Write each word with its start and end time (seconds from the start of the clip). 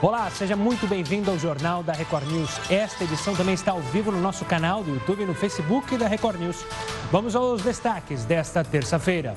Olá, 0.00 0.30
seja 0.30 0.54
muito 0.54 0.86
bem-vindo 0.86 1.28
ao 1.28 1.36
Jornal 1.36 1.82
da 1.82 1.92
Record 1.92 2.30
News. 2.30 2.70
Esta 2.70 3.02
edição 3.02 3.34
também 3.34 3.54
está 3.54 3.72
ao 3.72 3.80
vivo 3.80 4.12
no 4.12 4.20
nosso 4.20 4.44
canal 4.44 4.84
do 4.84 4.94
YouTube 4.94 5.24
e 5.24 5.26
no 5.26 5.34
Facebook 5.34 5.96
da 5.96 6.06
Record 6.06 6.38
News. 6.38 6.64
Vamos 7.10 7.34
aos 7.34 7.62
destaques 7.62 8.24
desta 8.24 8.62
terça-feira. 8.62 9.34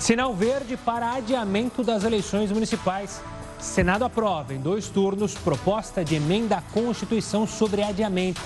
Sinal 0.00 0.34
verde 0.34 0.76
para 0.76 1.12
adiamento 1.12 1.84
das 1.84 2.02
eleições 2.02 2.50
municipais. 2.50 3.22
Senado 3.60 4.04
aprova 4.04 4.52
em 4.52 4.58
dois 4.58 4.88
turnos 4.88 5.34
proposta 5.34 6.04
de 6.04 6.16
emenda 6.16 6.56
à 6.56 6.60
Constituição 6.60 7.46
sobre 7.46 7.84
adiamento. 7.84 8.40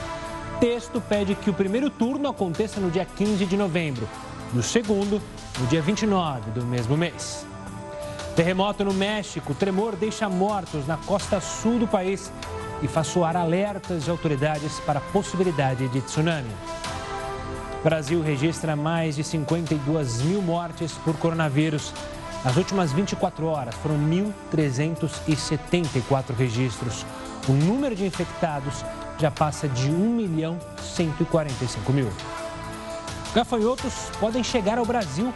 Texto 0.60 1.00
pede 1.00 1.34
que 1.34 1.48
o 1.48 1.54
primeiro 1.54 1.88
turno 1.88 2.28
aconteça 2.28 2.78
no 2.78 2.90
dia 2.90 3.06
15 3.06 3.46
de 3.46 3.56
novembro, 3.56 4.06
no 4.52 4.62
segundo, 4.62 5.18
no 5.58 5.66
dia 5.66 5.80
29 5.80 6.50
do 6.50 6.62
mesmo 6.66 6.94
mês. 6.94 7.49
Terremoto 8.36 8.84
no 8.84 8.94
México, 8.94 9.52
tremor 9.54 9.96
deixa 9.96 10.28
mortos 10.28 10.86
na 10.86 10.96
costa 10.96 11.40
sul 11.40 11.78
do 11.78 11.88
país 11.88 12.32
e 12.82 12.88
faz 12.88 13.08
soar 13.08 13.36
alertas 13.36 14.04
de 14.04 14.10
autoridades 14.10 14.80
para 14.80 14.98
a 14.98 15.02
possibilidade 15.02 15.86
de 15.88 16.00
tsunami. 16.00 16.50
Brasil 17.82 18.22
registra 18.22 18.76
mais 18.76 19.16
de 19.16 19.24
52 19.24 20.20
mil 20.22 20.40
mortes 20.42 20.92
por 20.92 21.16
coronavírus. 21.16 21.92
Nas 22.44 22.56
últimas 22.56 22.92
24 22.92 23.46
horas, 23.46 23.74
foram 23.76 23.98
1.374 23.98 26.36
registros. 26.36 27.06
O 27.48 27.52
número 27.52 27.96
de 27.96 28.06
infectados 28.06 28.84
já 29.18 29.30
passa 29.30 29.68
de 29.68 29.90
1 29.90 29.92
milhão 29.92 30.58
145 30.94 31.92
mil. 31.92 32.10
Gafanhotos 33.34 34.10
podem 34.18 34.42
chegar 34.42 34.78
ao 34.78 34.84
Brasil. 34.84 35.32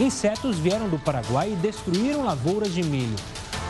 Insetos 0.00 0.58
vieram 0.58 0.88
do 0.88 0.98
Paraguai 0.98 1.52
e 1.52 1.56
destruíram 1.56 2.24
lavouras 2.24 2.72
de 2.72 2.82
milho. 2.82 3.14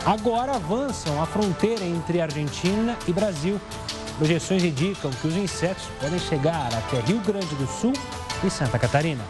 Agora 0.07 0.55
avançam 0.55 1.21
a 1.21 1.27
fronteira 1.27 1.85
entre 1.85 2.21
Argentina 2.21 2.97
e 3.09 3.13
Brasil. 3.13 3.61
Projeções 4.17 4.63
indicam 4.63 5.11
que 5.11 5.27
os 5.27 5.35
insetos 5.35 5.83
podem 6.01 6.21
chegar 6.21 6.73
até 6.73 7.01
Rio 7.01 7.19
Grande 7.21 7.53
do 7.57 7.67
Sul 7.67 7.93
e 8.45 8.49
Santa 8.49 8.79
Catarina. 8.79 9.25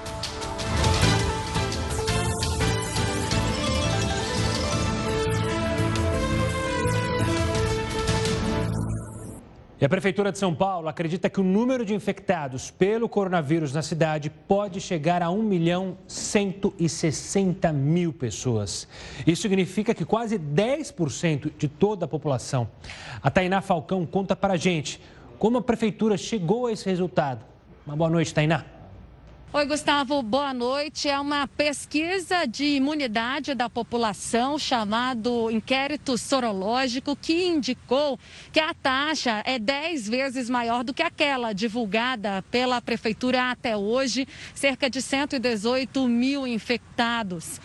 E 9.80 9.84
a 9.84 9.88
Prefeitura 9.88 10.30
de 10.30 10.38
São 10.38 10.54
Paulo 10.54 10.88
acredita 10.88 11.30
que 11.30 11.40
o 11.40 11.42
número 11.42 11.86
de 11.86 11.94
infectados 11.94 12.70
pelo 12.70 13.08
coronavírus 13.08 13.72
na 13.72 13.80
cidade 13.80 14.28
pode 14.28 14.78
chegar 14.78 15.22
a 15.22 15.30
1 15.30 15.42
milhão 15.42 15.96
160 16.06 17.72
mil 17.72 18.12
pessoas. 18.12 18.86
Isso 19.26 19.40
significa 19.40 19.94
que 19.94 20.04
quase 20.04 20.38
10% 20.38 21.52
de 21.56 21.66
toda 21.66 22.04
a 22.04 22.08
população. 22.08 22.68
A 23.22 23.30
Tainá 23.30 23.62
Falcão 23.62 24.04
conta 24.04 24.36
para 24.36 24.52
a 24.52 24.58
gente 24.58 25.00
como 25.38 25.56
a 25.56 25.62
Prefeitura 25.62 26.18
chegou 26.18 26.66
a 26.66 26.72
esse 26.72 26.84
resultado. 26.84 27.42
Uma 27.86 27.96
boa 27.96 28.10
noite, 28.10 28.34
Tainá. 28.34 28.79
Oi, 29.52 29.66
Gustavo, 29.66 30.22
boa 30.22 30.54
noite. 30.54 31.08
É 31.08 31.18
uma 31.18 31.44
pesquisa 31.48 32.46
de 32.46 32.76
imunidade 32.76 33.52
da 33.52 33.68
população, 33.68 34.56
chamado 34.56 35.50
inquérito 35.50 36.16
sorológico, 36.16 37.16
que 37.16 37.48
indicou 37.48 38.16
que 38.52 38.60
a 38.60 38.72
taxa 38.72 39.42
é 39.44 39.58
10 39.58 40.08
vezes 40.08 40.48
maior 40.48 40.84
do 40.84 40.94
que 40.94 41.02
aquela 41.02 41.52
divulgada 41.52 42.44
pela 42.48 42.80
Prefeitura 42.80 43.50
até 43.50 43.76
hoje, 43.76 44.24
cerca 44.54 44.88
de 44.88 45.02
118 45.02 46.06
mil 46.06 46.46
infectados. 46.46 47.60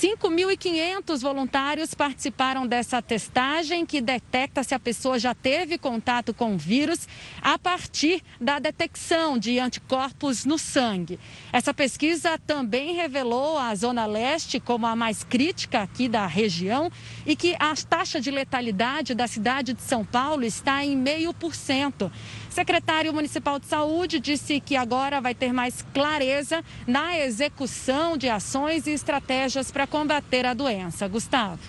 5.500 0.00 1.20
voluntários 1.20 1.92
participaram 1.92 2.66
dessa 2.66 3.02
testagem 3.02 3.84
que 3.84 4.00
detecta 4.00 4.62
se 4.62 4.74
a 4.74 4.78
pessoa 4.78 5.18
já 5.18 5.34
teve 5.34 5.76
contato 5.76 6.32
com 6.32 6.54
o 6.54 6.56
vírus 6.58 7.06
a 7.42 7.58
partir 7.58 8.22
da 8.40 8.58
detecção 8.58 9.36
de 9.36 9.58
anticorpos 9.58 10.46
no 10.46 10.56
sangue. 10.56 11.20
Essa 11.52 11.74
pesquisa 11.74 12.38
também 12.46 12.94
revelou 12.94 13.58
a 13.58 13.74
Zona 13.74 14.06
Leste 14.06 14.58
como 14.58 14.86
a 14.86 14.96
mais 14.96 15.22
crítica 15.22 15.82
aqui 15.82 16.08
da 16.08 16.26
região 16.26 16.90
e 17.26 17.36
que 17.36 17.54
a 17.60 17.74
taxa 17.86 18.18
de 18.22 18.30
letalidade 18.30 19.14
da 19.14 19.26
cidade 19.26 19.74
de 19.74 19.82
São 19.82 20.02
Paulo 20.02 20.44
está 20.44 20.82
em 20.82 20.96
meio 20.96 21.34
por 21.34 21.54
cento. 21.54 22.10
Secretário 22.50 23.12
Municipal 23.14 23.58
de 23.58 23.66
Saúde 23.66 24.18
disse 24.18 24.60
que 24.60 24.76
agora 24.76 25.20
vai 25.20 25.34
ter 25.34 25.52
mais 25.52 25.82
clareza 25.94 26.64
na 26.86 27.16
execução 27.16 28.16
de 28.16 28.28
ações 28.28 28.86
e 28.86 28.90
estratégias 28.90 29.70
para 29.70 29.86
combater 29.86 30.44
a 30.44 30.52
doença. 30.52 31.06
Gustavo. 31.06 31.60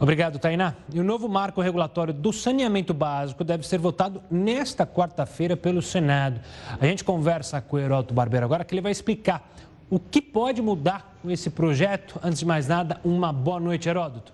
Obrigado, 0.00 0.38
Tainá. 0.38 0.74
E 0.92 0.98
o 0.98 1.04
novo 1.04 1.28
marco 1.28 1.60
regulatório 1.60 2.12
do 2.12 2.32
saneamento 2.32 2.92
básico 2.92 3.44
deve 3.44 3.66
ser 3.66 3.78
votado 3.78 4.22
nesta 4.30 4.86
quarta-feira 4.86 5.56
pelo 5.56 5.80
Senado. 5.80 6.40
A 6.80 6.86
gente 6.86 7.04
conversa 7.04 7.60
com 7.60 7.76
o 7.76 7.78
Heródoto 7.78 8.12
Barbeiro 8.12 8.46
agora, 8.46 8.64
que 8.64 8.74
ele 8.74 8.82
vai 8.82 8.92
explicar 8.92 9.50
o 9.88 10.00
que 10.00 10.20
pode 10.20 10.60
mudar 10.60 11.16
com 11.22 11.30
esse 11.30 11.50
projeto. 11.50 12.18
Antes 12.22 12.40
de 12.40 12.46
mais 12.46 12.66
nada, 12.66 12.98
uma 13.04 13.32
boa 13.32 13.60
noite, 13.60 13.88
Heródoto. 13.88 14.32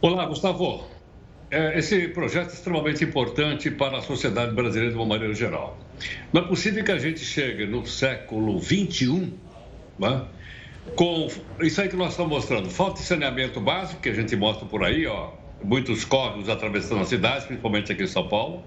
Olá, 0.00 0.26
Gustavo. 0.26 0.95
É, 1.50 1.78
esse 1.78 2.08
projeto 2.08 2.50
é 2.50 2.54
extremamente 2.54 3.04
importante 3.04 3.70
para 3.70 3.98
a 3.98 4.02
sociedade 4.02 4.52
brasileira 4.52 4.90
de 4.90 4.96
uma 4.96 5.06
maneira 5.06 5.32
geral. 5.34 5.78
Não 6.32 6.42
é 6.42 6.48
possível 6.48 6.82
que 6.82 6.90
a 6.90 6.98
gente 6.98 7.20
chegue 7.20 7.66
no 7.66 7.86
século 7.86 8.60
XXI 8.60 9.32
né, 9.98 10.24
com 10.94 11.28
isso 11.60 11.80
aí 11.80 11.88
que 11.88 11.96
nós 11.96 12.10
estamos 12.10 12.32
mostrando, 12.32 12.68
falta 12.68 13.00
de 13.00 13.06
saneamento 13.06 13.60
básico, 13.60 14.00
que 14.00 14.08
a 14.08 14.14
gente 14.14 14.34
mostra 14.36 14.66
por 14.66 14.84
aí, 14.84 15.06
ó, 15.06 15.30
muitos 15.62 16.04
córregos 16.04 16.48
atravessando 16.48 17.00
as 17.00 17.08
cidades, 17.08 17.44
principalmente 17.44 17.92
aqui 17.92 18.02
em 18.02 18.08
São 18.08 18.28
Paulo, 18.28 18.62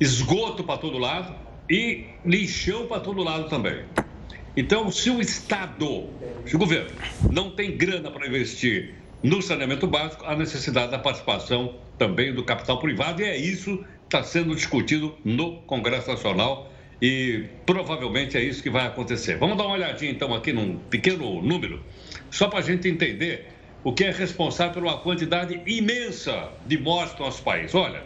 esgoto 0.00 0.64
para 0.64 0.78
todo 0.78 0.98
lado 0.98 1.34
e 1.68 2.06
lixão 2.24 2.86
para 2.86 3.00
todo 3.00 3.22
lado 3.22 3.48
também. 3.48 3.84
Então, 4.56 4.90
se 4.90 5.10
o 5.10 5.20
Estado, 5.20 6.08
se 6.44 6.56
o 6.56 6.58
governo 6.58 6.90
não 7.30 7.50
tem 7.50 7.76
grana 7.76 8.10
para 8.10 8.26
investir 8.26 8.94
no 9.22 9.42
saneamento 9.42 9.86
básico, 9.86 10.24
há 10.24 10.36
necessidade 10.36 10.90
da 10.92 10.98
participação 10.98 11.74
também 11.98 12.32
do 12.32 12.44
capital 12.44 12.78
privado, 12.78 13.20
e 13.20 13.24
é 13.24 13.36
isso 13.36 13.78
que 13.78 14.16
está 14.16 14.22
sendo 14.22 14.54
discutido 14.54 15.16
no 15.24 15.56
Congresso 15.62 16.08
Nacional 16.08 16.72
e 17.00 17.44
provavelmente 17.66 18.36
é 18.36 18.42
isso 18.42 18.62
que 18.62 18.70
vai 18.70 18.86
acontecer. 18.86 19.36
Vamos 19.36 19.56
dar 19.56 19.64
uma 19.64 19.74
olhadinha 19.74 20.10
então 20.10 20.34
aqui 20.34 20.52
num 20.52 20.76
pequeno 20.76 21.42
número, 21.42 21.82
só 22.30 22.48
para 22.48 22.60
a 22.60 22.62
gente 22.62 22.88
entender 22.88 23.46
o 23.84 23.92
que 23.92 24.04
é 24.04 24.10
responsável 24.10 24.82
uma 24.82 24.98
quantidade 24.98 25.60
imensa 25.66 26.50
de 26.66 26.78
mortes 26.78 27.18
no 27.18 27.26
nosso 27.26 27.42
país. 27.42 27.74
Olha, 27.74 28.02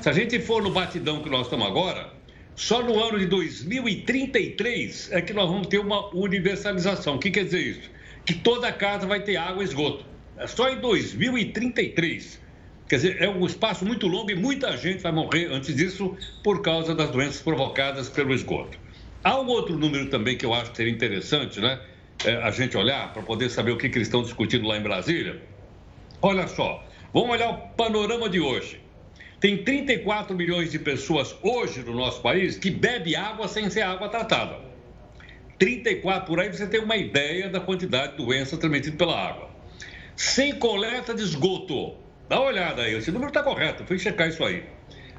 se 0.00 0.08
a 0.08 0.12
gente 0.12 0.38
for 0.40 0.62
no 0.62 0.70
batidão 0.70 1.22
que 1.22 1.30
nós 1.30 1.42
estamos 1.42 1.66
agora, 1.66 2.10
só 2.54 2.82
no 2.82 3.02
ano 3.02 3.18
de 3.18 3.26
2033 3.26 5.12
é 5.12 5.22
que 5.22 5.32
nós 5.32 5.48
vamos 5.48 5.68
ter 5.68 5.78
uma 5.78 6.14
universalização. 6.14 7.16
O 7.16 7.18
que 7.18 7.30
quer 7.30 7.44
dizer 7.44 7.60
isso? 7.60 7.90
Que 8.24 8.34
toda 8.34 8.70
casa 8.72 9.06
vai 9.06 9.20
ter 9.20 9.36
água 9.36 9.62
e 9.62 9.66
esgoto. 9.66 10.11
É 10.42 10.46
só 10.48 10.68
em 10.68 10.80
2033. 10.80 12.42
Quer 12.88 12.96
dizer, 12.96 13.22
é 13.22 13.28
um 13.28 13.46
espaço 13.46 13.84
muito 13.84 14.08
longo 14.08 14.28
e 14.28 14.34
muita 14.34 14.76
gente 14.76 15.00
vai 15.00 15.12
morrer 15.12 15.46
antes 15.52 15.76
disso 15.76 16.16
por 16.42 16.62
causa 16.62 16.96
das 16.96 17.12
doenças 17.12 17.40
provocadas 17.40 18.08
pelo 18.08 18.34
esgoto. 18.34 18.76
Há 19.22 19.40
um 19.40 19.46
outro 19.46 19.78
número 19.78 20.10
também 20.10 20.36
que 20.36 20.44
eu 20.44 20.52
acho 20.52 20.72
que 20.72 20.78
seria 20.78 20.92
interessante, 20.92 21.60
né? 21.60 21.80
É, 22.24 22.34
a 22.38 22.50
gente 22.50 22.76
olhar 22.76 23.12
para 23.12 23.22
poder 23.22 23.50
saber 23.50 23.70
o 23.70 23.76
que, 23.76 23.88
que 23.88 23.98
eles 23.98 24.08
estão 24.08 24.20
discutindo 24.20 24.66
lá 24.66 24.76
em 24.76 24.82
Brasília. 24.82 25.40
Olha 26.20 26.48
só, 26.48 26.84
vamos 27.14 27.30
olhar 27.30 27.50
o 27.50 27.58
panorama 27.76 28.28
de 28.28 28.40
hoje. 28.40 28.80
Tem 29.38 29.62
34 29.62 30.36
milhões 30.36 30.72
de 30.72 30.78
pessoas 30.80 31.36
hoje 31.40 31.84
no 31.84 31.94
nosso 31.94 32.20
país 32.20 32.58
que 32.58 32.68
bebe 32.68 33.14
água 33.14 33.46
sem 33.46 33.70
ser 33.70 33.82
água 33.82 34.08
tratada. 34.08 34.58
34 35.56 36.26
por 36.26 36.40
aí 36.40 36.52
você 36.52 36.66
tem 36.66 36.80
uma 36.80 36.96
ideia 36.96 37.48
da 37.48 37.60
quantidade 37.60 38.16
de 38.16 38.24
doenças 38.24 38.58
transmitidas 38.58 38.98
pela 38.98 39.16
água. 39.16 39.51
Sem 40.22 40.54
coleta 40.54 41.12
de 41.12 41.22
esgoto, 41.24 41.96
Dá 42.28 42.38
uma 42.38 42.46
olhada 42.46 42.82
aí, 42.82 42.94
esse 42.94 43.10
número 43.10 43.28
está 43.28 43.42
correto, 43.42 43.84
fui 43.84 43.98
checar 43.98 44.28
isso 44.28 44.44
aí. 44.44 44.62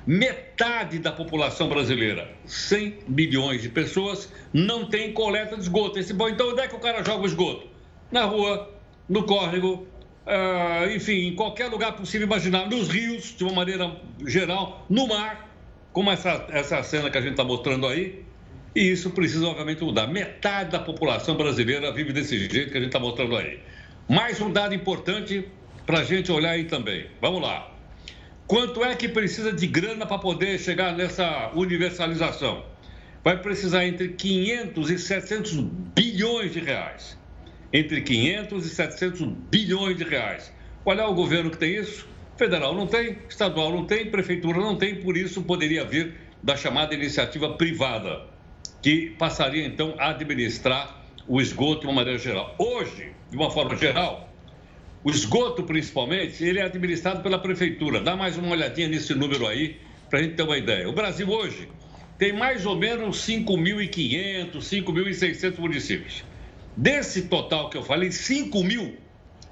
Metade 0.07 0.97
da 0.97 1.11
população 1.11 1.67
brasileira, 1.67 2.31
100 2.45 2.99
milhões 3.07 3.61
de 3.61 3.67
pessoas, 3.67 4.31
não 4.53 4.85
tem 4.85 5.11
coleta 5.11 5.57
de 5.57 5.63
esgoto. 5.63 5.99
Esse, 5.99 6.13
bom, 6.13 6.29
então 6.29 6.51
onde 6.51 6.61
é 6.61 6.67
que 6.69 6.75
o 6.75 6.79
cara 6.79 7.03
joga 7.03 7.21
o 7.21 7.25
esgoto? 7.25 7.67
Na 8.09 8.23
rua, 8.23 8.73
no 9.09 9.23
córrego, 9.25 9.85
uh, 10.25 10.89
enfim, 10.95 11.27
em 11.27 11.35
qualquer 11.35 11.67
lugar 11.67 11.97
possível 11.97 12.25
imaginar, 12.25 12.69
nos 12.69 12.87
rios, 12.87 13.35
de 13.37 13.43
uma 13.43 13.53
maneira 13.53 13.99
geral, 14.25 14.85
no 14.89 15.05
mar, 15.05 15.53
como 15.91 16.09
essa, 16.11 16.47
essa 16.49 16.81
cena 16.81 17.11
que 17.11 17.17
a 17.17 17.21
gente 17.21 17.31
está 17.31 17.43
mostrando 17.43 17.85
aí. 17.87 18.23
E 18.73 18.89
isso 18.89 19.09
precisa, 19.11 19.45
obviamente, 19.47 19.83
mudar. 19.83 20.07
Metade 20.07 20.71
da 20.71 20.79
população 20.79 21.35
brasileira 21.35 21.91
vive 21.91 22.13
desse 22.13 22.39
jeito 22.49 22.71
que 22.71 22.77
a 22.77 22.79
gente 22.79 22.87
está 22.87 22.99
mostrando 22.99 23.35
aí. 23.35 23.59
Mais 24.07 24.41
um 24.41 24.51
dado 24.51 24.75
importante 24.75 25.47
para 25.85 25.99
a 25.99 26.03
gente 26.03 26.29
olhar 26.29 26.51
aí 26.51 26.65
também. 26.65 27.05
Vamos 27.21 27.41
lá. 27.41 27.71
Quanto 28.45 28.83
é 28.83 28.93
que 28.95 29.07
precisa 29.07 29.53
de 29.53 29.65
grana 29.65 30.05
para 30.05 30.17
poder 30.17 30.59
chegar 30.59 30.93
nessa 30.93 31.51
universalização? 31.55 32.65
Vai 33.23 33.41
precisar 33.41 33.85
entre 33.85 34.09
500 34.09 34.89
e 34.89 34.99
700 34.99 35.53
bilhões 35.95 36.51
de 36.51 36.59
reais. 36.59 37.17
Entre 37.71 38.01
500 38.01 38.65
e 38.65 38.69
700 38.69 39.21
bilhões 39.49 39.95
de 39.95 40.03
reais. 40.03 40.53
Qual 40.83 40.99
é 40.99 41.05
o 41.05 41.13
governo 41.13 41.49
que 41.49 41.57
tem 41.57 41.73
isso? 41.77 42.05
Federal 42.35 42.75
não 42.75 42.85
tem, 42.85 43.19
estadual 43.29 43.71
não 43.71 43.85
tem, 43.85 44.11
prefeitura 44.11 44.59
não 44.59 44.75
tem, 44.75 44.95
por 44.95 45.15
isso 45.15 45.41
poderia 45.43 45.85
vir 45.85 46.15
da 46.43 46.57
chamada 46.57 46.93
iniciativa 46.93 47.53
privada, 47.53 48.25
que 48.81 49.11
passaria 49.11 49.65
então 49.65 49.95
a 49.97 50.09
administrar 50.09 51.02
o 51.27 51.41
esgoto 51.41 51.81
de 51.81 51.87
uma 51.87 51.95
maneira 51.95 52.19
geral. 52.19 52.55
Hoje, 52.57 53.11
de 53.29 53.37
uma 53.37 53.49
forma 53.49 53.75
geral, 53.75 54.29
o 55.03 55.09
esgoto 55.09 55.63
principalmente, 55.63 56.43
ele 56.43 56.59
é 56.59 56.63
administrado 56.63 57.21
pela 57.21 57.39
prefeitura. 57.39 57.99
Dá 57.99 58.15
mais 58.15 58.37
uma 58.37 58.49
olhadinha 58.49 58.87
nesse 58.87 59.13
número 59.13 59.47
aí, 59.47 59.77
para 60.09 60.19
a 60.19 60.23
gente 60.23 60.35
ter 60.35 60.43
uma 60.43 60.57
ideia. 60.57 60.87
O 60.89 60.93
Brasil 60.93 61.29
hoje 61.29 61.67
tem 62.17 62.31
mais 62.31 62.65
ou 62.65 62.75
menos 62.75 63.17
5.500, 63.27 64.51
5.600 64.53 65.57
municípios. 65.57 66.23
Desse 66.75 67.23
total 67.23 67.69
que 67.69 67.77
eu 67.77 67.83
falei, 67.83 68.11
5 68.11 68.63
mil 68.63 68.97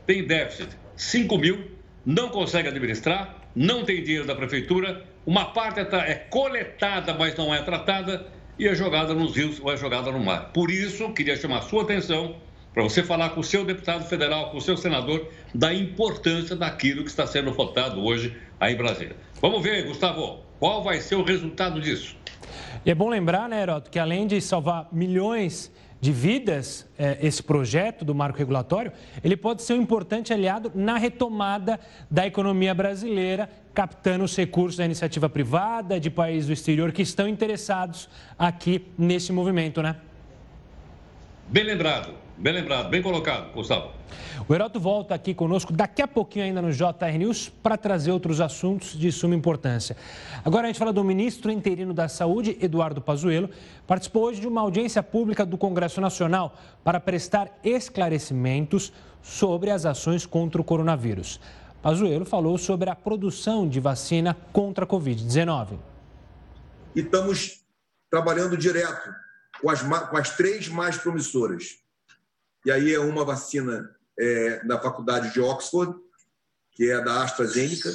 tem 0.05 0.25
déficit. 0.25 0.69
5 0.95 1.37
mil 1.37 1.71
não 2.05 2.29
consegue 2.29 2.67
administrar, 2.67 3.37
não 3.55 3.83
tem 3.83 4.03
dinheiro 4.03 4.25
da 4.25 4.35
prefeitura, 4.35 5.05
uma 5.25 5.45
parte 5.45 5.79
é, 5.79 6.11
é 6.11 6.15
coletada, 6.15 7.13
mas 7.13 7.35
não 7.35 7.53
é 7.53 7.61
tratada, 7.61 8.27
e 8.61 8.67
é 8.67 8.75
jogada 8.75 9.15
nos 9.15 9.35
rios 9.35 9.59
ou 9.59 9.73
é 9.73 9.75
jogada 9.75 10.11
no 10.11 10.19
mar. 10.19 10.51
Por 10.53 10.69
isso, 10.69 11.11
queria 11.13 11.35
chamar 11.35 11.57
a 11.57 11.61
sua 11.61 11.81
atenção 11.81 12.35
para 12.71 12.83
você 12.83 13.01
falar 13.01 13.31
com 13.31 13.39
o 13.39 13.43
seu 13.43 13.65
deputado 13.65 14.05
federal, 14.05 14.51
com 14.51 14.57
o 14.57 14.61
seu 14.61 14.77
senador, 14.77 15.27
da 15.53 15.73
importância 15.73 16.55
daquilo 16.55 17.03
que 17.03 17.09
está 17.09 17.25
sendo 17.25 17.51
votado 17.51 17.99
hoje 17.99 18.37
aí 18.59 18.75
em 18.75 18.77
Brasília. 18.77 19.15
Vamos 19.41 19.63
ver, 19.63 19.87
Gustavo, 19.87 20.41
qual 20.59 20.83
vai 20.83 21.01
ser 21.01 21.15
o 21.15 21.23
resultado 21.23 21.81
disso? 21.81 22.15
E 22.85 22.91
é 22.91 22.93
bom 22.93 23.09
lembrar, 23.09 23.49
né, 23.49 23.63
Heroto, 23.63 23.89
que 23.89 23.97
além 23.97 24.27
de 24.27 24.39
salvar 24.39 24.87
milhões 24.91 25.71
de 25.99 26.11
vidas, 26.11 26.87
é, 26.97 27.17
esse 27.21 27.41
projeto 27.41 28.03
do 28.03 28.13
marco 28.13 28.37
regulatório, 28.37 28.91
ele 29.23 29.37
pode 29.37 29.63
ser 29.63 29.73
um 29.73 29.81
importante 29.81 30.33
aliado 30.33 30.71
na 30.73 30.97
retomada 30.97 31.79
da 32.09 32.27
economia 32.27 32.73
brasileira, 32.73 33.47
captando 33.73 34.23
os 34.23 34.35
recursos 34.35 34.77
da 34.77 34.85
iniciativa 34.85 35.29
privada, 35.29 35.99
de 35.99 36.09
países 36.09 36.47
do 36.47 36.53
exterior 36.53 36.91
que 36.91 37.01
estão 37.01 37.27
interessados 37.27 38.09
aqui 38.37 38.85
nesse 38.97 39.31
movimento, 39.31 39.81
né? 39.81 39.95
Bem 41.47 41.63
lembrado, 41.63 42.13
bem 42.37 42.53
lembrado, 42.53 42.89
bem 42.89 43.01
colocado, 43.01 43.51
Gustavo. 43.53 43.91
O 44.47 44.53
Heroto 44.53 44.79
volta 44.79 45.13
aqui 45.13 45.33
conosco 45.33 45.71
daqui 45.71 46.01
a 46.01 46.07
pouquinho 46.07 46.45
ainda 46.45 46.61
no 46.61 46.71
JR 46.71 47.17
News 47.17 47.49
para 47.49 47.77
trazer 47.77 48.11
outros 48.11 48.41
assuntos 48.41 48.97
de 48.97 49.11
suma 49.11 49.35
importância. 49.35 49.95
Agora 50.43 50.65
a 50.65 50.67
gente 50.67 50.79
fala 50.79 50.91
do 50.91 51.03
ministro 51.03 51.51
interino 51.51 51.93
da 51.93 52.07
Saúde, 52.07 52.57
Eduardo 52.61 53.01
Pazuello, 53.01 53.49
participou 53.87 54.23
hoje 54.23 54.41
de 54.41 54.47
uma 54.47 54.61
audiência 54.61 55.03
pública 55.03 55.45
do 55.45 55.57
Congresso 55.57 56.01
Nacional 56.01 56.55
para 56.83 56.99
prestar 56.99 57.59
esclarecimentos 57.63 58.91
sobre 59.21 59.69
as 59.69 59.85
ações 59.85 60.25
contra 60.25 60.59
o 60.59 60.63
coronavírus. 60.63 61.39
Pazuello 61.81 62.25
falou 62.25 62.59
sobre 62.59 62.89
a 62.91 62.95
produção 62.95 63.67
de 63.67 63.79
vacina 63.79 64.35
contra 64.53 64.85
a 64.85 64.87
Covid-19. 64.87 65.79
Estamos 66.95 67.65
trabalhando 68.09 68.55
direto 68.55 69.09
com 69.59 69.69
as, 69.69 69.81
com 69.81 70.17
as 70.17 70.35
três 70.35 70.67
mais 70.67 70.97
promissoras. 70.97 71.79
E 72.65 72.71
aí 72.71 72.93
é 72.93 72.99
uma 72.99 73.25
vacina 73.25 73.89
é, 74.19 74.63
da 74.63 74.79
Faculdade 74.79 75.33
de 75.33 75.41
Oxford, 75.41 75.95
que 76.73 76.91
é 76.91 77.03
da 77.03 77.23
AstraZeneca, 77.23 77.89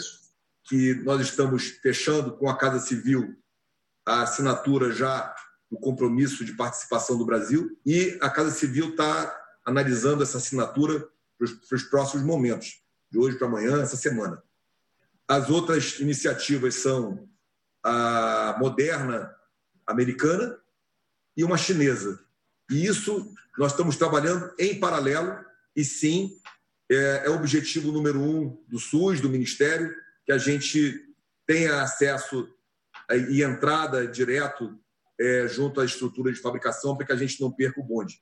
que 0.64 0.94
nós 1.04 1.20
estamos 1.20 1.68
fechando 1.80 2.32
com 2.36 2.48
a 2.48 2.56
Casa 2.56 2.80
Civil 2.80 3.36
a 4.04 4.22
assinatura 4.22 4.92
já 4.92 5.34
do 5.70 5.78
compromisso 5.78 6.44
de 6.44 6.54
participação 6.54 7.18
do 7.18 7.26
Brasil, 7.26 7.76
e 7.84 8.18
a 8.20 8.30
Casa 8.30 8.50
Civil 8.50 8.90
está 8.90 9.36
analisando 9.64 10.22
essa 10.22 10.38
assinatura 10.38 11.08
para 11.38 11.76
os 11.76 11.82
próximos 11.84 12.24
momentos, 12.24 12.85
de 13.10 13.18
hoje 13.18 13.36
para 13.36 13.46
amanhã, 13.46 13.82
essa 13.82 13.96
semana. 13.96 14.42
As 15.28 15.50
outras 15.50 15.98
iniciativas 16.00 16.76
são 16.76 17.28
a 17.82 18.56
Moderna 18.58 19.34
americana 19.86 20.58
e 21.36 21.44
uma 21.44 21.56
chinesa. 21.56 22.20
E 22.70 22.86
isso 22.86 23.32
nós 23.58 23.72
estamos 23.72 23.96
trabalhando 23.96 24.52
em 24.58 24.78
paralelo 24.78 25.44
e 25.74 25.84
sim, 25.84 26.40
é, 26.90 27.22
é 27.26 27.30
o 27.30 27.36
objetivo 27.36 27.92
número 27.92 28.20
um 28.20 28.64
do 28.68 28.78
SUS, 28.78 29.20
do 29.20 29.28
Ministério, 29.28 29.94
que 30.24 30.32
a 30.32 30.38
gente 30.38 31.04
tenha 31.46 31.82
acesso 31.82 32.48
e 33.30 33.42
entrada 33.42 34.06
direto 34.06 34.78
é, 35.18 35.46
junto 35.48 35.80
à 35.80 35.84
estrutura 35.84 36.32
de 36.32 36.40
fabricação 36.40 36.96
para 36.96 37.06
que 37.06 37.12
a 37.12 37.16
gente 37.16 37.40
não 37.40 37.52
perca 37.52 37.80
o 37.80 37.84
bonde 37.84 38.20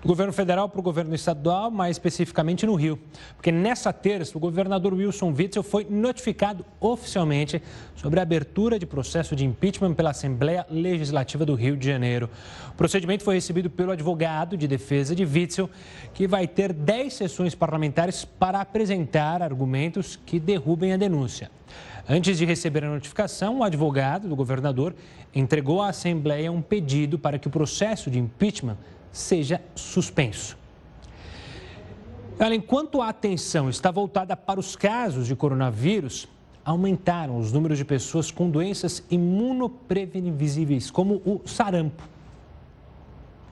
do 0.00 0.08
governo 0.08 0.32
federal 0.32 0.68
para 0.68 0.80
o 0.80 0.82
governo 0.82 1.14
estadual, 1.14 1.70
mais 1.70 1.96
especificamente 1.96 2.66
no 2.66 2.74
Rio. 2.74 2.98
Porque 3.36 3.50
nessa 3.50 3.92
terça, 3.92 4.36
o 4.36 4.40
governador 4.40 4.94
Wilson 4.94 5.34
Witzel 5.36 5.62
foi 5.62 5.86
notificado 5.88 6.64
oficialmente 6.80 7.62
sobre 7.96 8.20
a 8.20 8.22
abertura 8.22 8.78
de 8.78 8.86
processo 8.86 9.34
de 9.34 9.44
impeachment 9.44 9.94
pela 9.94 10.10
Assembleia 10.10 10.66
Legislativa 10.70 11.44
do 11.44 11.54
Rio 11.54 11.76
de 11.76 11.86
Janeiro. 11.86 12.30
O 12.70 12.74
procedimento 12.74 13.24
foi 13.24 13.34
recebido 13.34 13.68
pelo 13.68 13.92
advogado 13.92 14.56
de 14.56 14.68
defesa 14.68 15.14
de 15.14 15.24
Witzel, 15.24 15.70
que 16.14 16.26
vai 16.26 16.46
ter 16.46 16.72
10 16.72 17.12
sessões 17.12 17.54
parlamentares 17.54 18.24
para 18.24 18.60
apresentar 18.60 19.42
argumentos 19.42 20.18
que 20.24 20.38
derrubem 20.38 20.92
a 20.92 20.96
denúncia. 20.96 21.50
Antes 22.10 22.38
de 22.38 22.46
receber 22.46 22.84
a 22.84 22.88
notificação, 22.88 23.58
o 23.58 23.62
advogado 23.62 24.28
do 24.28 24.34
governador 24.34 24.94
entregou 25.34 25.82
à 25.82 25.90
Assembleia 25.90 26.50
um 26.50 26.62
pedido 26.62 27.18
para 27.18 27.38
que 27.38 27.48
o 27.48 27.50
processo 27.50 28.10
de 28.10 28.18
impeachment 28.18 28.78
seja 29.12 29.60
suspenso. 29.74 30.56
Enquanto 32.52 33.02
a 33.02 33.08
atenção 33.08 33.68
está 33.68 33.90
voltada 33.90 34.36
para 34.36 34.60
os 34.60 34.76
casos 34.76 35.26
de 35.26 35.34
coronavírus, 35.34 36.28
aumentaram 36.64 37.38
os 37.38 37.52
números 37.52 37.78
de 37.78 37.84
pessoas 37.84 38.30
com 38.30 38.48
doenças 38.48 39.02
imunoprevisíveis, 39.10 40.90
como 40.90 41.16
o 41.24 41.40
sarampo. 41.46 42.02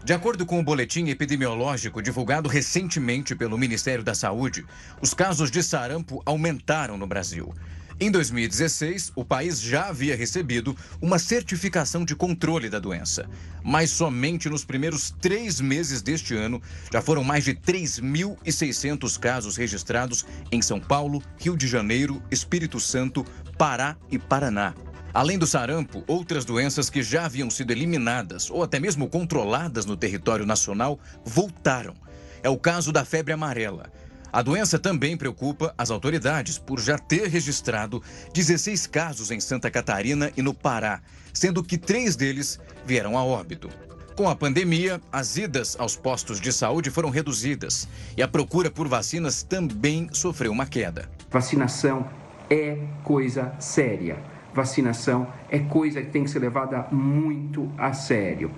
De 0.04 0.12
acordo 0.12 0.46
com 0.46 0.60
o 0.60 0.62
boletim 0.62 1.08
epidemiológico 1.08 2.00
divulgado 2.00 2.48
recentemente 2.48 3.34
pelo 3.34 3.58
Ministério 3.58 4.04
da 4.04 4.14
Saúde, 4.14 4.64
os 5.02 5.12
casos 5.12 5.50
de 5.50 5.64
sarampo 5.64 6.22
aumentaram 6.24 6.96
no 6.96 7.08
Brasil. 7.08 7.52
Em 7.98 8.10
2016, 8.10 9.12
o 9.16 9.24
país 9.24 9.58
já 9.58 9.88
havia 9.88 10.14
recebido 10.14 10.76
uma 11.00 11.18
certificação 11.18 12.04
de 12.04 12.14
controle 12.14 12.68
da 12.68 12.78
doença. 12.78 13.26
Mas 13.64 13.88
somente 13.88 14.50
nos 14.50 14.66
primeiros 14.66 15.14
três 15.18 15.62
meses 15.62 16.02
deste 16.02 16.34
ano, 16.34 16.60
já 16.92 17.00
foram 17.00 17.24
mais 17.24 17.44
de 17.44 17.54
3.600 17.54 19.18
casos 19.18 19.56
registrados 19.56 20.26
em 20.52 20.60
São 20.60 20.78
Paulo, 20.78 21.22
Rio 21.38 21.56
de 21.56 21.66
Janeiro, 21.66 22.22
Espírito 22.30 22.78
Santo, 22.78 23.24
Pará 23.56 23.96
e 24.10 24.18
Paraná. 24.18 24.74
Além 25.14 25.38
do 25.38 25.46
sarampo, 25.46 26.04
outras 26.06 26.44
doenças 26.44 26.90
que 26.90 27.02
já 27.02 27.24
haviam 27.24 27.48
sido 27.48 27.70
eliminadas 27.70 28.50
ou 28.50 28.62
até 28.62 28.78
mesmo 28.78 29.08
controladas 29.08 29.86
no 29.86 29.96
território 29.96 30.44
nacional 30.44 31.00
voltaram. 31.24 31.94
É 32.42 32.50
o 32.50 32.58
caso 32.58 32.92
da 32.92 33.06
febre 33.06 33.32
amarela. 33.32 33.90
A 34.32 34.42
doença 34.42 34.78
também 34.78 35.16
preocupa 35.16 35.74
as 35.78 35.90
autoridades 35.90 36.58
por 36.58 36.78
já 36.80 36.98
ter 36.98 37.28
registrado 37.28 38.02
16 38.34 38.86
casos 38.86 39.30
em 39.30 39.40
Santa 39.40 39.70
Catarina 39.70 40.30
e 40.36 40.42
no 40.42 40.52
Pará, 40.52 41.00
sendo 41.32 41.62
que 41.62 41.78
três 41.78 42.16
deles 42.16 42.58
vieram 42.84 43.16
a 43.16 43.24
óbito. 43.24 43.68
Com 44.16 44.30
a 44.30 44.34
pandemia, 44.34 44.98
as 45.12 45.36
idas 45.36 45.76
aos 45.78 45.94
postos 45.94 46.40
de 46.40 46.50
saúde 46.50 46.90
foram 46.90 47.10
reduzidas 47.10 47.86
e 48.16 48.22
a 48.22 48.28
procura 48.28 48.70
por 48.70 48.88
vacinas 48.88 49.42
também 49.42 50.08
sofreu 50.10 50.50
uma 50.50 50.64
queda. 50.64 51.08
Vacinação 51.30 52.08
é 52.48 52.78
coisa 53.04 53.52
séria. 53.58 54.16
Vacinação 54.54 55.30
é 55.50 55.58
coisa 55.58 56.00
que 56.00 56.08
tem 56.08 56.24
que 56.24 56.30
ser 56.30 56.38
levada 56.38 56.86
muito 56.90 57.70
a 57.76 57.92
sério. 57.92 58.50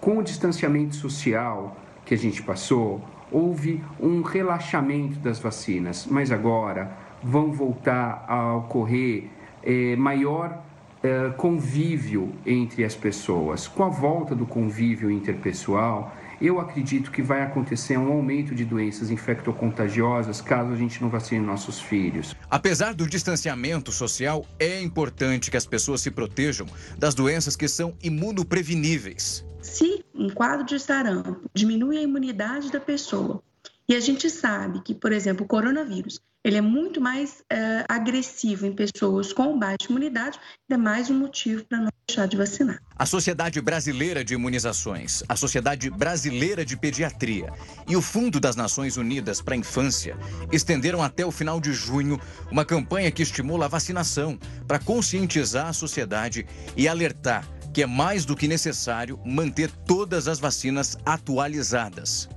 Com 0.00 0.18
o 0.18 0.22
distanciamento 0.22 0.96
social 0.96 1.76
que 2.04 2.12
a 2.12 2.18
gente 2.18 2.42
passou, 2.42 3.00
houve 3.30 3.82
um 4.00 4.22
relaxamento 4.22 5.18
das 5.18 5.38
vacinas, 5.38 6.06
mas 6.10 6.30
agora 6.30 6.96
vão 7.22 7.52
voltar 7.52 8.24
a 8.28 8.54
ocorrer 8.54 9.24
é, 9.62 9.96
maior 9.96 10.62
é, 11.02 11.30
convívio 11.36 12.32
entre 12.46 12.84
as 12.84 12.94
pessoas. 12.94 13.66
Com 13.66 13.84
a 13.84 13.88
volta 13.88 14.34
do 14.34 14.46
convívio 14.46 15.10
interpessoal, 15.10 16.14
eu 16.40 16.60
acredito 16.60 17.10
que 17.10 17.22
vai 17.22 17.42
acontecer 17.42 17.96
um 17.96 18.12
aumento 18.12 18.54
de 18.54 18.64
doenças 18.64 19.10
infectocontagiosas 19.10 20.40
caso 20.40 20.72
a 20.72 20.76
gente 20.76 21.00
não 21.00 21.08
vacine 21.08 21.44
nossos 21.44 21.80
filhos. 21.80 22.34
Apesar 22.50 22.94
do 22.94 23.06
distanciamento 23.06 23.92
social, 23.92 24.46
é 24.58 24.80
importante 24.80 25.50
que 25.50 25.56
as 25.56 25.66
pessoas 25.66 26.00
se 26.00 26.10
protejam 26.10 26.66
das 26.98 27.14
doenças 27.14 27.56
que 27.56 27.68
são 27.68 27.94
imunopreveníveis. 28.02 29.44
Se 29.60 30.04
um 30.14 30.28
quadro 30.28 30.66
de 30.66 30.78
sarampo 30.78 31.50
diminui 31.54 31.98
a 31.98 32.02
imunidade 32.02 32.70
da 32.70 32.80
pessoa, 32.80 33.42
e 33.88 33.94
a 33.94 34.00
gente 34.00 34.30
sabe 34.30 34.80
que, 34.80 34.94
por 34.94 35.12
exemplo, 35.12 35.44
o 35.44 35.48
coronavírus 35.48 36.20
ele 36.44 36.58
é 36.58 36.60
muito 36.60 37.00
mais 37.00 37.42
é, 37.50 37.86
agressivo 37.88 38.66
em 38.66 38.72
pessoas 38.72 39.32
com 39.32 39.58
baixa 39.58 39.88
imunidade, 39.88 40.38
é 40.70 40.76
mais 40.76 41.08
um 41.08 41.18
motivo 41.18 41.64
para 41.64 41.78
não 41.78 41.88
deixar 42.06 42.26
de 42.26 42.36
vacinar. 42.36 42.78
A 42.96 43.06
Sociedade 43.06 43.60
Brasileira 43.62 44.22
de 44.22 44.34
Imunizações, 44.34 45.22
a 45.26 45.34
Sociedade 45.34 45.88
Brasileira 45.88 46.64
de 46.64 46.76
Pediatria 46.76 47.50
e 47.88 47.96
o 47.96 48.02
Fundo 48.02 48.38
das 48.38 48.56
Nações 48.56 48.98
Unidas 48.98 49.40
para 49.40 49.54
a 49.54 49.56
Infância 49.56 50.18
estenderam 50.52 51.02
até 51.02 51.24
o 51.24 51.30
final 51.30 51.58
de 51.58 51.72
junho 51.72 52.20
uma 52.50 52.64
campanha 52.64 53.10
que 53.10 53.22
estimula 53.22 53.64
a 53.64 53.68
vacinação 53.68 54.38
para 54.68 54.78
conscientizar 54.78 55.68
a 55.68 55.72
sociedade 55.72 56.46
e 56.76 56.86
alertar 56.86 57.48
que 57.72 57.82
é 57.82 57.86
mais 57.86 58.24
do 58.24 58.36
que 58.36 58.46
necessário 58.46 59.18
manter 59.24 59.68
todas 59.68 60.28
as 60.28 60.38
vacinas 60.38 60.96
atualizadas. 61.04 62.28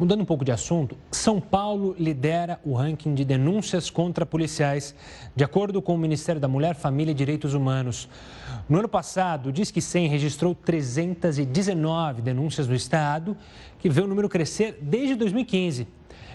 Mudando 0.00 0.22
um 0.22 0.24
pouco 0.24 0.46
de 0.46 0.50
assunto, 0.50 0.96
São 1.12 1.38
Paulo 1.38 1.94
lidera 1.98 2.58
o 2.64 2.72
ranking 2.72 3.14
de 3.14 3.22
denúncias 3.22 3.90
contra 3.90 4.24
policiais, 4.24 4.94
de 5.36 5.44
acordo 5.44 5.82
com 5.82 5.94
o 5.94 5.98
Ministério 5.98 6.40
da 6.40 6.48
Mulher, 6.48 6.74
Família 6.74 7.12
e 7.12 7.14
Direitos 7.14 7.52
Humanos. 7.52 8.08
No 8.66 8.78
ano 8.78 8.88
passado, 8.88 9.52
diz 9.52 9.70
que 9.70 9.82
100 9.82 10.08
registrou 10.08 10.54
319 10.54 12.22
denúncias 12.22 12.66
no 12.66 12.74
estado, 12.74 13.36
que 13.78 13.90
vê 13.90 14.00
o 14.00 14.06
número 14.06 14.26
crescer 14.26 14.78
desde 14.80 15.14
2015. 15.16 15.86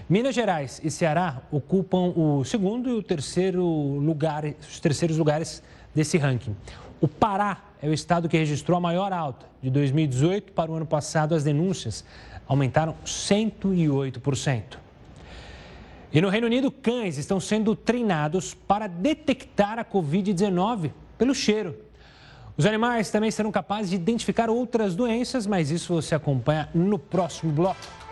Minas 0.08 0.36
Gerais 0.36 0.80
e 0.84 0.92
Ceará 0.92 1.42
ocupam 1.52 2.14
o 2.16 2.44
segundo 2.44 2.88
e 2.88 2.94
o 2.94 3.02
terceiro 3.02 3.66
lugar, 3.66 4.46
os 4.46 4.80
terceiros 4.80 5.18
lugares 5.18 5.64
desse 5.96 6.20
ranking. 6.20 6.56
O 7.02 7.08
Pará 7.08 7.64
é 7.82 7.90
o 7.90 7.94
estado 7.94 8.30
que 8.30 8.38
registrou 8.38 8.78
a 8.78 8.82
maior 8.82 9.12
alta. 9.12 9.48
De 9.62 9.70
2018 9.70 10.54
para 10.54 10.72
o 10.72 10.76
ano 10.76 10.86
passado, 10.86 11.34
as 11.36 11.44
denúncias 11.44 12.06
aumentaram 12.48 12.96
108%. 13.06 14.78
E 16.14 16.22
no 16.22 16.30
Reino 16.30 16.48
Unido, 16.48 16.72
cães 16.72 17.18
estão 17.18 17.40
sendo 17.40 17.76
treinados 17.76 18.54
para 18.54 18.88
detectar 18.88 19.78
a 19.80 19.84
Covid-19 19.84 20.92
pelo 21.18 21.36
cheiro. 21.36 21.76
Os 22.58 22.66
animais 22.66 23.12
também 23.12 23.30
serão 23.30 23.52
capazes 23.52 23.90
de 23.90 23.98
identificar 23.98 24.50
outras 24.50 24.96
doenças, 24.96 25.46
mas 25.46 25.72
isso 25.72 25.94
você 25.94 26.16
acompanha 26.16 26.70
no 26.74 26.98
próximo 26.98 27.52
bloco. 27.52 28.05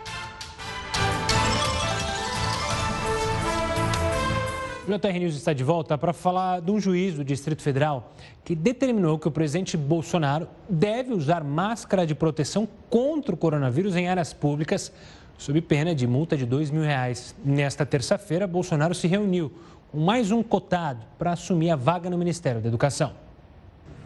O 4.85 4.91
JR 4.91 5.17
News 5.17 5.35
está 5.35 5.53
de 5.53 5.63
volta 5.63 5.97
para 5.97 6.11
falar 6.11 6.59
de 6.59 6.69
um 6.69 6.77
juiz 6.77 7.15
do 7.15 7.23
Distrito 7.23 7.61
Federal 7.61 8.13
que 8.43 8.53
determinou 8.53 9.17
que 9.17 9.29
o 9.29 9.31
presidente 9.31 9.77
Bolsonaro 9.77 10.45
deve 10.67 11.13
usar 11.13 11.41
máscara 11.41 12.05
de 12.05 12.13
proteção 12.13 12.67
contra 12.89 13.33
o 13.33 13.37
coronavírus 13.37 13.95
em 13.95 14.09
áreas 14.09 14.33
públicas, 14.33 14.91
sob 15.37 15.61
pena 15.61 15.95
de 15.95 16.05
multa 16.05 16.35
de 16.35 16.45
dois 16.45 16.69
mil 16.69 16.83
reais. 16.83 17.33
Nesta 17.45 17.85
terça-feira, 17.85 18.45
Bolsonaro 18.45 18.93
se 18.93 19.07
reuniu 19.07 19.53
com 19.89 20.01
mais 20.01 20.31
um 20.31 20.43
cotado 20.43 21.05
para 21.17 21.31
assumir 21.31 21.69
a 21.69 21.77
vaga 21.77 22.09
no 22.09 22.17
Ministério 22.17 22.59
da 22.59 22.67
Educação. 22.67 23.13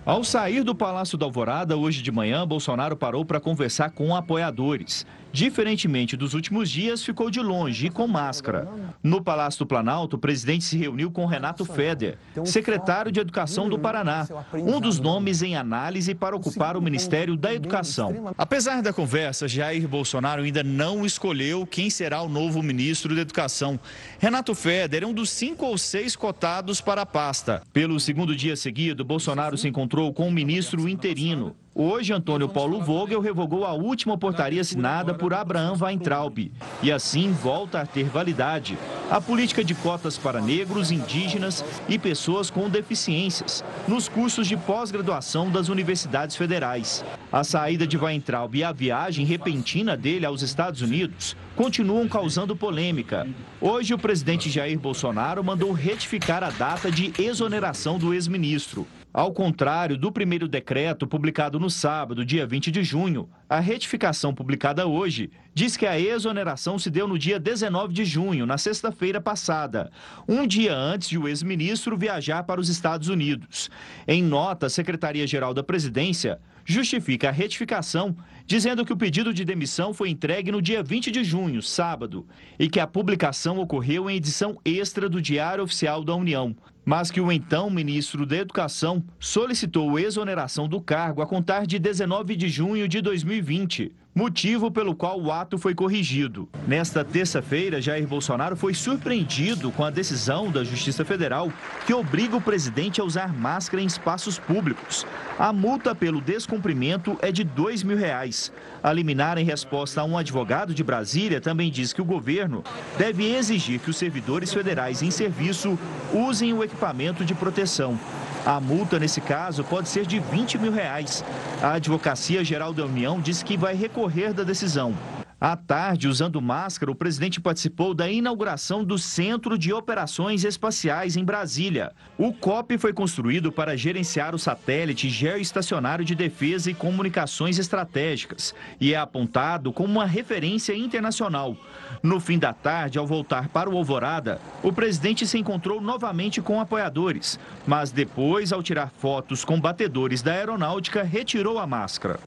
Ao 0.05 0.23
sair 0.23 0.63
do 0.63 0.75
Palácio 0.75 1.17
da 1.17 1.25
Alvorada, 1.25 1.75
hoje 1.75 2.03
de 2.03 2.11
manhã, 2.11 2.47
Bolsonaro 2.47 2.95
parou 2.95 3.25
para 3.25 3.41
conversar 3.41 3.89
com 3.89 4.15
apoiadores. 4.15 5.07
Diferentemente 5.31 6.17
dos 6.17 6.33
últimos 6.33 6.69
dias, 6.69 7.03
ficou 7.03 7.29
de 7.29 7.39
longe 7.39 7.87
e 7.87 7.89
com 7.89 8.07
máscara. 8.07 8.67
No 9.03 9.21
Palácio 9.21 9.59
do 9.59 9.67
Planalto, 9.67 10.15
o 10.15 10.19
presidente 10.19 10.63
se 10.63 10.77
reuniu 10.77 11.11
com 11.11 11.25
Renato 11.25 11.65
Feder, 11.65 12.17
secretário 12.45 13.11
de 13.11 13.19
Educação 13.19 13.69
do 13.69 13.77
Paraná, 13.77 14.27
um 14.53 14.79
dos 14.79 14.99
nomes 14.99 15.41
em 15.41 15.55
análise 15.55 16.15
para 16.15 16.35
ocupar 16.35 16.75
o 16.75 16.81
Ministério 16.81 17.35
da 17.35 17.53
Educação. 17.53 18.33
Apesar 18.37 18.81
da 18.81 18.93
conversa, 18.93 19.47
Jair 19.47 19.87
Bolsonaro 19.87 20.43
ainda 20.43 20.63
não 20.63 21.05
escolheu 21.05 21.65
quem 21.65 21.89
será 21.89 22.21
o 22.21 22.29
novo 22.29 22.63
ministro 22.63 23.15
da 23.15 23.21
Educação. 23.21 23.79
Renato 24.19 24.55
Feder 24.55 25.03
é 25.03 25.07
um 25.07 25.13
dos 25.13 25.29
cinco 25.29 25.65
ou 25.65 25.77
seis 25.77 26.15
cotados 26.15 26.81
para 26.81 27.01
a 27.01 27.05
pasta. 27.05 27.61
Pelo 27.71 27.99
segundo 27.99 28.35
dia 28.35 28.55
seguido, 28.55 29.05
Bolsonaro 29.05 29.57
se 29.57 29.67
encontrou 29.67 30.13
com 30.13 30.27
o 30.27 30.31
ministro 30.31 30.87
interino, 30.87 31.55
Hoje, 31.79 32.11
Antônio 32.11 32.49
Paulo 32.49 32.81
Vogel 32.81 33.21
revogou 33.21 33.63
a 33.63 33.71
última 33.71 34.17
portaria 34.17 34.61
assinada 34.61 35.13
por 35.13 35.31
Abraham 35.31 35.75
Weintraub 35.79 36.51
e 36.81 36.91
assim 36.91 37.31
volta 37.31 37.81
a 37.81 37.85
ter 37.85 38.05
validade 38.05 38.75
a 39.11 39.21
política 39.21 39.63
de 39.63 39.75
cotas 39.75 40.17
para 40.17 40.41
negros, 40.41 40.89
indígenas 40.89 41.63
e 41.87 41.99
pessoas 41.99 42.49
com 42.49 42.67
deficiências 42.67 43.63
nos 43.87 44.09
cursos 44.09 44.47
de 44.47 44.57
pós-graduação 44.57 45.51
das 45.51 45.69
universidades 45.69 46.35
federais. 46.35 47.05
A 47.31 47.43
saída 47.43 47.85
de 47.85 47.95
Weintraub 47.95 48.55
e 48.55 48.63
a 48.63 48.71
viagem 48.71 49.23
repentina 49.23 49.95
dele 49.95 50.25
aos 50.25 50.41
Estados 50.41 50.81
Unidos 50.81 51.37
continuam 51.55 52.07
causando 52.07 52.55
polêmica. 52.55 53.27
Hoje, 53.61 53.93
o 53.93 53.99
presidente 53.99 54.49
Jair 54.49 54.79
Bolsonaro 54.79 55.43
mandou 55.43 55.71
retificar 55.73 56.43
a 56.43 56.49
data 56.49 56.91
de 56.91 57.13
exoneração 57.21 57.99
do 57.99 58.15
ex-ministro. 58.15 58.87
Ao 59.17 59.33
contrário 59.33 59.97
do 59.97 60.11
primeiro 60.11 60.47
decreto 60.47 61.07
publicado 61.07 61.59
no 61.59 61.71
sábado, 61.71 62.23
dia 62.23 62.45
20 62.45 62.69
de 62.69 62.83
junho, 62.83 63.27
a 63.49 63.59
retificação 63.59 64.31
publicada 64.31 64.85
hoje 64.85 65.31
diz 65.55 65.75
que 65.75 65.87
a 65.87 65.99
exoneração 65.99 66.77
se 66.77 66.91
deu 66.91 67.07
no 67.07 67.17
dia 67.17 67.39
19 67.39 67.91
de 67.91 68.05
junho, 68.05 68.45
na 68.45 68.59
sexta-feira 68.59 69.19
passada, 69.19 69.89
um 70.29 70.45
dia 70.45 70.75
antes 70.75 71.09
de 71.09 71.17
o 71.17 71.27
ex-ministro 71.27 71.97
viajar 71.97 72.43
para 72.43 72.61
os 72.61 72.69
Estados 72.69 73.09
Unidos. 73.09 73.71
Em 74.07 74.21
nota, 74.21 74.67
a 74.67 74.69
Secretaria-Geral 74.69 75.51
da 75.51 75.63
Presidência 75.63 76.39
justifica 76.63 77.29
a 77.29 77.31
retificação, 77.31 78.15
dizendo 78.45 78.85
que 78.85 78.93
o 78.93 78.97
pedido 78.97 79.33
de 79.33 79.43
demissão 79.43 79.95
foi 79.95 80.11
entregue 80.11 80.51
no 80.51 80.61
dia 80.61 80.83
20 80.83 81.09
de 81.09 81.23
junho, 81.23 81.63
sábado, 81.63 82.27
e 82.59 82.69
que 82.69 82.79
a 82.79 82.85
publicação 82.85 83.57
ocorreu 83.57 84.11
em 84.11 84.17
edição 84.17 84.59
extra 84.63 85.09
do 85.09 85.19
Diário 85.19 85.63
Oficial 85.63 86.03
da 86.03 86.13
União 86.13 86.55
mas 86.87 87.11
que 87.11 87.19
o 87.19 87.29
então 87.29 87.69
ministro 87.69 88.25
da 88.25 88.37
Educação 88.37 89.03
solicitou 89.19 89.99
exoneração 89.99 90.69
do 90.69 90.79
cargo 90.79 91.21
a 91.21 91.27
contar 91.27 91.67
de 91.67 91.77
19 91.77 92.33
de 92.37 92.47
junho 92.47 92.87
de 92.87 93.01
2020 93.01 93.91
motivo 94.17 94.71
pelo 94.71 94.95
qual 94.95 95.21
o 95.21 95.31
ato 95.31 95.59
foi 95.59 95.75
corrigido. 95.75 96.49
Nesta 96.67 97.05
terça-feira, 97.05 97.79
Jair 97.79 98.07
Bolsonaro 98.07 98.55
foi 98.55 98.73
surpreendido 98.73 99.71
com 99.71 99.83
a 99.83 99.91
decisão 99.91 100.49
da 100.49 100.63
Justiça 100.63 101.05
Federal 101.05 101.53
que 101.85 101.93
obriga 101.93 102.35
o 102.35 102.41
presidente 102.41 102.99
a 102.99 103.03
usar 103.03 103.31
máscara 103.31 103.83
em 103.83 103.85
espaços 103.85 104.39
públicos. 104.39 105.05
A 105.37 105.53
multa 105.53 105.93
pelo 105.93 106.19
descumprimento 106.19 107.15
é 107.21 107.31
de 107.31 107.43
dois 107.43 107.83
mil 107.83 107.95
reais. 107.95 108.51
A 108.81 108.91
liminar, 108.91 109.37
em 109.37 109.45
resposta 109.45 110.01
a 110.01 110.03
um 110.03 110.17
advogado 110.17 110.73
de 110.73 110.83
Brasília, 110.83 111.39
também 111.39 111.69
diz 111.69 111.93
que 111.93 112.01
o 112.01 112.05
governo 112.05 112.63
deve 112.97 113.35
exigir 113.35 113.79
que 113.79 113.91
os 113.91 113.97
servidores 113.97 114.51
federais 114.51 115.03
em 115.03 115.11
serviço 115.11 115.77
usem 116.11 116.53
o 116.53 116.63
equipamento 116.63 117.23
de 117.23 117.35
proteção. 117.35 117.99
A 118.47 118.61
multa, 118.61 118.97
nesse 118.97 119.19
caso, 119.19 119.61
pode 119.61 119.89
ser 119.89 120.05
de 120.05 120.19
20 120.19 120.57
mil 120.57 120.71
reais. 120.71 121.21
A 121.61 121.73
Advocacia 121.73 122.45
Geral 122.45 122.71
da 122.71 122.85
União 122.85 123.19
disse 123.19 123.43
que 123.43 123.57
vai 123.57 123.75
recorrer 123.75 124.31
da 124.31 124.41
decisão. 124.41 124.95
À 125.39 125.55
tarde, 125.55 126.07
usando 126.07 126.41
máscara, 126.41 126.91
o 126.91 126.95
presidente 126.95 127.39
participou 127.39 127.93
da 127.93 128.09
inauguração 128.09 128.83
do 128.83 128.97
Centro 128.97 129.55
de 129.55 129.71
Operações 129.71 130.43
Espaciais 130.43 131.15
em 131.15 131.23
Brasília. 131.23 131.91
O 132.17 132.33
COP 132.33 132.75
foi 132.79 132.91
construído 132.91 133.51
para 133.51 133.77
gerenciar 133.77 134.33
o 134.33 134.39
satélite 134.39 135.07
geoestacionário 135.09 136.03
de 136.03 136.15
defesa 136.15 136.71
e 136.71 136.73
comunicações 136.73 137.59
estratégicas 137.59 138.55
e 138.81 138.95
é 138.95 138.97
apontado 138.97 139.71
como 139.71 139.93
uma 139.93 140.07
referência 140.07 140.75
internacional. 140.75 141.55
No 142.01 142.19
fim 142.19 142.39
da 142.39 142.51
tarde, 142.51 142.97
ao 142.97 143.05
voltar 143.05 143.47
para 143.49 143.69
o 143.69 143.77
Alvorada, 143.77 144.41
o 144.63 144.73
presidente 144.73 145.27
se 145.27 145.37
encontrou 145.37 145.79
novamente 145.79 146.41
com 146.41 146.59
apoiadores, 146.59 147.39
mas 147.67 147.91
depois, 147.91 148.51
ao 148.51 148.63
tirar 148.63 148.89
fotos 148.89 149.45
com 149.45 149.61
batedores 149.61 150.23
da 150.23 150.31
aeronáutica, 150.31 151.03
retirou 151.03 151.59
a 151.59 151.67
máscara. 151.67 152.19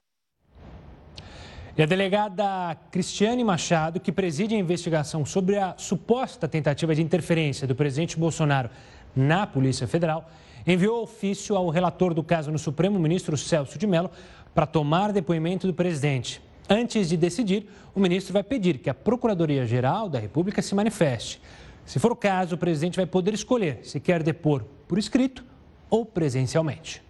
E 1.76 1.82
a 1.82 1.86
delegada 1.86 2.76
Cristiane 2.90 3.44
Machado, 3.44 4.00
que 4.00 4.10
preside 4.10 4.54
a 4.54 4.58
investigação 4.58 5.24
sobre 5.24 5.56
a 5.56 5.74
suposta 5.76 6.48
tentativa 6.48 6.94
de 6.94 7.02
interferência 7.02 7.66
do 7.66 7.74
presidente 7.74 8.18
Bolsonaro 8.18 8.70
na 9.14 9.46
Polícia 9.46 9.86
Federal, 9.86 10.28
enviou 10.66 11.02
ofício 11.02 11.56
ao 11.56 11.68
relator 11.68 12.12
do 12.12 12.22
caso 12.22 12.50
no 12.50 12.58
Supremo, 12.58 12.98
ministro 12.98 13.36
Celso 13.36 13.78
de 13.78 13.86
Mello, 13.86 14.10
para 14.54 14.66
tomar 14.66 15.12
depoimento 15.12 15.66
do 15.66 15.72
presidente. 15.72 16.42
Antes 16.68 17.08
de 17.08 17.16
decidir, 17.16 17.68
o 17.94 18.00
ministro 18.00 18.32
vai 18.32 18.42
pedir 18.42 18.78
que 18.78 18.90
a 18.90 18.94
Procuradoria-Geral 18.94 20.08
da 20.08 20.18
República 20.18 20.60
se 20.60 20.74
manifeste. 20.74 21.40
Se 21.84 21.98
for 21.98 22.12
o 22.12 22.16
caso, 22.16 22.56
o 22.56 22.58
presidente 22.58 22.96
vai 22.96 23.06
poder 23.06 23.32
escolher 23.32 23.80
se 23.82 23.98
quer 23.98 24.22
depor 24.22 24.64
por 24.86 24.98
escrito 24.98 25.44
ou 25.88 26.04
presencialmente. 26.04 27.02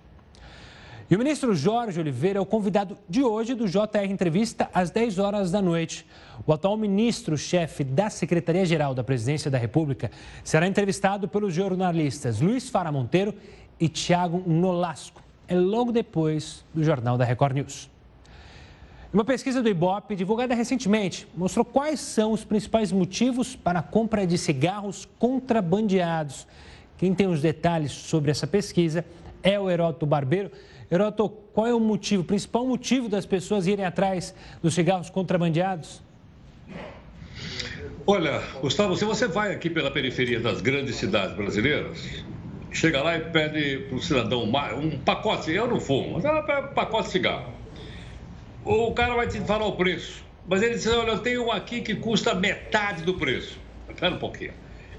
E 1.10 1.16
o 1.16 1.18
ministro 1.18 1.52
Jorge 1.56 1.98
Oliveira 1.98 2.38
é 2.38 2.40
o 2.40 2.46
convidado 2.46 2.96
de 3.08 3.20
hoje 3.20 3.52
do 3.52 3.66
JR 3.66 4.08
Entrevista 4.08 4.70
às 4.72 4.92
10 4.92 5.18
horas 5.18 5.50
da 5.50 5.60
noite. 5.60 6.06
O 6.46 6.52
atual 6.52 6.76
ministro-chefe 6.76 7.82
da 7.82 8.08
Secretaria-Geral 8.08 8.94
da 8.94 9.02
Presidência 9.02 9.50
da 9.50 9.58
República 9.58 10.08
será 10.44 10.68
entrevistado 10.68 11.26
pelos 11.26 11.52
jornalistas 11.52 12.40
Luiz 12.40 12.70
Fara 12.70 12.92
Monteiro 12.92 13.34
e 13.80 13.88
Tiago 13.88 14.44
Nolasco. 14.46 15.20
É 15.48 15.56
logo 15.56 15.90
depois 15.90 16.64
do 16.72 16.84
Jornal 16.84 17.18
da 17.18 17.24
Record 17.24 17.56
News. 17.56 17.90
Uma 19.12 19.24
pesquisa 19.24 19.60
do 19.60 19.68
Ibope, 19.68 20.14
divulgada 20.14 20.54
recentemente, 20.54 21.26
mostrou 21.36 21.64
quais 21.64 21.98
são 21.98 22.30
os 22.30 22.44
principais 22.44 22.92
motivos 22.92 23.56
para 23.56 23.80
a 23.80 23.82
compra 23.82 24.24
de 24.24 24.38
cigarros 24.38 25.08
contrabandeados. 25.18 26.46
Quem 26.96 27.12
tem 27.12 27.26
os 27.26 27.42
detalhes 27.42 27.90
sobre 27.90 28.30
essa 28.30 28.46
pesquisa 28.46 29.04
é 29.42 29.58
o 29.58 29.68
Heroto 29.68 30.06
Barbeiro. 30.06 30.52
Heroto, 30.90 31.28
qual 31.28 31.66
é 31.66 31.75
o 31.75 31.80
motivo, 31.80 32.23
o 32.23 32.25
principal 32.25 32.66
motivo 32.66 33.09
das 33.09 33.25
pessoas 33.25 33.66
irem 33.66 33.85
atrás 33.85 34.35
dos 34.62 34.75
cigarros 34.75 35.09
contrabandeados? 35.09 36.02
Olha, 38.06 38.42
Gustavo, 38.61 38.97
se 38.97 39.04
você 39.04 39.28
vai 39.28 39.52
aqui 39.52 39.70
pela 39.70 39.90
periferia 39.90 40.40
das 40.40 40.61
grandes 40.61 40.97
cidades 40.97 41.37
brasileiras, 41.37 42.25
chega 42.73 43.02
lá 43.02 43.16
e 43.16 43.20
pede 43.20 43.87
para 43.88 43.97
o 43.97 44.02
cidadão 44.02 44.42
um 44.42 44.99
pacote, 44.99 45.52
eu 45.52 45.68
não 45.68 45.78
fumo, 45.78 46.14
mas 46.14 46.25
ela 46.25 46.42
pede 46.42 46.68
um 46.68 46.75
pacote 46.75 47.04
de 47.04 47.12
cigarro 47.12 47.61
o 48.64 48.92
cara 48.92 49.14
vai 49.14 49.26
te 49.26 49.40
falar 49.40 49.66
o 49.66 49.73
preço. 49.73 50.25
Mas 50.49 50.62
ele 50.62 50.75
diz, 50.75 50.87
olha, 50.87 51.11
eu 51.11 51.18
tenho 51.18 51.47
um 51.47 51.52
aqui 51.52 51.80
que 51.80 51.94
custa 51.94 52.35
metade 52.35 53.02
do 53.02 53.14
preço. 53.14 53.59
Espera 53.88 54.14
um 54.14 54.18
pouquinho. 54.18 54.52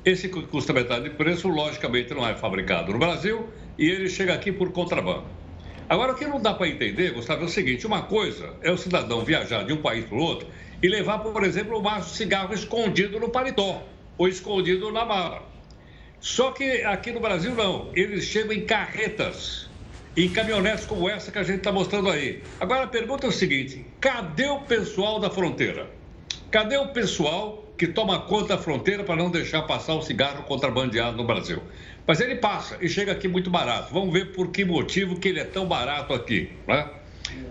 Esse 0.04 0.30
que 0.30 0.42
custa 0.44 0.74
metade 0.74 1.10
do 1.10 1.16
preço, 1.16 1.48
logicamente, 1.48 2.14
não 2.14 2.28
é 2.28 2.36
fabricado 2.36 2.92
no 2.92 3.00
Brasil 3.00 3.48
e 3.78 3.90
ele 3.90 4.10
chega 4.10 4.34
aqui 4.34 4.52
por 4.52 4.72
contrabando. 4.72 5.26
Agora, 5.92 6.14
o 6.14 6.16
que 6.16 6.26
não 6.26 6.40
dá 6.40 6.54
para 6.54 6.70
entender, 6.70 7.12
Gustavo, 7.12 7.42
é 7.42 7.46
o 7.48 7.50
seguinte: 7.50 7.86
uma 7.86 8.04
coisa 8.04 8.54
é 8.62 8.72
o 8.72 8.78
cidadão 8.78 9.26
viajar 9.26 9.66
de 9.66 9.74
um 9.74 9.82
país 9.82 10.06
para 10.06 10.18
o 10.18 10.22
outro 10.22 10.48
e 10.82 10.88
levar, 10.88 11.20
por 11.20 11.44
exemplo, 11.44 11.78
um 11.78 11.82
maço 11.82 12.12
de 12.12 12.16
cigarro 12.16 12.54
escondido 12.54 13.20
no 13.20 13.28
paletó 13.28 13.84
ou 14.18 14.26
escondido 14.26 14.90
na 14.90 15.04
mala. 15.04 15.44
Só 16.22 16.52
que 16.52 16.82
aqui 16.84 17.12
no 17.12 17.20
Brasil, 17.20 17.54
não. 17.54 17.92
Eles 17.94 18.24
chegam 18.24 18.54
em 18.54 18.66
carretas 18.66 19.70
em 20.16 20.30
caminhonetes 20.30 20.86
como 20.86 21.10
essa 21.10 21.30
que 21.30 21.38
a 21.38 21.44
gente 21.44 21.58
está 21.58 21.74
mostrando 21.74 22.10
aí. 22.10 22.42
Agora 22.58 22.86
a 22.86 22.88
pergunta 22.88 23.26
é 23.26 23.30
o 23.30 23.34
seguinte: 23.34 23.86
cadê 24.00 24.48
o 24.48 24.62
pessoal 24.62 25.20
da 25.20 25.30
fronteira? 25.30 25.90
Cadê 26.50 26.78
o 26.78 26.88
pessoal 26.94 27.66
que 27.82 27.88
toma 27.88 28.20
conta 28.20 28.56
da 28.56 28.62
fronteira 28.62 29.04
para 29.04 29.16
não 29.16 29.32
deixar 29.32 29.64
passar 29.64 29.96
o 29.96 30.04
cigarro 30.04 30.44
contrabandeado 30.44 31.18
no 31.18 31.24
Brasil? 31.24 31.64
Mas 32.06 32.22
ele 32.22 32.36
passa 32.36 32.78
e 32.80 32.88
chega 32.88 33.12
aqui 33.12 33.28
muito 33.28 33.50
barato. 33.50 33.92
Vamos 33.92 34.14
ver 34.14 34.34
por 34.34 34.50
que 34.52 34.64
motivo 34.64 35.20
que 35.20 35.28
ele 35.28 35.40
é 35.40 35.44
tão 35.44 35.66
barato 35.66 36.14
aqui. 36.14 36.52
Né? 36.68 36.88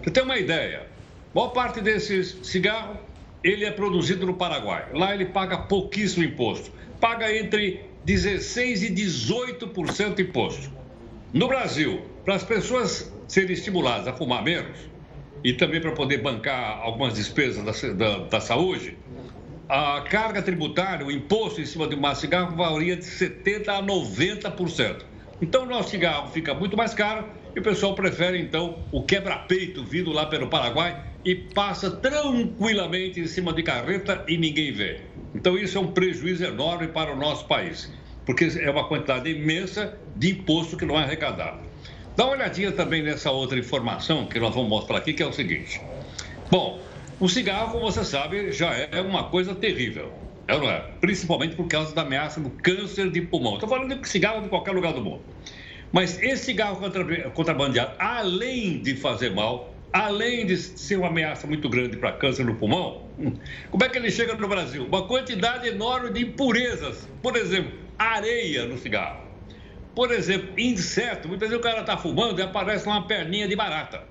Você 0.00 0.10
tem 0.12 0.22
uma 0.22 0.38
ideia? 0.38 0.86
Boa 1.34 1.50
parte 1.50 1.80
desses 1.80 2.38
cigarros 2.44 2.96
ele 3.42 3.64
é 3.64 3.72
produzido 3.72 4.24
no 4.24 4.34
Paraguai. 4.34 4.86
Lá 4.92 5.12
ele 5.12 5.24
paga 5.24 5.58
pouquíssimo 5.58 6.22
imposto. 6.22 6.70
Paga 7.00 7.36
entre 7.36 7.80
16 8.04 8.84
e 8.84 8.94
18% 8.94 10.14
de 10.14 10.22
imposto. 10.22 10.70
No 11.32 11.48
Brasil, 11.48 12.02
para 12.24 12.36
as 12.36 12.44
pessoas 12.44 13.12
serem 13.26 13.52
estimuladas 13.52 14.06
a 14.06 14.12
fumar 14.12 14.44
menos 14.44 14.78
e 15.42 15.54
também 15.54 15.80
para 15.80 15.90
poder 15.90 16.18
bancar 16.18 16.78
algumas 16.82 17.14
despesas 17.14 17.64
da, 17.64 17.92
da, 17.94 18.18
da, 18.26 18.40
saúde, 18.40 18.96
a 19.70 20.00
carga 20.00 20.42
tributária, 20.42 21.06
o 21.06 21.12
imposto 21.12 21.60
em 21.60 21.64
cima 21.64 21.86
de 21.86 21.94
um 21.94 22.14
cigarro 22.16 22.56
varia 22.56 22.96
de 22.96 23.04
70% 23.04 23.68
a 23.68 23.80
90%. 23.80 25.02
Então, 25.40 25.62
o 25.62 25.66
nosso 25.66 25.90
cigarro 25.90 26.28
fica 26.32 26.52
muito 26.52 26.76
mais 26.76 26.92
caro 26.92 27.24
e 27.54 27.60
o 27.60 27.62
pessoal 27.62 27.94
prefere, 27.94 28.40
então, 28.40 28.80
o 28.90 29.04
quebra-peito 29.04 29.84
vindo 29.84 30.10
lá 30.10 30.26
pelo 30.26 30.48
Paraguai 30.48 31.00
e 31.24 31.36
passa 31.36 31.88
tranquilamente 31.88 33.20
em 33.20 33.28
cima 33.28 33.52
de 33.52 33.62
carreta 33.62 34.24
e 34.26 34.36
ninguém 34.36 34.72
vê. 34.72 35.02
Então, 35.36 35.56
isso 35.56 35.78
é 35.78 35.80
um 35.80 35.92
prejuízo 35.92 36.44
enorme 36.44 36.88
para 36.88 37.12
o 37.12 37.16
nosso 37.16 37.46
país, 37.46 37.92
porque 38.26 38.46
é 38.60 38.68
uma 38.68 38.88
quantidade 38.88 39.30
imensa 39.30 39.96
de 40.16 40.32
imposto 40.32 40.76
que 40.76 40.84
não 40.84 40.98
é 40.98 41.04
arrecadado. 41.04 41.60
Dá 42.16 42.24
uma 42.24 42.34
olhadinha 42.34 42.72
também 42.72 43.04
nessa 43.04 43.30
outra 43.30 43.56
informação 43.56 44.26
que 44.26 44.40
nós 44.40 44.52
vamos 44.52 44.68
mostrar 44.68 44.98
aqui, 44.98 45.12
que 45.12 45.22
é 45.22 45.26
o 45.26 45.32
seguinte. 45.32 45.80
Bom, 46.50 46.80
o 47.20 47.28
cigarro, 47.28 47.72
como 47.72 47.84
você 47.84 48.02
sabe, 48.02 48.50
já 48.50 48.72
é 48.72 49.00
uma 49.02 49.24
coisa 49.24 49.54
terrível. 49.54 50.10
É, 50.48 50.58
não 50.58 50.68
é? 50.68 50.80
Principalmente 51.00 51.54
por 51.54 51.68
causa 51.68 51.94
da 51.94 52.00
ameaça 52.02 52.40
do 52.40 52.48
câncer 52.48 53.10
de 53.10 53.20
pulmão. 53.20 53.54
Estou 53.54 53.68
falando 53.68 53.94
de 53.94 54.08
cigarro 54.08 54.42
de 54.42 54.48
qualquer 54.48 54.72
lugar 54.72 54.94
do 54.94 55.02
mundo. 55.02 55.22
Mas 55.92 56.20
esse 56.22 56.46
cigarro 56.46 56.80
contrabandeado, 57.34 57.92
além 57.98 58.80
de 58.80 58.96
fazer 58.96 59.30
mal, 59.34 59.74
além 59.92 60.46
de 60.46 60.56
ser 60.56 60.96
uma 60.96 61.08
ameaça 61.08 61.46
muito 61.46 61.68
grande 61.68 61.96
para 61.96 62.12
câncer 62.12 62.44
no 62.44 62.54
pulmão, 62.54 63.02
como 63.70 63.84
é 63.84 63.88
que 63.88 63.98
ele 63.98 64.10
chega 64.10 64.34
no 64.34 64.48
Brasil? 64.48 64.86
Uma 64.86 65.06
quantidade 65.06 65.68
enorme 65.68 66.10
de 66.10 66.22
impurezas. 66.22 67.06
Por 67.22 67.36
exemplo, 67.36 67.78
areia 67.98 68.64
no 68.64 68.78
cigarro. 68.78 69.20
Por 69.94 70.10
exemplo, 70.10 70.58
inseto. 70.58 71.28
Muitas 71.28 71.50
vezes 71.50 71.62
o 71.62 71.68
cara 71.68 71.80
está 71.80 71.98
fumando 71.98 72.40
e 72.40 72.42
aparece 72.42 72.86
uma 72.86 73.06
perninha 73.06 73.46
de 73.46 73.54
barata. 73.54 74.02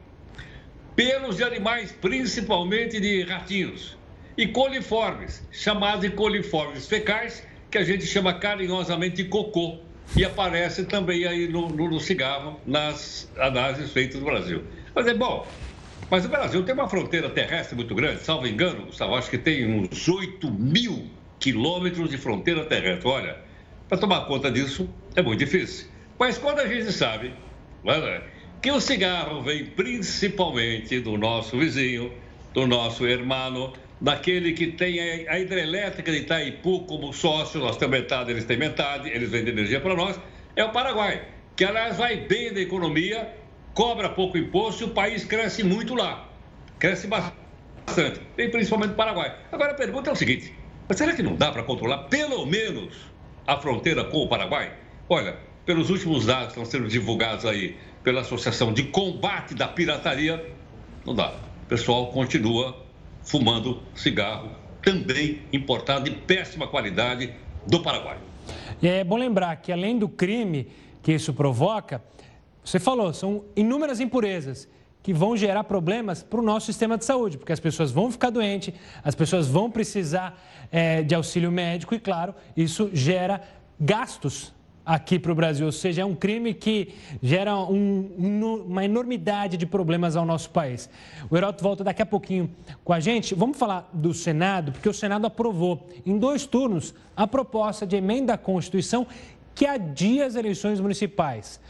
Pelos 1.00 1.38
de 1.38 1.46
animais, 1.46 1.94
principalmente 1.94 3.00
de 3.00 3.24
ratinhos. 3.24 3.98
E 4.38 4.46
coliformes, 4.48 5.42
chamados 5.50 6.02
de 6.02 6.10
coliformes 6.10 6.88
fecais, 6.88 7.42
que 7.72 7.78
a 7.78 7.86
gente 7.86 8.06
chama 8.06 8.34
carinhosamente 8.34 9.16
de 9.16 9.24
cocô. 9.24 9.80
E 10.18 10.26
aparece 10.26 10.84
também 10.84 11.26
aí 11.26 11.48
no, 11.48 11.70
no, 11.70 11.90
no 11.90 12.02
cigarro, 12.02 12.60
nas 12.66 13.32
análises 13.38 13.94
feitas 13.94 14.20
no 14.20 14.26
Brasil. 14.26 14.62
Mas 14.94 15.08
é 15.08 15.14
bom. 15.14 15.48
Mas 16.12 16.26
o 16.26 16.28
Brasil 16.28 16.66
tem 16.66 16.76
uma 16.76 16.90
fronteira 16.90 17.30
terrestre 17.30 17.78
muito 17.78 17.96
grande, 17.96 18.22
salvo 18.22 18.46
engano, 18.46 18.88
Gustavo, 18.88 19.16
acho 19.16 19.30
que 19.30 19.38
tem 19.38 19.66
uns 19.74 20.06
8 20.06 20.52
mil 20.52 21.10
quilômetros 21.40 22.10
de 22.10 22.18
fronteira 22.18 22.66
terrestre. 22.66 23.08
Olha, 23.08 23.38
para 23.88 23.98
tomar 23.98 24.26
conta 24.26 24.52
disso 24.52 24.90
é 25.16 25.22
muito 25.22 25.40
difícil. 25.40 25.88
Mas 26.20 26.38
quando 26.38 26.60
a 26.60 26.68
gente 26.68 26.92
sabe 26.92 27.34
que 28.62 28.72
o 28.72 28.80
cigarro 28.82 29.42
vem 29.42 29.66
principalmente 29.66 31.00
do 31.00 31.18
nosso 31.18 31.58
vizinho, 31.58 32.12
do 32.54 32.68
nosso 32.68 33.08
hermano, 33.08 33.74
daquele 34.02 34.54
que 34.54 34.68
tem 34.68 35.28
a 35.28 35.40
hidrelétrica 35.40 36.12
de 36.12 36.20
Itaipu 36.20 36.82
como 36.82 37.14
sócio, 37.14 37.60
nós 37.60 37.78
temos 37.78 38.00
metade, 38.00 38.32
eles 38.32 38.46
têm 38.46 38.58
metade, 38.58 39.10
eles 39.10 39.30
vendem 39.30 39.54
energia 39.54 39.80
para 39.80 39.96
nós, 39.96 40.20
é 40.56 40.64
o 40.64 40.72
Paraguai, 40.72 41.22
que 41.56 41.64
aliás 41.64 41.98
vai 41.98 42.18
bem 42.18 42.54
da 42.54 42.60
economia, 42.60 43.34
cobra 43.74 44.10
pouco 44.10 44.38
imposto 44.38 44.84
e 44.84 44.86
o 44.88 44.90
país 44.90 45.24
cresce 45.24 45.64
muito 45.64 45.96
lá. 45.96 46.28
Cresce 46.78 47.08
bastante, 47.08 48.22
e 48.38 48.48
principalmente 48.50 48.92
o 48.92 48.96
Paraguai. 48.96 49.36
Agora 49.52 49.72
a 49.72 49.76
pergunta 49.76 50.10
é 50.10 50.14
o 50.14 50.16
seguinte: 50.16 50.54
mas 50.88 50.98
será 50.98 51.14
que 51.14 51.24
não 51.24 51.36
dá 51.36 51.52
para 51.52 51.64
controlar 51.64 52.04
pelo 52.04 52.46
menos 52.46 52.94
a 53.46 53.58
fronteira 53.58 54.06
com 54.06 54.18
o 54.20 54.28
Paraguai? 54.28 54.74
Olha, 55.10 55.38
pelos 55.66 55.90
últimos 55.90 56.26
dados 56.26 56.54
que 56.54 56.60
estão 56.60 56.66
sendo 56.66 56.88
divulgados 56.88 57.46
aí 57.46 57.78
pela 58.10 58.22
Associação 58.22 58.74
de 58.74 58.86
Combate 58.86 59.54
da 59.54 59.68
Pirataria, 59.68 60.44
não 61.06 61.14
dá. 61.14 61.32
O 61.66 61.68
pessoal 61.68 62.08
continua 62.08 62.76
fumando 63.22 63.84
cigarro, 63.94 64.50
também 64.82 65.44
importado 65.54 66.06
de 66.06 66.16
péssima 66.16 66.68
qualidade 66.68 67.32
do 67.68 67.84
Paraguai. 67.84 68.18
É 68.82 69.04
bom 69.04 69.16
lembrar 69.16 69.58
que 69.58 69.72
além 69.72 70.00
do 70.00 70.10
crime 70.10 70.70
que 71.04 71.12
isso 71.12 71.36
provoca, 71.36 72.02
você 72.66 72.80
falou, 72.80 73.14
são 73.14 73.46
inúmeras 73.56 74.00
impurezas 74.00 74.68
que 75.04 75.14
vão 75.14 75.38
gerar 75.38 75.64
problemas 75.66 76.24
para 76.24 76.40
o 76.40 76.44
nosso 76.44 76.66
sistema 76.66 76.98
de 76.98 77.06
saúde, 77.06 77.38
porque 77.38 77.54
as 77.54 77.60
pessoas 77.60 77.92
vão 77.92 78.12
ficar 78.12 78.32
doentes, 78.32 78.74
as 79.04 79.14
pessoas 79.14 79.48
vão 79.48 79.70
precisar 79.70 80.36
é, 80.72 81.04
de 81.04 81.14
auxílio 81.14 81.52
médico 81.52 81.94
e, 81.94 82.00
claro, 82.00 82.34
isso 82.58 82.90
gera 82.92 83.40
gastos 83.80 84.52
aqui 84.90 85.20
para 85.20 85.32
o 85.32 85.36
Brasil. 85.36 85.68
Ou 85.68 85.72
seja, 85.72 86.02
é 86.02 86.06
um 86.06 86.16
crime 86.16 86.52
que 86.52 86.96
gera 87.22 87.56
um, 87.56 88.66
uma 88.66 88.84
enormidade 88.84 89.56
de 89.56 89.68
problemas 89.68 90.16
ao 90.16 90.26
nosso 90.26 90.50
país. 90.50 90.90
O 91.30 91.38
Heroto 91.38 91.64
volta 91.64 91.84
daqui 91.84 92.02
a 92.02 92.06
pouquinho 92.08 92.50
com 92.84 92.92
a 92.92 93.00
gente. 93.00 93.36
Vamos 93.36 93.56
falar 93.56 93.88
do 93.94 94.16
Senado, 94.16 94.72
porque 94.72 94.90
o 94.90 94.94
Senado 94.94 95.28
aprovou 95.28 95.88
em 96.04 96.18
dois 96.18 96.48
turnos 96.48 96.96
a 97.16 97.28
proposta 97.28 97.86
de 97.86 97.98
emenda 97.98 98.34
à 98.34 98.38
Constituição 98.38 99.06
que 99.54 99.68
adia 99.68 100.26
as 100.26 100.36
eleições 100.36 100.80
municipais. 100.80 101.62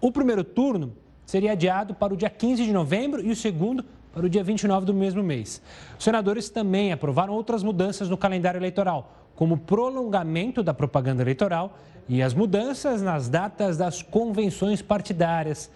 O 0.00 0.12
primeiro 0.12 0.44
turno 0.44 0.92
seria 1.26 1.52
adiado 1.52 1.92
para 1.92 2.14
o 2.14 2.16
dia 2.16 2.30
15 2.30 2.64
de 2.64 2.72
novembro 2.72 3.20
e 3.20 3.32
o 3.32 3.36
segundo 3.36 3.84
para 4.12 4.24
o 4.24 4.28
dia 4.28 4.44
29 4.44 4.86
do 4.86 4.94
mesmo 4.94 5.24
mês. 5.24 5.60
Os 5.98 6.04
senadores 6.04 6.48
também 6.48 6.92
aprovaram 6.92 7.34
outras 7.34 7.64
mudanças 7.64 8.08
no 8.08 8.16
calendário 8.16 8.58
eleitoral, 8.58 9.12
como 9.34 9.54
o 9.54 9.58
prolongamento 9.58 10.62
da 10.62 10.72
propaganda 10.72 11.22
eleitoral 11.22 11.76
e 12.10 12.20
as 12.24 12.34
mudanças 12.34 13.00
nas 13.00 13.28
datas 13.28 13.76
das 13.76 14.02
convenções 14.02 14.82
partidárias. 14.82 15.70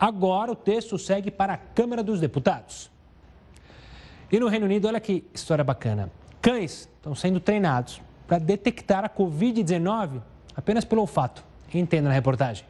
Agora 0.00 0.50
o 0.50 0.56
texto 0.56 0.98
segue 0.98 1.30
para 1.30 1.52
a 1.52 1.56
Câmara 1.58 2.02
dos 2.02 2.20
Deputados. 2.20 2.90
E 4.32 4.40
no 4.40 4.48
Reino 4.48 4.64
Unido, 4.64 4.88
olha 4.88 4.98
que 4.98 5.24
história 5.34 5.62
bacana. 5.62 6.10
Cães 6.40 6.88
estão 6.96 7.14
sendo 7.14 7.38
treinados 7.38 8.00
para 8.26 8.38
detectar 8.38 9.04
a 9.04 9.10
Covid-19 9.10 10.22
apenas 10.56 10.86
pelo 10.86 11.02
olfato. 11.02 11.44
Entenda 11.72 12.08
na 12.08 12.14
reportagem. 12.14 12.64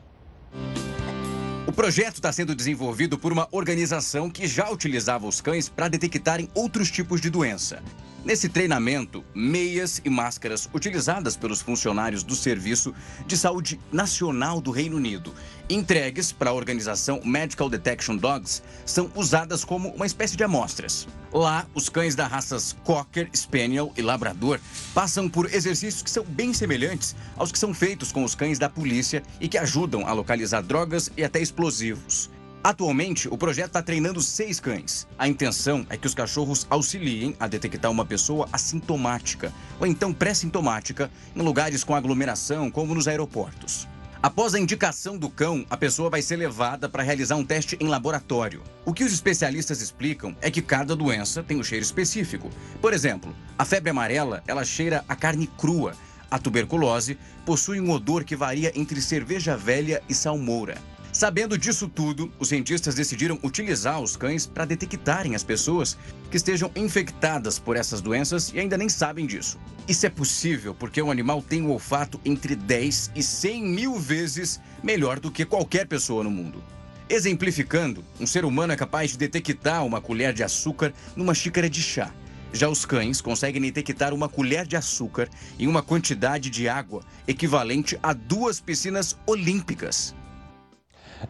Projeto 1.73 2.17
está 2.17 2.31
sendo 2.31 2.55
desenvolvido 2.55 3.19
por 3.19 3.33
uma 3.33 3.49
organização 3.51 4.29
que 4.29 4.47
já 4.47 4.71
utilizava 4.71 5.27
os 5.27 5.41
cães 5.41 5.69
para 5.69 5.89
detectarem 5.89 6.49
outros 6.55 6.91
tipos 6.91 7.21
de 7.21 7.31
doença. 7.31 7.83
Nesse 8.25 8.49
treinamento, 8.49 9.23
meias 9.35 10.01
e 10.03 10.09
máscaras 10.09 10.69
utilizadas 10.73 11.37
pelos 11.37 11.61
funcionários 11.61 12.23
do 12.23 12.35
Serviço 12.35 12.95
de 13.27 13.37
Saúde 13.37 13.79
Nacional 13.93 14.63
do 14.63 14.71
Reino 14.71 14.97
Unido, 14.97 15.35
entregues 15.69 16.33
para 16.33 16.51
a 16.51 16.53
organização 16.53 17.21
Medical 17.25 17.69
Detection 17.69 18.17
Dogs, 18.17 18.63
são 18.85 19.11
usadas 19.15 19.65
como 19.65 19.89
uma 19.91 20.07
espécie 20.07 20.37
de 20.37 20.45
amostras. 20.45 21.07
Lá, 21.33 21.67
os 21.75 21.89
cães 21.89 22.15
da 22.15 22.27
raças 22.27 22.77
Cocker, 22.85 23.29
Spaniel 23.35 23.93
e 23.97 24.03
Labrador 24.03 24.61
passam 24.93 25.29
por 25.29 25.53
exercícios 25.53 26.03
que 26.03 26.11
são 26.11 26.25
bem 26.25 26.53
semelhantes 26.53 27.17
aos 27.37 27.51
que 27.51 27.59
são 27.59 27.75
feitos 27.75 28.13
com 28.13 28.25
os 28.25 28.35
cães 28.35 28.59
da 28.59 28.69
polícia 28.69 29.23
e 29.41 29.49
que 29.49 29.59
ajudam 29.59 30.07
a 30.07 30.13
localizar 30.13 30.63
drogas 30.63 31.11
e 31.17 31.25
até 31.25 31.41
explosivos. 31.41 32.31
Atualmente, 32.63 33.29
o 33.29 33.37
projeto 33.37 33.67
está 33.67 33.83
treinando 33.83 34.23
seis 34.23 34.59
cães. 34.59 35.07
A 35.19 35.29
intenção 35.29 35.87
é 35.91 35.99
que 35.99 36.07
os 36.07 36.15
cachorros 36.15 36.67
auxiliem 36.71 37.37
a 37.39 37.47
detectar 37.47 37.91
uma 37.91 38.07
pessoa 38.07 38.49
assintomática 38.51 39.53
ou 39.79 39.87
então 39.87 40.15
pré-sintomática 40.15 41.11
em 41.37 41.43
lugares 41.43 41.85
com 41.85 41.95
aglomeração, 41.95 42.71
como 42.71 42.95
nos 42.95 43.07
aeroportos. 43.07 43.87
Após 44.25 44.55
a 44.55 44.59
indicação 44.59 45.19
do 45.19 45.29
cão, 45.29 45.67
a 45.69 45.77
pessoa 45.77 46.09
vai 46.09 46.23
ser 46.23 46.37
levada 46.37 46.89
para 46.89 47.03
realizar 47.03 47.37
um 47.37 47.45
teste 47.45 47.77
em 47.79 47.89
laboratório. 47.89 48.63
O 48.83 48.95
que 48.95 49.05
os 49.05 49.13
especialistas 49.13 49.83
explicam 49.83 50.35
é 50.41 50.51
que 50.51 50.63
cada 50.63 50.97
doença 50.97 51.43
tem 51.43 51.59
um 51.59 51.63
cheiro 51.63 51.85
específico. 51.85 52.49
Por 52.81 52.95
exemplo, 52.95 53.37
a 53.59 53.67
febre 53.67 53.91
amarela, 53.91 54.43
ela 54.47 54.65
cheira 54.65 55.05
a 55.07 55.15
carne 55.15 55.47
crua. 55.47 55.93
A 56.31 56.39
tuberculose 56.39 57.19
possui 57.45 57.79
um 57.79 57.91
odor 57.91 58.25
que 58.25 58.35
varia 58.35 58.73
entre 58.75 58.99
cerveja 59.03 59.59
velha 59.59 60.03
e 60.09 60.15
salmoura. 60.15 60.79
Sabendo 61.15 61.57
disso 61.57 61.87
tudo, 61.87 62.33
os 62.41 62.49
cientistas 62.49 62.97
decidiram 62.97 63.39
utilizar 63.41 64.01
os 64.01 64.17
cães 64.17 64.47
para 64.47 64.65
detectarem 64.65 65.37
as 65.37 65.45
pessoas 65.45 65.97
que 66.29 66.37
estejam 66.37 66.73
infectadas 66.75 67.57
por 67.57 67.77
essas 67.77 68.01
doenças 68.01 68.51
e 68.53 68.59
ainda 68.59 68.77
nem 68.77 68.89
sabem 68.89 69.25
disso. 69.25 69.57
Isso 69.87 70.05
é 70.05 70.11
possível 70.11 70.75
porque 70.75 71.01
o 71.01 71.13
animal 71.13 71.41
tem 71.41 71.63
um 71.63 71.71
olfato 71.71 72.21
entre 72.25 72.57
10 72.57 73.13
e 73.15 73.23
100 73.23 73.65
mil 73.65 73.95
vezes 73.95 74.61
melhor 74.83 75.21
do 75.21 75.31
que 75.31 75.45
qualquer 75.45 75.87
pessoa 75.87 76.25
no 76.25 76.33
mundo. 76.33 76.61
Exemplificando, 77.09 78.05
um 78.19 78.27
ser 78.27 78.45
humano 78.45 78.73
é 78.73 78.77
capaz 78.77 79.13
de 79.13 79.19
detectar 79.19 79.87
uma 79.87 80.01
colher 80.01 80.33
de 80.33 80.43
açúcar 80.43 80.93
numa 81.15 81.33
xícara 81.33 81.71
de 81.71 81.81
chá. 81.81 82.13
Já 82.53 82.69
os 82.69 82.85
cães 82.85 83.21
conseguem 83.21 83.63
detectar 83.63 84.13
uma 84.13 84.29
colher 84.29 84.67
de 84.67 84.75
açúcar 84.75 85.29
em 85.61 85.69
uma 85.69 85.81
quantidade 85.81 86.51
de 86.51 86.69
água 86.69 87.05
equivalente 87.29 87.97
a 88.03 88.13
duas 88.13 88.59
piscinas 88.59 89.17
olímpicas. 89.29 90.13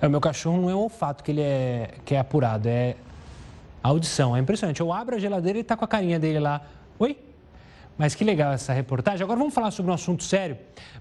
É, 0.01 0.07
o 0.07 0.11
meu 0.11 0.21
cachorro 0.21 0.61
não 0.61 0.71
é 0.71 0.75
o 0.75 0.79
olfato 0.79 1.23
que 1.23 1.31
ele 1.31 1.41
é, 1.41 1.95
que 2.05 2.15
é 2.15 2.19
apurado, 2.19 2.69
é 2.69 2.97
a 3.83 3.89
audição. 3.89 4.37
É 4.37 4.41
impressionante. 4.41 4.81
Eu 4.81 4.93
abro 4.93 5.17
a 5.17 5.19
geladeira 5.19 5.59
e 5.59 5.61
ele 5.61 5.65
está 5.65 5.77
com 5.77 5.85
a 5.85 5.89
carinha 5.89 6.19
dele 6.19 6.39
lá. 6.39 6.63
Oi? 6.99 7.19
Mas 7.97 8.15
que 8.15 8.25
legal 8.25 8.53
essa 8.53 8.73
reportagem. 8.73 9.23
Agora 9.23 9.39
vamos 9.39 9.55
falar 9.55 9.71
sobre 9.71 9.91
um 9.91 9.95
assunto 9.95 10.25
sério, 10.25 10.59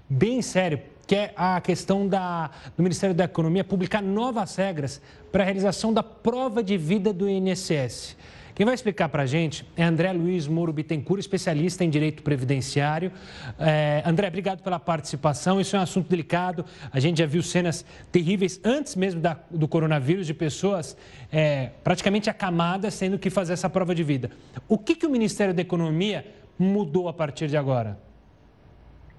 bem 0.08 0.40
sério, 0.42 0.80
que 1.06 1.14
é 1.14 1.32
a 1.36 1.60
questão 1.60 2.06
da, 2.06 2.50
do 2.76 2.82
Ministério 2.82 3.14
da 3.14 3.24
Economia 3.24 3.64
publicar 3.64 4.02
novas 4.02 4.54
regras 4.56 5.00
para 5.32 5.42
a 5.42 5.44
realização 5.44 5.92
da 5.92 6.02
prova 6.02 6.62
de 6.62 6.76
vida 6.76 7.12
do 7.12 7.28
INSS. 7.28 8.16
Quem 8.54 8.64
vai 8.64 8.74
explicar 8.76 9.08
para 9.08 9.24
a 9.24 9.26
gente 9.26 9.66
é 9.76 9.82
André 9.82 10.12
Luiz 10.12 10.46
Moro 10.46 10.72
Bittencourt, 10.72 11.18
especialista 11.18 11.82
em 11.82 11.90
direito 11.90 12.22
previdenciário. 12.22 13.10
É, 13.58 14.00
André, 14.06 14.28
obrigado 14.28 14.62
pela 14.62 14.78
participação. 14.78 15.60
Isso 15.60 15.74
é 15.74 15.78
um 15.80 15.82
assunto 15.82 16.08
delicado. 16.08 16.64
A 16.92 17.00
gente 17.00 17.18
já 17.18 17.26
viu 17.26 17.42
cenas 17.42 17.84
terríveis 18.12 18.60
antes 18.62 18.94
mesmo 18.94 19.20
da, 19.20 19.36
do 19.50 19.66
coronavírus, 19.66 20.24
de 20.24 20.32
pessoas 20.32 20.96
é, 21.32 21.70
praticamente 21.82 22.30
acamadas 22.30 22.96
tendo 22.96 23.18
que 23.18 23.28
fazer 23.28 23.54
essa 23.54 23.68
prova 23.68 23.92
de 23.92 24.04
vida. 24.04 24.30
O 24.68 24.78
que, 24.78 24.94
que 24.94 25.04
o 25.04 25.10
Ministério 25.10 25.52
da 25.52 25.62
Economia 25.62 26.24
mudou 26.56 27.08
a 27.08 27.12
partir 27.12 27.48
de 27.48 27.56
agora? 27.56 27.98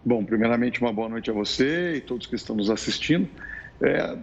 Bom, 0.05 0.23
primeiramente, 0.23 0.79
uma 0.79 0.93
boa 0.93 1.09
noite 1.09 1.29
a 1.29 1.33
você 1.33 1.95
e 1.95 1.99
todos 1.99 2.25
que 2.25 2.35
estão 2.35 2.55
nos 2.55 2.69
assistindo. 2.69 3.27
É, 3.81 4.17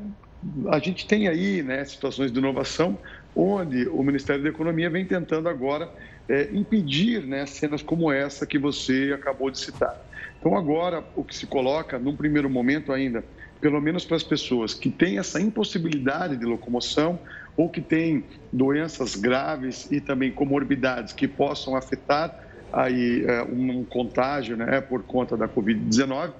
a 0.68 0.78
gente 0.78 1.06
tem 1.06 1.28
aí 1.28 1.62
né, 1.62 1.84
situações 1.84 2.32
de 2.32 2.38
inovação 2.38 2.96
onde 3.34 3.88
o 3.88 4.02
Ministério 4.02 4.42
da 4.42 4.48
Economia 4.48 4.90
vem 4.90 5.04
tentando 5.04 5.48
agora 5.48 5.90
é, 6.28 6.48
impedir 6.52 7.26
né, 7.26 7.46
cenas 7.46 7.82
como 7.82 8.12
essa 8.12 8.46
que 8.46 8.58
você 8.58 9.12
acabou 9.14 9.50
de 9.50 9.58
citar. 9.58 9.96
Então, 10.38 10.56
agora, 10.56 11.04
o 11.14 11.22
que 11.22 11.34
se 11.36 11.46
coloca, 11.46 11.98
num 11.98 12.16
primeiro 12.16 12.50
momento 12.50 12.92
ainda, 12.92 13.24
pelo 13.60 13.80
menos 13.80 14.04
para 14.04 14.16
as 14.16 14.24
pessoas 14.24 14.74
que 14.74 14.90
têm 14.90 15.18
essa 15.18 15.40
impossibilidade 15.40 16.36
de 16.36 16.44
locomoção 16.44 17.18
ou 17.56 17.68
que 17.68 17.80
têm 17.80 18.24
doenças 18.52 19.14
graves 19.14 19.90
e 19.90 20.00
também 20.00 20.32
comorbidades 20.32 21.12
que 21.12 21.28
possam 21.28 21.76
afetar 21.76 22.42
aí 22.72 23.24
é, 23.26 23.42
um 23.42 23.84
contágio 23.84 24.56
né, 24.56 24.80
por 24.80 25.02
conta 25.02 25.36
da 25.36 25.46
Covid-19, 25.46 26.32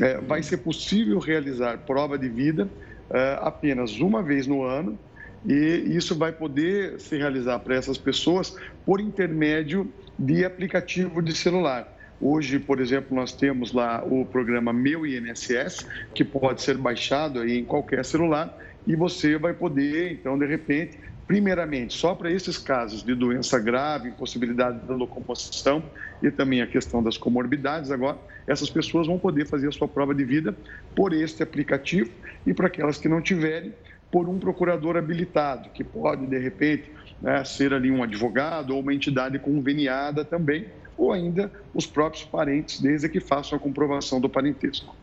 é, 0.00 0.18
vai 0.18 0.42
ser 0.42 0.58
possível 0.58 1.18
realizar 1.18 1.78
prova 1.78 2.16
de 2.16 2.28
vida 2.28 2.68
é, 3.10 3.38
apenas 3.42 3.98
uma 3.98 4.22
vez 4.22 4.46
no 4.46 4.62
ano 4.62 4.98
e 5.46 5.96
isso 5.96 6.14
vai 6.14 6.32
poder 6.32 7.00
se 7.00 7.16
realizar 7.16 7.58
para 7.60 7.74
essas 7.74 7.96
pessoas 7.96 8.54
por 8.84 9.00
intermédio 9.00 9.90
de 10.18 10.44
aplicativo 10.44 11.22
de 11.22 11.34
celular. 11.34 11.96
Hoje, 12.20 12.58
por 12.58 12.80
exemplo, 12.80 13.16
nós 13.16 13.32
temos 13.32 13.72
lá 13.72 14.04
o 14.04 14.26
programa 14.26 14.72
Meu 14.72 15.06
INSS, 15.06 15.86
que 16.14 16.22
pode 16.22 16.60
ser 16.60 16.76
baixado 16.76 17.40
aí 17.40 17.58
em 17.58 17.64
qualquer 17.64 18.04
celular 18.04 18.54
e 18.86 18.94
você 18.94 19.38
vai 19.38 19.54
poder, 19.54 20.12
então, 20.12 20.38
de 20.38 20.44
repente, 20.44 20.98
primeiramente, 21.26 21.94
só 21.94 22.14
para 22.14 22.30
esses 22.30 22.58
casos 22.58 23.02
de 23.02 23.14
doença 23.14 23.58
grave, 23.58 24.08
impossibilidade 24.08 24.84
da 24.86 24.94
locomoção 24.94 25.82
e 26.22 26.30
também 26.30 26.60
a 26.60 26.66
questão 26.66 27.02
das 27.02 27.16
comorbidades, 27.16 27.90
agora, 27.90 28.18
essas 28.46 28.68
pessoas 28.68 29.06
vão 29.06 29.18
poder 29.18 29.46
fazer 29.46 29.68
a 29.68 29.72
sua 29.72 29.88
prova 29.88 30.14
de 30.14 30.24
vida 30.24 30.54
por 30.94 31.14
este 31.14 31.42
aplicativo 31.42 32.10
e 32.46 32.52
para 32.52 32.66
aquelas 32.66 32.98
que 32.98 33.08
não 33.08 33.22
tiverem, 33.22 33.72
por 34.10 34.28
um 34.28 34.38
procurador 34.38 34.96
habilitado, 34.96 35.68
que 35.70 35.84
pode, 35.84 36.26
de 36.26 36.38
repente, 36.38 36.90
né, 37.22 37.44
ser 37.44 37.72
ali 37.72 37.90
um 37.90 38.02
advogado 38.02 38.74
ou 38.74 38.80
uma 38.80 38.92
entidade 38.92 39.38
conveniada 39.38 40.24
também, 40.24 40.66
ou 40.96 41.12
ainda 41.12 41.50
os 41.72 41.86
próprios 41.86 42.24
parentes, 42.24 42.80
desde 42.80 43.08
que 43.08 43.20
façam 43.20 43.56
a 43.56 43.60
comprovação 43.60 44.20
do 44.20 44.28
parentesco. 44.28 44.94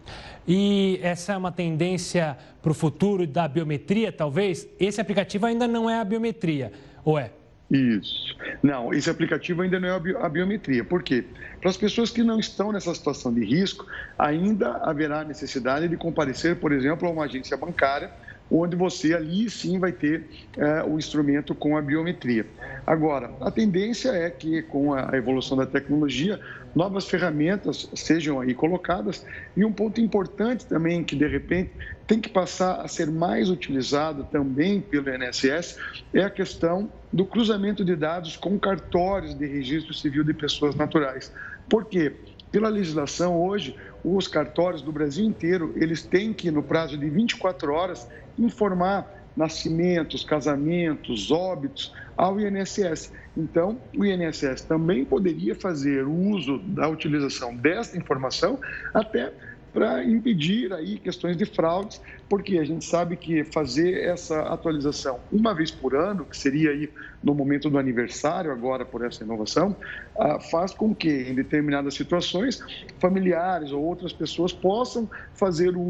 E 0.47 0.99
essa 1.01 1.33
é 1.33 1.37
uma 1.37 1.51
tendência 1.51 2.37
para 2.61 2.71
o 2.71 2.73
futuro 2.73 3.25
da 3.25 3.47
biometria, 3.47 4.11
talvez? 4.11 4.67
Esse 4.79 5.01
aplicativo 5.01 5.45
ainda 5.45 5.67
não 5.67 5.89
é 5.89 5.99
a 5.99 6.03
biometria, 6.03 6.71
ou 7.03 7.17
é? 7.17 7.31
Isso. 7.69 8.37
Não, 8.63 8.93
esse 8.93 9.09
aplicativo 9.09 9.61
ainda 9.61 9.79
não 9.79 9.89
é 9.89 10.15
a 10.21 10.29
biometria. 10.29 10.85
Por 10.85 11.03
quê? 11.03 11.25
Para 11.59 11.69
as 11.69 11.75
pessoas 11.75 12.11
que 12.11 12.23
não 12.23 12.39
estão 12.39 12.71
nessa 12.71 12.93
situação 12.93 13.33
de 13.33 13.43
risco, 13.43 13.85
ainda 14.17 14.77
haverá 14.77 15.23
necessidade 15.23 15.87
de 15.87 15.97
comparecer, 15.97 16.55
por 16.57 16.71
exemplo, 16.71 17.07
a 17.07 17.11
uma 17.11 17.25
agência 17.25 17.57
bancária 17.57 18.09
onde 18.49 18.75
você 18.75 19.13
ali 19.13 19.49
sim 19.49 19.79
vai 19.79 19.91
ter 19.91 20.29
é, 20.57 20.83
o 20.83 20.97
instrumento 20.97 21.53
com 21.53 21.77
a 21.77 21.81
biometria. 21.81 22.45
Agora, 22.86 23.31
a 23.41 23.51
tendência 23.51 24.10
é 24.10 24.29
que 24.29 24.62
com 24.62 24.93
a 24.93 25.12
evolução 25.13 25.57
da 25.57 25.65
tecnologia, 25.65 26.39
novas 26.75 27.07
ferramentas 27.07 27.89
sejam 27.93 28.39
aí 28.39 28.53
colocadas 28.53 29.25
e 29.55 29.65
um 29.65 29.71
ponto 29.71 29.99
importante 29.99 30.65
também 30.65 31.03
que 31.03 31.15
de 31.15 31.27
repente 31.27 31.71
tem 32.05 32.21
que 32.21 32.29
passar 32.29 32.81
a 32.81 32.88
ser 32.88 33.12
mais 33.12 33.49
utilizado 33.49 34.23
também 34.31 34.79
pelo 34.79 35.10
INSS 35.13 35.77
é 36.13 36.21
a 36.21 36.29
questão 36.29 36.89
do 37.12 37.25
cruzamento 37.25 37.83
de 37.83 37.95
dados 37.95 38.38
com 38.38 38.57
cartórios 38.57 39.33
de 39.38 39.45
registro 39.45 39.93
civil 39.93 40.23
de 40.23 40.33
pessoas 40.33 40.75
naturais. 40.75 41.33
Por 41.69 41.86
quê? 41.86 42.13
Pela 42.49 42.69
legislação 42.69 43.41
hoje, 43.41 43.75
os 44.03 44.27
cartórios 44.27 44.81
do 44.81 44.91
Brasil 44.91 45.25
inteiro, 45.25 45.73
eles 45.75 46.03
têm 46.03 46.33
que, 46.33 46.49
no 46.49 46.63
prazo 46.63 46.97
de 46.97 47.10
24 47.10 47.73
horas, 47.73 48.07
informar 48.38 49.08
nascimentos, 49.36 50.23
casamentos, 50.23 51.30
óbitos 51.32 51.93
ao 52.17 52.39
INSS. 52.39 53.13
Então, 53.36 53.80
o 53.95 54.04
INSS 54.04 54.63
também 54.63 55.06
poderia 55.06 55.54
fazer 55.54 56.08
uso 56.08 56.58
da 56.60 56.89
utilização 56.89 57.56
desta 57.56 57.95
informação 57.97 58.60
até 58.93 59.32
para 59.77 60.03
impedir 60.03 60.73
aí 60.73 60.97
questões 60.97 61.37
de 61.37 61.45
fraudes, 61.45 62.01
porque 62.27 62.57
a 62.57 62.63
gente 62.63 62.83
sabe 62.83 63.15
que 63.15 63.43
fazer 63.43 64.05
essa 64.05 64.41
atualização 64.41 65.19
uma 65.31 65.53
vez 65.53 65.69
por 65.69 65.95
ano, 65.95 66.25
que 66.25 66.35
seria 66.35 66.71
aí 66.71 66.89
no 67.23 67.35
momento 67.35 67.69
do 67.69 67.77
aniversário 67.77 68.51
agora 68.51 68.83
por 68.83 69.05
essa 69.05 69.23
inovação, 69.23 69.75
ah, 70.17 70.39
faz 70.39 70.73
com 70.73 70.95
que 70.95 71.09
em 71.09 71.35
determinadas 71.35 71.93
situações 71.93 72.59
familiares 72.99 73.71
ou 73.71 73.83
outras 73.83 74.11
pessoas 74.11 74.51
possam 74.51 75.07
fazer 75.35 75.75
o 75.75 75.81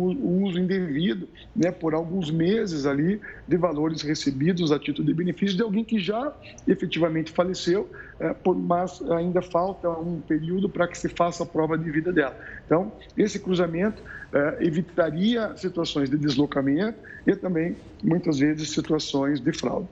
uso 0.44 0.60
indevido, 0.60 1.30
né, 1.56 1.72
por 1.72 1.94
alguns 1.94 2.30
meses 2.30 2.86
ali 2.86 3.22
de 3.48 3.56
valores 3.56 4.02
recebidos 4.02 4.70
a 4.70 4.78
título 4.78 5.08
de 5.08 5.14
benefício 5.14 5.56
de 5.56 5.64
alguém 5.64 5.86
que 5.86 5.98
já 5.98 6.34
efetivamente 6.68 7.32
faleceu, 7.32 7.90
eh, 8.20 8.36
mas 8.58 9.02
ainda 9.12 9.42
falta 9.42 9.90
um 9.90 10.20
período 10.20 10.68
para 10.68 10.88
que 10.90 10.98
se 10.98 11.08
faça 11.08 11.44
a 11.44 11.46
prova 11.46 11.78
de 11.78 11.90
vida 11.90 12.12
dela. 12.12 12.38
Então, 12.66 12.92
esse 13.16 13.40
cruzamento 13.40 13.77
é, 13.86 14.58
evitaria 14.62 15.56
situações 15.56 16.10
de 16.10 16.18
deslocamento 16.18 16.98
e 17.26 17.36
também, 17.36 17.76
muitas 18.04 18.40
vezes, 18.40 18.70
situações 18.72 19.40
de 19.40 19.54
fraude. 19.54 19.88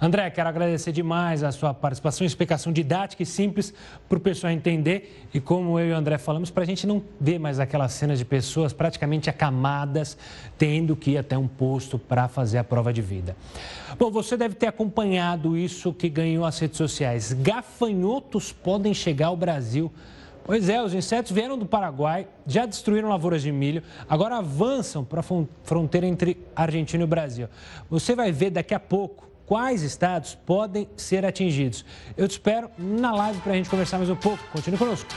André, 0.00 0.28
quero 0.30 0.48
agradecer 0.48 0.90
demais 0.90 1.44
a 1.44 1.52
sua 1.52 1.72
participação, 1.72 2.26
explicação 2.26 2.72
didática 2.72 3.22
e 3.22 3.26
simples 3.26 3.72
para 4.08 4.18
o 4.18 4.20
pessoal 4.20 4.52
entender. 4.52 5.28
E 5.32 5.40
como 5.40 5.78
eu 5.78 5.90
e 5.90 5.92
o 5.92 5.96
André 5.96 6.18
falamos, 6.18 6.50
para 6.50 6.64
a 6.64 6.66
gente 6.66 6.86
não 6.86 7.02
ver 7.20 7.38
mais 7.38 7.60
aquelas 7.60 7.92
cenas 7.92 8.18
de 8.18 8.24
pessoas 8.24 8.72
praticamente 8.72 9.30
acamadas, 9.30 10.18
tendo 10.58 10.96
que 10.96 11.12
ir 11.12 11.18
até 11.18 11.38
um 11.38 11.46
posto 11.46 11.98
para 11.98 12.26
fazer 12.26 12.58
a 12.58 12.64
prova 12.64 12.92
de 12.92 13.00
vida. 13.00 13.36
Bom, 13.98 14.10
você 14.10 14.36
deve 14.36 14.54
ter 14.54 14.66
acompanhado 14.66 15.56
isso 15.56 15.92
que 15.92 16.08
ganhou 16.08 16.44
as 16.44 16.58
redes 16.58 16.78
sociais. 16.78 17.32
Gafanhotos 17.32 18.52
podem 18.52 18.92
chegar 18.92 19.28
ao 19.28 19.36
Brasil. 19.36 19.92
Pois 20.44 20.68
é, 20.68 20.82
os 20.82 20.92
insetos 20.92 21.30
vieram 21.30 21.56
do 21.56 21.64
Paraguai, 21.64 22.26
já 22.46 22.66
destruíram 22.66 23.08
lavouras 23.08 23.42
de 23.42 23.52
milho, 23.52 23.82
agora 24.08 24.38
avançam 24.38 25.04
para 25.04 25.20
a 25.20 25.24
fronteira 25.62 26.06
entre 26.06 26.36
Argentina 26.54 27.04
e 27.04 27.06
Brasil. 27.06 27.48
Você 27.88 28.14
vai 28.16 28.32
ver 28.32 28.50
daqui 28.50 28.74
a 28.74 28.80
pouco 28.80 29.30
quais 29.46 29.82
estados 29.82 30.34
podem 30.34 30.88
ser 30.96 31.24
atingidos. 31.24 31.84
Eu 32.16 32.26
te 32.26 32.32
espero 32.32 32.70
na 32.76 33.12
live 33.12 33.40
para 33.40 33.52
a 33.52 33.56
gente 33.56 33.70
conversar 33.70 33.98
mais 33.98 34.10
um 34.10 34.16
pouco. 34.16 34.42
Continue 34.50 34.78
conosco. 34.78 35.08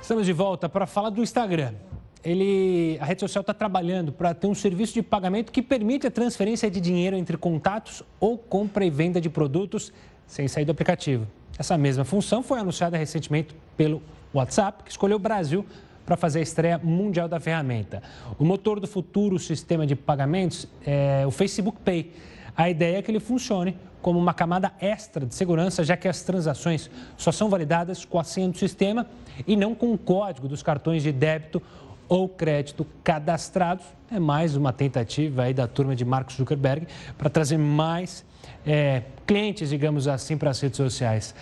Estamos 0.00 0.24
de 0.24 0.32
volta 0.32 0.68
para 0.68 0.86
falar 0.86 1.10
do 1.10 1.22
Instagram. 1.22 1.74
Ele, 2.22 2.96
a 3.00 3.04
rede 3.04 3.20
social 3.20 3.42
está 3.42 3.52
trabalhando 3.52 4.10
para 4.10 4.32
ter 4.32 4.46
um 4.46 4.54
serviço 4.54 4.94
de 4.94 5.02
pagamento 5.02 5.52
que 5.52 5.60
permite 5.60 6.06
a 6.06 6.10
transferência 6.10 6.70
de 6.70 6.80
dinheiro 6.80 7.16
entre 7.16 7.36
contatos 7.36 8.02
ou 8.18 8.38
compra 8.38 8.86
e 8.86 8.90
venda 8.90 9.20
de 9.20 9.28
produtos 9.28 9.92
sem 10.26 10.48
sair 10.48 10.64
do 10.64 10.72
aplicativo. 10.72 11.26
Essa 11.58 11.78
mesma 11.78 12.04
função 12.04 12.42
foi 12.42 12.58
anunciada 12.58 12.96
recentemente 12.96 13.54
pelo 13.76 14.02
WhatsApp, 14.32 14.82
que 14.82 14.90
escolheu 14.90 15.16
o 15.16 15.20
Brasil 15.20 15.64
para 16.04 16.16
fazer 16.16 16.40
a 16.40 16.42
estreia 16.42 16.78
mundial 16.82 17.28
da 17.28 17.40
ferramenta. 17.40 18.02
O 18.38 18.44
motor 18.44 18.80
do 18.80 18.86
futuro 18.86 19.38
sistema 19.38 19.86
de 19.86 19.94
pagamentos 19.94 20.66
é 20.84 21.24
o 21.26 21.30
Facebook 21.30 21.78
Pay. 21.80 22.12
A 22.56 22.68
ideia 22.68 22.98
é 22.98 23.02
que 23.02 23.10
ele 23.10 23.20
funcione 23.20 23.76
como 24.02 24.18
uma 24.18 24.34
camada 24.34 24.72
extra 24.80 25.24
de 25.24 25.34
segurança, 25.34 25.82
já 25.82 25.96
que 25.96 26.06
as 26.06 26.22
transações 26.22 26.90
só 27.16 27.32
são 27.32 27.48
validadas 27.48 28.04
com 28.04 28.18
a 28.18 28.24
senha 28.24 28.48
do 28.48 28.58
sistema 28.58 29.06
e 29.46 29.56
não 29.56 29.74
com 29.74 29.94
o 29.94 29.98
código 29.98 30.46
dos 30.46 30.62
cartões 30.62 31.02
de 31.02 31.10
débito 31.10 31.62
ou 32.08 32.28
crédito 32.28 32.86
cadastrados. 33.02 33.84
É 34.10 34.18
mais 34.18 34.56
uma 34.56 34.72
tentativa 34.72 35.42
aí 35.42 35.54
da 35.54 35.66
turma 35.66 35.96
de 35.96 36.04
Mark 36.04 36.30
Zuckerberg 36.30 36.86
para 37.16 37.28
trazer 37.28 37.58
mais 37.58 38.24
é, 38.66 39.02
clientes, 39.26 39.70
digamos 39.70 40.06
assim, 40.08 40.36
para 40.36 40.50
as 40.50 40.60
redes 40.60 40.76
sociais. 40.76 41.34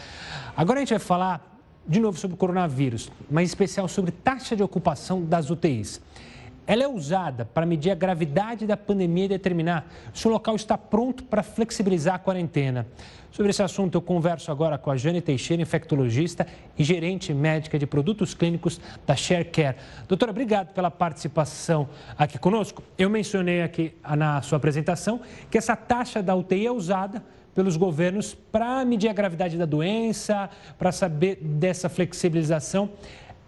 Agora 0.57 0.79
a 0.79 0.81
gente 0.81 0.91
vai 0.91 0.99
falar 0.99 1.53
de 1.87 2.01
novo 2.01 2.19
sobre 2.19 2.35
o 2.35 2.39
coronavírus, 2.39 3.11
mas 3.31 3.43
em 3.43 3.47
especial 3.47 3.89
sobre 3.89 4.13
taxa 4.13 4.55
de 4.55 4.63
ocupação 4.63 5.23
das 5.23 5.51
UTIs. 5.51 6.01
Ela 6.67 6.85
é 6.85 6.89
usada 6.89 7.45
para 7.45 7.67
medir 7.67 7.91
a 7.91 7.95
gravidade 7.95 8.67
da 8.67 8.77
pandemia 8.77 9.25
e 9.25 9.29
determinar 9.29 9.87
se 10.15 10.29
o 10.29 10.31
local 10.31 10.55
está 10.55 10.79
pronto 10.79 11.25
para 11.25 11.43
flexibilizar 11.43 12.15
a 12.15 12.19
quarentena. 12.19 12.87
Sobre 13.33 13.51
esse 13.51 13.63
assunto, 13.63 13.97
eu 13.97 14.03
converso 14.03 14.53
agora 14.53 14.77
com 14.77 14.91
a 14.91 14.97
Jane 14.97 15.21
Teixeira, 15.21 15.63
infectologista 15.63 16.47
e 16.79 16.85
gerente 16.85 17.33
médica 17.33 17.79
de 17.79 17.87
produtos 17.87 18.35
clínicos 18.35 18.81
da 19.07 19.17
ShareCare. 19.17 19.77
Doutora, 20.07 20.31
obrigado 20.31 20.75
pela 20.75 20.91
participação 20.91 21.89
aqui 22.17 22.39
conosco. 22.39 22.83
Eu 22.97 23.09
mencionei 23.09 23.63
aqui 23.63 23.95
na 24.17 24.43
sua 24.43 24.59
apresentação 24.59 25.21
que 25.51 25.57
essa 25.57 25.75
taxa 25.75 26.23
da 26.23 26.35
UTI 26.35 26.67
é 26.67 26.71
usada 26.71 27.25
pelos 27.55 27.77
governos 27.77 28.35
para 28.35 28.85
medir 28.85 29.09
a 29.09 29.13
gravidade 29.13 29.57
da 29.57 29.67
doença, 29.67 30.49
para 30.79 30.93
saber 30.93 31.37
dessa 31.37 31.89
flexibilização. 31.89 32.91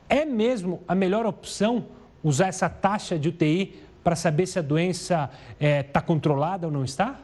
É 0.09 0.25
mesmo 0.25 0.83
a 0.89 0.95
melhor 0.95 1.27
opção 1.27 1.87
usar 2.25 2.49
essa 2.49 2.69
taxa 2.69 3.19
de 3.19 3.29
UTI 3.29 3.81
para 4.03 4.17
saber 4.17 4.47
se 4.47 4.59
a 4.59 4.63
doença 4.63 5.31
está 5.53 5.67
é, 5.67 5.83
tá 5.83 6.01
controlada 6.01 6.67
ou 6.67 6.73
não 6.73 6.85
está? 6.85 7.21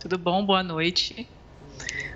Tudo 0.00 0.18
bom, 0.18 0.44
boa 0.44 0.62
noite. 0.62 1.28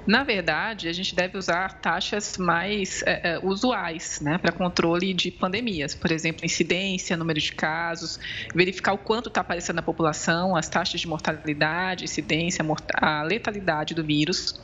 Na 0.07 0.23
verdade, 0.23 0.89
a 0.89 0.93
gente 0.93 1.15
deve 1.15 1.39
usar 1.39 1.81
taxas 1.81 2.37
mais 2.37 3.03
é, 3.07 3.39
usuais 3.43 4.21
né, 4.21 4.39
para 4.39 4.53
controle 4.53 5.15
de 5.15 5.31
pandemias, 5.31 5.95
por 5.95 6.13
exemplo, 6.13 6.45
incidência, 6.45 7.17
número 7.17 7.41
de 7.41 7.53
casos, 7.53 8.19
verificar 8.55 8.93
o 8.93 8.99
quanto 8.99 9.29
está 9.29 9.41
aparecendo 9.41 9.77
na 9.77 9.83
população, 9.83 10.57
as 10.57 10.69
taxas 10.69 11.01
de 11.01 11.09
mortalidade, 11.09 12.05
incidência, 12.05 12.65
a 12.95 13.23
letalidade 13.23 13.95
do 13.95 14.05
vírus 14.05 14.61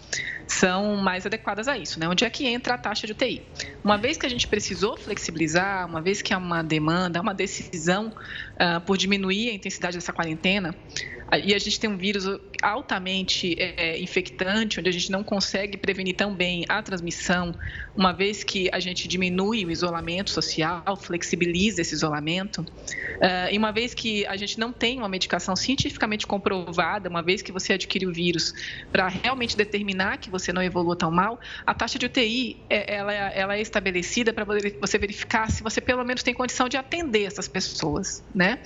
são 0.47 0.97
mais 0.97 1.25
adequadas 1.25 1.69
a 1.69 1.79
isso, 1.79 1.99
né? 2.01 2.09
Onde 2.09 2.25
é 2.25 2.31
que 2.31 2.47
entra 2.47 2.75
a 2.75 2.79
taxa 2.79 3.07
de 3.07 3.13
UTI? 3.13 3.43
Uma 3.85 3.97
vez 3.97 4.17
que 4.17 4.27
a 4.27 4.29
gente 4.29 4.49
precisou 4.49 4.97
flexibilizar, 4.97 5.87
uma 5.87 6.01
vez 6.01 6.21
que 6.21 6.35
há 6.35 6.39
uma 6.39 6.63
demanda, 6.63 7.21
uma 7.21 7.33
decisão 7.33 8.09
uh, 8.09 8.81
por 8.81 8.97
diminuir 8.97 9.51
a 9.51 9.55
intensidade 9.55 9.97
dessa 9.97 10.13
quarentena, 10.13 10.75
e 11.45 11.55
a 11.55 11.59
gente 11.59 11.79
tem 11.79 11.89
um 11.89 11.97
vírus 11.97 12.25
altamente 12.61 13.55
é, 13.57 14.01
infectante, 14.01 14.81
onde 14.81 14.89
a 14.89 14.93
gente 14.93 15.10
não 15.11 15.23
consegue 15.23 15.77
prevenir 15.77 16.15
tão 16.15 16.35
bem 16.35 16.65
a 16.69 16.83
transmissão, 16.83 17.55
uma 17.97 18.13
vez 18.13 18.45
que 18.45 18.69
a 18.73 18.81
gente 18.81 19.09
diminui 19.09 19.65
o 19.65 19.71
isolamento 19.71 20.31
social, 20.31 20.97
flexibiliza 20.97 21.81
esse 21.81 21.95
isolamento, 21.95 22.63
uh, 22.63 23.51
e 23.51 23.59
uma 23.59 23.73
vez 23.73 23.95
que 23.95 24.27
a 24.27 24.37
gente 24.37 24.59
não 24.59 24.73
tem 24.73 24.99
uma 24.99 25.09
medicação 25.09 25.55
cientificamente 25.57 26.27
comprovada, 26.27 27.09
uma 27.09 27.23
vez 27.23 27.43
que 27.43 27.53
você 27.53 27.73
adquire 27.75 28.07
o 28.07 28.13
vírus, 28.13 28.55
para 28.91 29.09
realmente 29.09 29.57
determinar 29.57 30.19
que 30.19 30.31
você 30.31 30.53
não 30.53 30.63
evolua 30.63 30.97
tão 30.97 31.11
mal, 31.11 31.39
a 31.67 31.75
taxa 31.75 31.99
de 31.99 32.07
UTI 32.07 32.63
é, 32.69 32.95
ela, 32.95 33.13
ela 33.13 33.57
é 33.57 33.61
estabelecida 33.61 34.33
para 34.33 34.45
você 34.45 34.99
verificar 34.99 35.51
se 35.51 35.63
você 35.63 35.81
pelo 35.81 36.05
menos 36.05 36.23
tem 36.23 36.35
condição 36.35 36.69
de 36.69 36.77
atender 36.77 37.25
essas 37.25 37.49
pessoas, 37.49 38.23
né? 38.35 38.59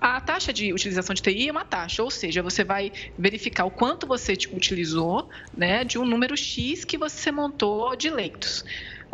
A 0.00 0.20
taxa 0.20 0.52
de 0.52 0.72
utilização 0.72 1.14
de 1.14 1.22
TI 1.22 1.48
é 1.48 1.52
uma 1.52 1.64
taxa, 1.64 2.02
ou 2.02 2.10
seja, 2.10 2.42
você 2.42 2.62
vai 2.62 2.92
verificar 3.18 3.64
o 3.64 3.70
quanto 3.70 4.06
você 4.06 4.34
utilizou 4.52 5.28
né, 5.56 5.84
de 5.84 5.98
um 5.98 6.04
número 6.04 6.36
X 6.36 6.84
que 6.84 6.98
você 6.98 7.32
montou 7.32 7.96
de 7.96 8.10
leitos. 8.10 8.64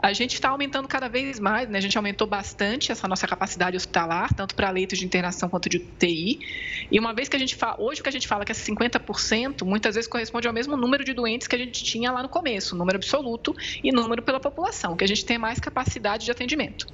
A 0.02 0.12
gente 0.12 0.34
está 0.34 0.48
aumentando 0.48 0.88
cada 0.88 1.08
vez 1.08 1.38
mais, 1.38 1.68
né? 1.68 1.78
a 1.78 1.80
gente 1.80 1.96
aumentou 1.96 2.26
bastante 2.26 2.90
essa 2.90 3.06
nossa 3.06 3.24
capacidade 3.24 3.76
hospitalar, 3.76 4.34
tanto 4.34 4.52
para 4.56 4.68
leitos 4.68 4.98
de 4.98 5.04
internação 5.04 5.48
quanto 5.48 5.68
de 5.68 5.76
UTI. 5.76 6.40
E 6.90 6.98
uma 6.98 7.14
vez 7.14 7.28
que 7.28 7.36
a 7.36 7.38
gente 7.38 7.54
fala, 7.54 7.80
hoje 7.80 8.00
o 8.00 8.02
que 8.02 8.08
a 8.08 8.12
gente 8.12 8.26
fala 8.26 8.44
que 8.44 8.50
é 8.50 8.54
50%, 8.54 9.64
muitas 9.64 9.94
vezes 9.94 10.10
corresponde 10.10 10.48
ao 10.48 10.52
mesmo 10.52 10.76
número 10.76 11.04
de 11.04 11.12
doentes 11.12 11.46
que 11.46 11.54
a 11.54 11.58
gente 11.58 11.84
tinha 11.84 12.10
lá 12.10 12.20
no 12.20 12.28
começo, 12.28 12.74
número 12.74 12.96
absoluto 12.96 13.54
e 13.84 13.92
número 13.92 14.22
pela 14.22 14.40
população, 14.40 14.96
que 14.96 15.04
a 15.04 15.08
gente 15.08 15.24
tem 15.24 15.38
mais 15.38 15.60
capacidade 15.60 16.24
de 16.24 16.32
atendimento. 16.32 16.88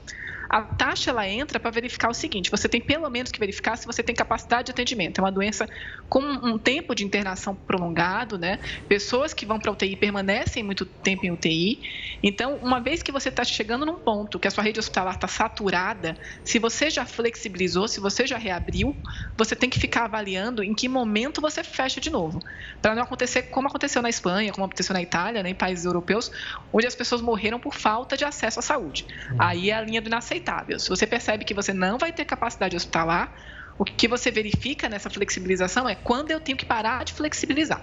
A 0.49 0.63
taxa 0.63 1.11
ela 1.11 1.29
entra 1.29 1.61
para 1.61 1.71
verificar 1.71 2.09
o 2.09 2.15
seguinte: 2.15 2.51
você 2.51 2.69
tem 2.69 2.81
pelo 2.81 3.09
menos 3.11 3.31
que 3.31 3.39
verificar 3.39 3.77
se 3.77 3.87
você 3.87 4.03
tem 4.03 4.15
capacidade 4.15 4.67
de 4.67 4.71
atendimento. 4.73 5.19
É 5.19 5.23
uma 5.23 5.33
doença 5.33 5.69
com 6.09 6.21
um 6.21 6.59
tempo 6.59 6.95
de 6.95 7.05
internação 7.05 7.55
prolongado, 7.55 8.39
né? 8.39 8.59
Pessoas 8.89 9.35
que 9.35 9.45
vão 9.45 9.59
para 9.59 9.71
UTI 9.71 9.95
permanecem 9.97 10.63
muito 10.63 10.87
tempo 10.87 11.27
em 11.27 11.31
UTI. 11.31 11.83
Então, 12.23 12.57
uma 12.63 12.81
vez 12.81 13.03
que 13.03 13.13
você 13.13 13.29
está 13.29 13.45
chegando 13.45 13.85
num 13.85 13.99
ponto 13.99 14.39
que 14.39 14.49
a 14.49 14.51
sua 14.51 14.65
rede 14.65 14.81
hospitalar 14.81 15.15
está 15.15 15.29
saturada, 15.29 16.17
se 16.43 16.59
você 16.59 16.89
já 16.89 17.05
flexibilizou, 17.05 17.87
se 17.87 18.01
você 18.01 18.27
já 18.27 18.39
reabriu, 18.39 18.97
você 19.37 19.55
tem 19.55 19.69
que 19.69 19.79
ficar 19.79 20.05
avaliando 20.05 20.65
em 20.65 20.75
que 20.75 20.89
momento 20.89 21.41
você 21.41 21.63
fecha 21.63 22.01
de 22.01 22.11
novo, 22.11 22.41
para 22.81 22.95
não 22.95 23.03
acontecer 23.03 23.43
como 23.43 23.69
aconteceu 23.69 24.01
na 24.01 24.09
Espanha, 24.09 24.53
como 24.53 24.65
aconteceu 24.65 24.95
na 24.95 25.03
Itália, 25.03 25.43
né, 25.43 25.51
em 25.51 25.55
países 25.55 25.85
europeus, 25.85 26.31
onde 26.73 26.87
as 26.87 26.95
pessoas 26.95 27.21
morreram 27.21 27.61
por 27.61 27.75
falta 27.75 28.17
de 28.17 28.25
acesso 28.25 28.59
à 28.59 28.63
saúde. 28.63 29.07
Uhum. 29.31 29.37
Aí 29.39 29.71
é 29.71 29.75
a 29.75 29.83
linha 29.83 30.01
do 30.01 30.09
inaceitável 30.09 30.38
aceitável. 30.39 30.79
Se 30.79 30.89
você 30.89 31.07
percebe 31.07 31.45
que 31.45 31.53
você 31.53 31.73
não 31.73 31.99
vai 31.99 32.13
ter 32.13 32.25
capacidade 32.25 32.77
hospitalar, 32.77 33.33
o 33.79 33.85
que 33.85 34.09
você 34.09 34.31
verifica 34.31 34.89
nessa 34.89 35.11
flexibilização 35.11 35.89
é 35.89 35.95
quando 35.95 36.31
eu 36.31 36.41
tenho 36.41 36.57
que 36.57 36.65
parar 36.65 37.05
de 37.05 37.13
flexibilizar. 37.13 37.83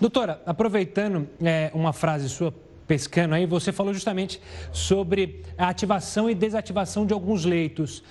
Doutora, 0.00 0.42
aproveitando 0.44 1.28
é, 1.42 1.70
uma 1.72 1.92
frase 1.92 2.28
sua, 2.28 2.52
pescando 2.86 3.34
aí, 3.34 3.46
você 3.46 3.72
falou 3.72 3.94
justamente 3.94 4.40
sobre 4.72 5.42
a 5.56 5.68
ativação 5.68 6.28
e 6.28 6.34
desativação 6.34 7.06
de 7.06 7.12
alguns 7.12 7.44
leitos. 7.44 8.02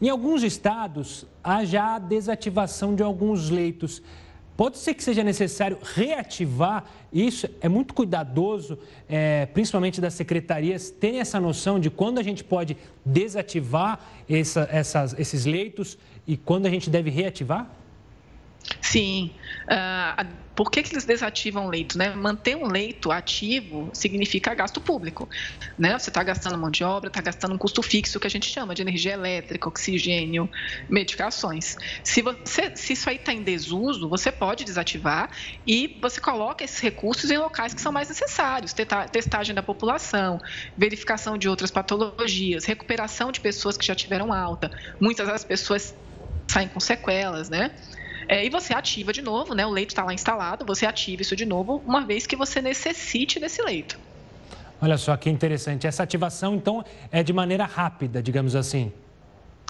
Em 0.00 0.08
alguns 0.08 0.42
estados, 0.42 1.26
há 1.42 1.64
já 1.64 1.96
a 1.96 1.98
desativação 1.98 2.94
de 2.94 3.02
alguns 3.02 3.50
leitos. 3.50 4.02
Pode 4.56 4.78
ser 4.78 4.94
que 4.94 5.02
seja 5.02 5.24
necessário 5.24 5.78
reativar 5.82 6.84
isso, 7.12 7.48
é 7.60 7.68
muito 7.68 7.92
cuidadoso, 7.92 8.78
é, 9.08 9.46
principalmente 9.46 10.00
das 10.00 10.14
secretarias, 10.14 10.90
terem 10.90 11.20
essa 11.20 11.40
noção 11.40 11.80
de 11.80 11.90
quando 11.90 12.18
a 12.18 12.22
gente 12.22 12.44
pode 12.44 12.76
desativar 13.04 13.98
essa, 14.28 14.68
essas, 14.70 15.18
esses 15.18 15.44
leitos 15.44 15.98
e 16.26 16.36
quando 16.36 16.66
a 16.66 16.70
gente 16.70 16.88
deve 16.88 17.10
reativar? 17.10 17.68
Sim. 18.94 19.32
Uh, 19.64 20.24
por 20.54 20.70
que, 20.70 20.80
que 20.84 20.94
eles 20.94 21.04
desativam 21.04 21.66
leito? 21.66 21.98
Né? 21.98 22.14
Manter 22.14 22.56
um 22.56 22.68
leito 22.68 23.10
ativo 23.10 23.90
significa 23.92 24.54
gasto 24.54 24.80
público. 24.80 25.28
Né? 25.76 25.98
Você 25.98 26.10
está 26.10 26.22
gastando 26.22 26.56
mão 26.56 26.70
de 26.70 26.84
obra, 26.84 27.08
está 27.08 27.20
gastando 27.20 27.56
um 27.56 27.58
custo 27.58 27.82
fixo 27.82 28.20
que 28.20 28.26
a 28.28 28.30
gente 28.30 28.46
chama 28.46 28.72
de 28.72 28.82
energia 28.82 29.14
elétrica, 29.14 29.68
oxigênio, 29.68 30.48
medicações. 30.88 31.76
Se, 32.04 32.22
você, 32.22 32.76
se 32.76 32.92
isso 32.92 33.10
aí 33.10 33.16
está 33.16 33.32
em 33.32 33.42
desuso, 33.42 34.08
você 34.08 34.30
pode 34.30 34.62
desativar 34.62 35.28
e 35.66 35.98
você 36.00 36.20
coloca 36.20 36.62
esses 36.62 36.78
recursos 36.78 37.32
em 37.32 37.36
locais 37.36 37.74
que 37.74 37.80
são 37.80 37.90
mais 37.90 38.08
necessários. 38.08 38.72
Testagem 39.10 39.56
da 39.56 39.62
população, 39.62 40.40
verificação 40.78 41.36
de 41.36 41.48
outras 41.48 41.72
patologias, 41.72 42.64
recuperação 42.64 43.32
de 43.32 43.40
pessoas 43.40 43.76
que 43.76 43.84
já 43.84 43.96
tiveram 43.96 44.32
alta. 44.32 44.70
Muitas 45.00 45.26
das 45.26 45.42
pessoas 45.42 45.92
saem 46.46 46.68
com 46.68 46.78
sequelas, 46.78 47.50
né? 47.50 47.72
É, 48.28 48.44
e 48.44 48.50
você 48.50 48.74
ativa 48.74 49.12
de 49.12 49.22
novo, 49.22 49.54
né? 49.54 49.66
O 49.66 49.70
leito 49.70 49.90
está 49.90 50.04
lá 50.04 50.14
instalado, 50.14 50.64
você 50.64 50.86
ativa 50.86 51.22
isso 51.22 51.36
de 51.36 51.44
novo, 51.44 51.82
uma 51.86 52.00
vez 52.00 52.26
que 52.26 52.36
você 52.36 52.60
necessite 52.60 53.38
desse 53.38 53.62
leito. 53.62 53.98
Olha 54.80 54.98
só 54.98 55.16
que 55.16 55.30
interessante. 55.30 55.86
Essa 55.86 56.02
ativação, 56.02 56.54
então, 56.54 56.84
é 57.10 57.22
de 57.22 57.32
maneira 57.32 57.64
rápida, 57.64 58.22
digamos 58.22 58.54
assim. 58.54 58.92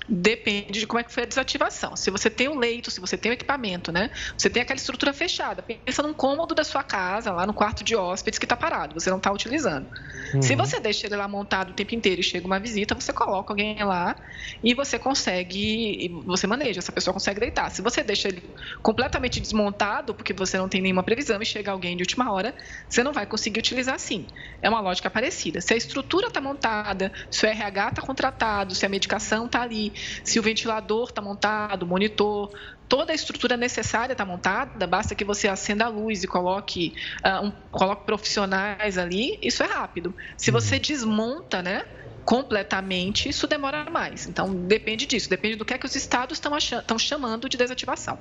Depende 0.06 0.80
de 0.80 0.86
como 0.86 1.00
é 1.00 1.02
que 1.02 1.12
foi 1.12 1.22
a 1.22 1.26
desativação. 1.26 1.96
Se 1.96 2.10
você 2.10 2.28
tem 2.28 2.48
o 2.48 2.54
leito, 2.54 2.90
se 2.90 3.00
você 3.00 3.16
tem 3.16 3.32
o 3.32 3.34
equipamento, 3.34 3.90
né? 3.90 4.10
Você 4.36 4.50
tem 4.50 4.62
aquela 4.62 4.76
estrutura 4.76 5.14
fechada. 5.14 5.62
Pensa 5.62 6.02
num 6.02 6.12
cômodo 6.12 6.54
da 6.54 6.62
sua 6.62 6.82
casa, 6.82 7.32
lá 7.32 7.46
no 7.46 7.54
quarto 7.54 7.82
de 7.82 7.96
hóspedes 7.96 8.38
que 8.38 8.44
está 8.44 8.56
parado, 8.56 9.00
você 9.00 9.08
não 9.08 9.16
está 9.16 9.32
utilizando. 9.32 9.88
Uhum. 10.34 10.42
Se 10.42 10.54
você 10.54 10.78
deixa 10.78 11.06
ele 11.06 11.16
lá 11.16 11.26
montado 11.26 11.70
o 11.70 11.72
tempo 11.72 11.94
inteiro 11.94 12.20
e 12.20 12.24
chega 12.24 12.46
uma 12.46 12.60
visita, 12.60 12.94
você 12.94 13.14
coloca 13.14 13.52
alguém 13.52 13.82
lá 13.82 14.14
e 14.62 14.74
você 14.74 14.98
consegue, 14.98 16.10
você 16.26 16.46
maneja, 16.46 16.80
essa 16.80 16.92
pessoa 16.92 17.14
consegue 17.14 17.40
deitar. 17.40 17.70
Se 17.70 17.80
você 17.80 18.02
deixa 18.02 18.28
ele 18.28 18.42
completamente 18.82 19.40
desmontado, 19.40 20.14
porque 20.14 20.34
você 20.34 20.58
não 20.58 20.68
tem 20.68 20.82
nenhuma 20.82 21.02
previsão 21.02 21.40
e 21.40 21.46
chega 21.46 21.70
alguém 21.70 21.96
de 21.96 22.02
última 22.02 22.30
hora, 22.30 22.54
você 22.86 23.02
não 23.02 23.12
vai 23.12 23.24
conseguir 23.24 23.60
utilizar 23.60 23.94
assim. 23.94 24.26
É 24.60 24.68
uma 24.68 24.80
lógica 24.80 25.08
parecida. 25.08 25.62
Se 25.62 25.72
a 25.72 25.76
estrutura 25.76 26.26
está 26.26 26.42
montada, 26.42 27.10
se 27.30 27.46
o 27.46 27.48
RH 27.48 27.88
está 27.88 28.02
contratado, 28.02 28.74
se 28.74 28.84
a 28.84 28.88
medicação 28.88 29.46
está 29.46 29.62
ali, 29.62 29.93
se 30.22 30.38
o 30.38 30.42
ventilador 30.42 31.08
está 31.08 31.22
montado, 31.22 31.84
o 31.84 31.86
monitor, 31.86 32.50
toda 32.88 33.12
a 33.12 33.14
estrutura 33.14 33.56
necessária 33.56 34.12
está 34.12 34.24
montada, 34.24 34.86
basta 34.86 35.14
que 35.14 35.24
você 35.24 35.48
acenda 35.48 35.86
a 35.86 35.88
luz 35.88 36.22
e 36.22 36.26
coloque, 36.26 36.94
uh, 37.24 37.46
um, 37.46 37.52
coloque 37.70 38.04
profissionais 38.04 38.98
ali, 38.98 39.38
isso 39.42 39.62
é 39.62 39.66
rápido. 39.66 40.14
Se 40.36 40.50
uhum. 40.50 40.60
você 40.60 40.78
desmonta, 40.78 41.62
né? 41.62 41.84
completamente, 42.24 43.28
isso 43.28 43.46
demora 43.46 43.84
mais. 43.90 44.26
Então, 44.26 44.52
depende 44.54 45.04
disso, 45.06 45.28
depende 45.28 45.56
do 45.56 45.64
que 45.64 45.74
é 45.74 45.78
que 45.78 45.84
os 45.84 45.94
estados 45.94 46.38
estão 46.38 46.98
chamando 46.98 47.48
de 47.48 47.56
desativação. 47.58 48.18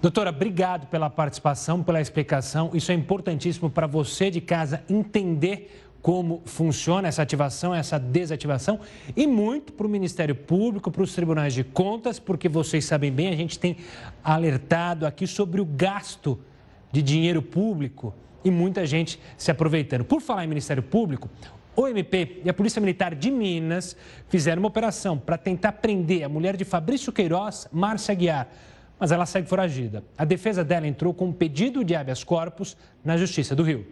Doutora, 0.00 0.30
obrigado 0.30 0.86
pela 0.86 1.10
participação, 1.10 1.82
pela 1.82 2.00
explicação. 2.00 2.70
Isso 2.72 2.92
é 2.92 2.94
importantíssimo 2.94 3.68
para 3.68 3.86
você 3.86 4.30
de 4.30 4.40
casa 4.40 4.82
entender 4.88 5.87
como 6.00 6.42
funciona 6.44 7.08
essa 7.08 7.22
ativação, 7.22 7.74
essa 7.74 7.98
desativação 7.98 8.80
e 9.16 9.26
muito 9.26 9.72
para 9.72 9.86
o 9.86 9.90
Ministério 9.90 10.34
Público, 10.34 10.90
para 10.90 11.02
os 11.02 11.12
tribunais 11.14 11.52
de 11.52 11.64
contas, 11.64 12.18
porque 12.18 12.48
vocês 12.48 12.84
sabem 12.84 13.12
bem, 13.12 13.28
a 13.28 13.36
gente 13.36 13.58
tem 13.58 13.76
alertado 14.22 15.06
aqui 15.06 15.26
sobre 15.26 15.60
o 15.60 15.64
gasto 15.64 16.38
de 16.92 17.02
dinheiro 17.02 17.42
público 17.42 18.14
e 18.44 18.50
muita 18.50 18.86
gente 18.86 19.20
se 19.36 19.50
aproveitando. 19.50 20.04
Por 20.04 20.20
falar 20.20 20.44
em 20.44 20.48
Ministério 20.48 20.82
Público, 20.82 21.28
o 21.74 21.86
MP 21.86 22.42
e 22.44 22.50
a 22.50 22.54
Polícia 22.54 22.80
Militar 22.80 23.14
de 23.14 23.30
Minas 23.30 23.96
fizeram 24.28 24.60
uma 24.60 24.68
operação 24.68 25.18
para 25.18 25.36
tentar 25.36 25.72
prender 25.72 26.24
a 26.24 26.28
mulher 26.28 26.56
de 26.56 26.64
Fabrício 26.64 27.12
Queiroz, 27.12 27.68
Márcia 27.72 28.12
Aguiar, 28.12 28.48
mas 28.98 29.12
ela 29.12 29.26
segue 29.26 29.48
foragida. 29.48 30.02
A 30.16 30.24
defesa 30.24 30.64
dela 30.64 30.88
entrou 30.88 31.14
com 31.14 31.26
um 31.26 31.32
pedido 31.32 31.84
de 31.84 31.94
habeas 31.94 32.24
corpus 32.24 32.76
na 33.04 33.16
Justiça 33.16 33.54
do 33.54 33.62
Rio. 33.62 33.86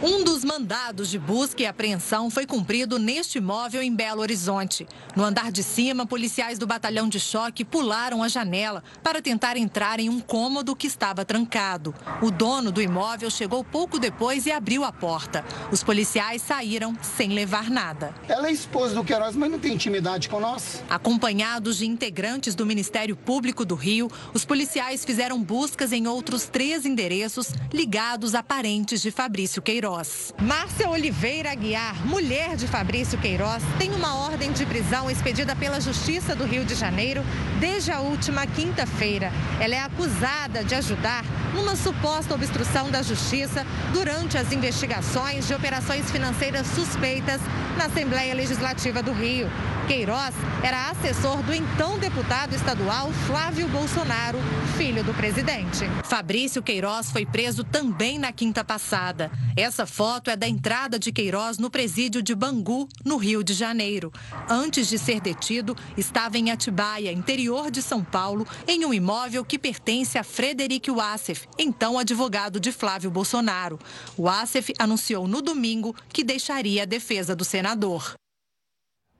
Um 0.00 0.22
dos 0.22 0.44
mandados 0.44 1.10
de 1.10 1.18
busca 1.18 1.60
e 1.60 1.66
apreensão 1.66 2.30
foi 2.30 2.46
cumprido 2.46 3.00
neste 3.00 3.38
imóvel 3.38 3.82
em 3.82 3.92
Belo 3.92 4.20
Horizonte. 4.20 4.86
No 5.16 5.24
andar 5.24 5.50
de 5.50 5.60
cima, 5.64 6.06
policiais 6.06 6.56
do 6.56 6.68
batalhão 6.68 7.08
de 7.08 7.18
choque 7.18 7.64
pularam 7.64 8.22
a 8.22 8.28
janela 8.28 8.84
para 9.02 9.20
tentar 9.20 9.56
entrar 9.56 9.98
em 9.98 10.08
um 10.08 10.20
cômodo 10.20 10.76
que 10.76 10.86
estava 10.86 11.24
trancado. 11.24 11.92
O 12.22 12.30
dono 12.30 12.70
do 12.70 12.80
imóvel 12.80 13.28
chegou 13.28 13.64
pouco 13.64 13.98
depois 13.98 14.46
e 14.46 14.52
abriu 14.52 14.84
a 14.84 14.92
porta. 14.92 15.44
Os 15.72 15.82
policiais 15.82 16.42
saíram 16.42 16.96
sem 17.02 17.30
levar 17.30 17.68
nada. 17.68 18.14
Ela 18.28 18.46
é 18.46 18.52
esposa 18.52 18.94
do 18.94 19.02
Queiroz, 19.02 19.34
mas 19.34 19.50
não 19.50 19.58
tem 19.58 19.74
intimidade 19.74 20.28
com 20.28 20.38
nós. 20.38 20.80
Acompanhados 20.88 21.78
de 21.78 21.86
integrantes 21.86 22.54
do 22.54 22.64
Ministério 22.64 23.16
Público 23.16 23.64
do 23.64 23.74
Rio, 23.74 24.08
os 24.32 24.44
policiais 24.44 25.04
fizeram 25.04 25.42
buscas 25.42 25.90
em 25.90 26.06
outros 26.06 26.44
três 26.44 26.86
endereços 26.86 27.50
ligados 27.72 28.36
a 28.36 28.44
parentes 28.44 29.02
de 29.02 29.10
Fabrício 29.10 29.60
Queiroz. 29.60 29.87
Queiroz. 29.88 30.34
Márcia 30.38 30.88
Oliveira 30.90 31.50
Aguiar, 31.50 32.06
mulher 32.06 32.56
de 32.56 32.66
Fabrício 32.66 33.18
Queiroz, 33.18 33.62
tem 33.78 33.90
uma 33.94 34.16
ordem 34.16 34.52
de 34.52 34.66
prisão 34.66 35.10
expedida 35.10 35.56
pela 35.56 35.80
Justiça 35.80 36.34
do 36.34 36.44
Rio 36.44 36.64
de 36.64 36.74
Janeiro 36.74 37.24
desde 37.58 37.90
a 37.90 38.00
última 38.00 38.46
quinta-feira. 38.46 39.32
Ela 39.58 39.74
é 39.74 39.80
acusada 39.80 40.62
de 40.62 40.74
ajudar 40.74 41.24
numa 41.54 41.74
suposta 41.74 42.34
obstrução 42.34 42.90
da 42.90 43.02
Justiça 43.02 43.66
durante 43.92 44.36
as 44.36 44.52
investigações 44.52 45.46
de 45.46 45.54
operações 45.54 46.10
financeiras 46.10 46.66
suspeitas 46.66 47.40
na 47.76 47.86
Assembleia 47.86 48.34
Legislativa 48.34 49.02
do 49.02 49.12
Rio. 49.12 49.48
Queiroz 49.86 50.34
era 50.62 50.90
assessor 50.90 51.42
do 51.42 51.54
então 51.54 51.98
deputado 51.98 52.54
estadual 52.54 53.10
Flávio 53.26 53.66
Bolsonaro, 53.68 54.38
filho 54.76 55.02
do 55.02 55.14
presidente. 55.14 55.86
Fabrício 56.04 56.62
Queiroz 56.62 57.10
foi 57.10 57.24
preso 57.24 57.64
também 57.64 58.18
na 58.18 58.30
quinta 58.30 58.62
passada. 58.62 59.30
Essa 59.56 59.77
foto 59.86 60.30
é 60.30 60.36
da 60.36 60.48
entrada 60.48 60.98
de 60.98 61.12
Queiroz 61.12 61.58
no 61.58 61.70
presídio 61.70 62.22
de 62.22 62.34
Bangu, 62.34 62.88
no 63.04 63.16
Rio 63.16 63.42
de 63.42 63.52
Janeiro. 63.52 64.12
Antes 64.48 64.88
de 64.88 64.98
ser 64.98 65.20
detido, 65.20 65.76
estava 65.96 66.38
em 66.38 66.50
Atibaia, 66.50 67.12
interior 67.12 67.70
de 67.70 67.82
São 67.82 68.02
Paulo, 68.02 68.46
em 68.66 68.84
um 68.84 68.94
imóvel 68.94 69.44
que 69.44 69.58
pertence 69.58 70.18
a 70.18 70.24
Frederic 70.24 70.90
Wassef, 70.90 71.46
então 71.58 71.98
advogado 71.98 72.60
de 72.60 72.72
Flávio 72.72 73.10
Bolsonaro. 73.10 73.78
Wassef 74.18 74.72
anunciou 74.78 75.26
no 75.28 75.42
domingo 75.42 75.94
que 76.12 76.24
deixaria 76.24 76.82
a 76.82 76.86
defesa 76.86 77.34
do 77.34 77.44
senador. 77.44 78.14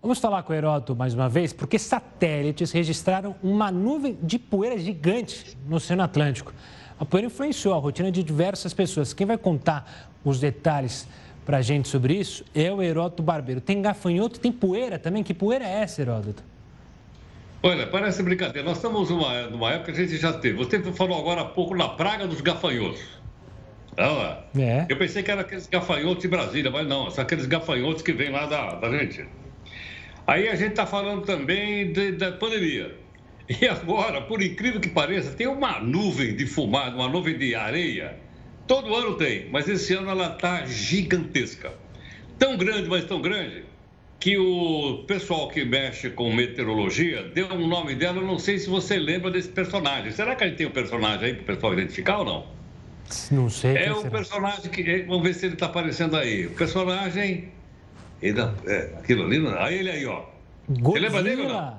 Vamos 0.00 0.20
falar 0.20 0.44
com 0.44 0.52
o 0.52 0.56
Heródoto 0.56 0.94
mais 0.94 1.12
uma 1.12 1.28
vez, 1.28 1.52
porque 1.52 1.76
satélites 1.76 2.70
registraram 2.70 3.34
uma 3.42 3.68
nuvem 3.70 4.16
de 4.22 4.38
poeira 4.38 4.78
gigante 4.78 5.58
no 5.66 5.76
Oceano 5.76 6.04
Atlântico. 6.04 6.52
A 7.00 7.04
poeira 7.04 7.26
influenciou 7.26 7.74
a 7.74 7.78
rotina 7.78 8.10
de 8.10 8.22
diversas 8.22 8.72
pessoas. 8.72 9.12
Quem 9.12 9.26
vai 9.26 9.36
contar 9.36 10.07
os 10.24 10.40
detalhes 10.40 11.08
para 11.44 11.58
a 11.58 11.62
gente 11.62 11.88
sobre 11.88 12.14
isso 12.14 12.44
é 12.54 12.70
o 12.70 12.82
Heródoto 12.82 13.22
Barbeiro. 13.22 13.60
Tem 13.60 13.80
gafanhoto, 13.80 14.38
tem 14.38 14.52
poeira 14.52 14.98
também. 14.98 15.22
Que 15.22 15.32
poeira 15.32 15.64
é 15.64 15.80
essa, 15.80 16.02
Heródoto? 16.02 16.42
Olha, 17.62 17.86
parece 17.86 18.22
brincadeira. 18.22 18.68
Nós 18.68 18.76
estamos 18.76 19.10
numa, 19.10 19.42
numa 19.44 19.72
época 19.72 19.92
que 19.92 20.00
a 20.00 20.06
gente 20.06 20.16
já 20.18 20.32
teve. 20.32 20.58
Você 20.58 20.80
falou 20.92 21.18
agora 21.18 21.40
há 21.40 21.44
pouco 21.44 21.74
na 21.74 21.88
praga 21.88 22.26
dos 22.26 22.40
gafanhotos. 22.40 23.00
É. 24.56 24.86
Eu 24.88 24.96
pensei 24.96 25.24
que 25.24 25.30
era 25.30 25.40
aqueles 25.40 25.66
gafanhotos 25.66 26.22
de 26.22 26.28
Brasília, 26.28 26.70
mas 26.70 26.86
não, 26.86 27.10
são 27.10 27.24
aqueles 27.24 27.46
gafanhotos 27.46 28.02
que 28.02 28.12
vêm 28.12 28.30
lá 28.30 28.46
da, 28.46 28.74
da 28.76 28.90
gente. 28.96 29.26
Aí 30.24 30.48
a 30.48 30.54
gente 30.54 30.70
está 30.70 30.86
falando 30.86 31.22
também 31.22 31.92
de, 31.92 32.12
da 32.12 32.30
pandemia. 32.32 32.94
E 33.60 33.66
agora, 33.66 34.20
por 34.20 34.42
incrível 34.42 34.78
que 34.78 34.90
pareça, 34.90 35.30
tem 35.32 35.46
uma 35.46 35.80
nuvem 35.80 36.36
de 36.36 36.46
fumaça, 36.46 36.94
uma 36.94 37.08
nuvem 37.08 37.36
de 37.36 37.54
areia. 37.54 38.14
Todo 38.68 38.94
ano 38.94 39.14
tem, 39.16 39.48
mas 39.50 39.66
esse 39.66 39.94
ano 39.94 40.10
ela 40.10 40.34
está 40.34 40.66
gigantesca. 40.66 41.72
Tão 42.38 42.56
grande, 42.56 42.88
mas 42.88 43.04
tão 43.04 43.20
grande, 43.20 43.64
que 44.20 44.36
o 44.36 45.04
pessoal 45.06 45.48
que 45.48 45.64
mexe 45.64 46.10
com 46.10 46.32
meteorologia 46.32 47.22
deu 47.22 47.48
um 47.52 47.66
nome 47.66 47.94
dela, 47.94 48.18
eu 48.18 48.26
não 48.26 48.38
sei 48.38 48.58
se 48.58 48.68
você 48.68 48.98
lembra 48.98 49.30
desse 49.30 49.48
personagem. 49.48 50.12
Será 50.12 50.36
que 50.36 50.44
a 50.44 50.46
gente 50.48 50.58
tem 50.58 50.66
um 50.66 50.70
personagem 50.70 51.24
aí 51.24 51.34
para 51.34 51.42
o 51.42 51.46
pessoal 51.46 51.72
identificar 51.72 52.18
ou 52.18 52.24
não? 52.24 52.46
Não 53.30 53.48
sei. 53.48 53.76
É 53.76 53.92
um 53.92 54.08
personagem 54.10 54.70
que. 54.70 55.02
Vamos 55.04 55.22
ver 55.22 55.34
se 55.34 55.46
ele 55.46 55.54
está 55.54 55.66
aparecendo 55.66 56.14
aí. 56.14 56.46
O 56.46 56.50
personagem 56.50 57.48
ele, 58.20 58.40
é, 58.66 58.92
aquilo 58.98 59.24
ali, 59.24 59.40
olha 59.40 59.72
ele 59.72 59.90
aí, 59.90 60.04
ó. 60.04 60.24
Godzilla. 60.68 60.92
Você 60.92 61.16
lembra 61.16 61.22
dele 61.22 61.42
ou 61.42 61.48
não? 61.48 61.78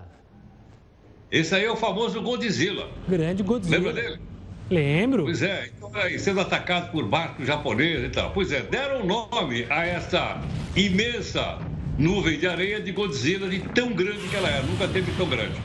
Esse 1.31 1.53
aí 1.53 1.65
é 1.65 1.71
o 1.71 1.75
famoso 1.75 2.19
Godzilla. 2.21 2.89
Grande 3.07 3.43
Godzilla. 3.43 3.77
Lembra 3.77 3.93
dele? 3.93 4.28
Lembro. 4.69 5.23
Pois 5.23 5.41
é, 5.41 5.69
então, 5.75 5.91
aí, 5.95 6.19
sendo 6.19 6.41
atacado 6.41 6.91
por 6.91 7.05
barcos 7.07 7.47
japoneses 7.47 8.05
e 8.05 8.09
tal. 8.09 8.31
Pois 8.31 8.51
é, 8.51 8.61
deram 8.61 9.05
nome 9.05 9.65
a 9.69 9.85
essa 9.85 10.41
imensa 10.75 11.57
nuvem 11.97 12.37
de 12.37 12.47
areia 12.47 12.79
de 12.79 12.91
Godzilla, 12.91 13.49
de 13.49 13.59
tão 13.59 13.93
grande 13.93 14.27
que 14.27 14.35
ela 14.35 14.49
é. 14.49 14.61
Nunca 14.61 14.87
teve 14.87 15.11
tão 15.13 15.27
grande. 15.27 15.59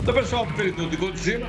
Então, 0.00 0.14
pessoal, 0.14 0.44
apelidou 0.44 0.88
de 0.88 0.96
Godzilla. 0.96 1.46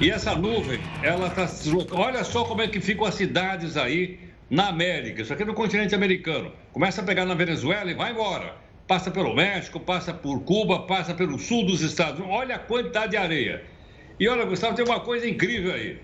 E 0.00 0.10
essa 0.10 0.34
nuvem, 0.34 0.80
ela 1.02 1.28
está 1.28 1.46
se 1.46 1.70
Olha 1.92 2.24
só 2.24 2.44
como 2.44 2.62
é 2.62 2.68
que 2.68 2.80
ficam 2.80 3.04
as 3.04 3.14
cidades 3.14 3.76
aí 3.76 4.18
na 4.50 4.68
América, 4.68 5.20
isso 5.22 5.32
aqui 5.32 5.42
é 5.42 5.46
no 5.46 5.54
continente 5.54 5.94
americano. 5.94 6.50
Começa 6.72 7.02
a 7.02 7.04
pegar 7.04 7.26
na 7.26 7.34
Venezuela 7.34 7.90
e 7.90 7.94
vai 7.94 8.12
embora. 8.12 8.54
Passa 8.86 9.10
pelo 9.10 9.34
México, 9.34 9.78
passa 9.78 10.14
por 10.14 10.40
Cuba, 10.44 10.80
passa 10.80 11.12
pelo 11.12 11.38
sul 11.38 11.66
dos 11.66 11.82
Estados 11.82 12.18
Unidos. 12.18 12.34
Olha 12.34 12.56
a 12.56 12.58
quantidade 12.58 13.10
de 13.10 13.16
areia. 13.18 13.62
E 14.18 14.26
olha, 14.26 14.44
Gustavo, 14.44 14.74
tem 14.74 14.84
uma 14.84 15.00
coisa 15.00 15.28
incrível 15.28 15.74
aí. 15.74 15.98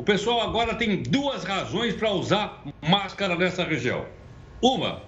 O 0.00 0.02
pessoal 0.02 0.40
agora 0.40 0.74
tem 0.76 1.02
duas 1.02 1.44
razões 1.44 1.94
para 1.94 2.10
usar 2.10 2.64
máscara 2.80 3.36
nessa 3.36 3.62
região. 3.64 4.06
Uma 4.62 5.02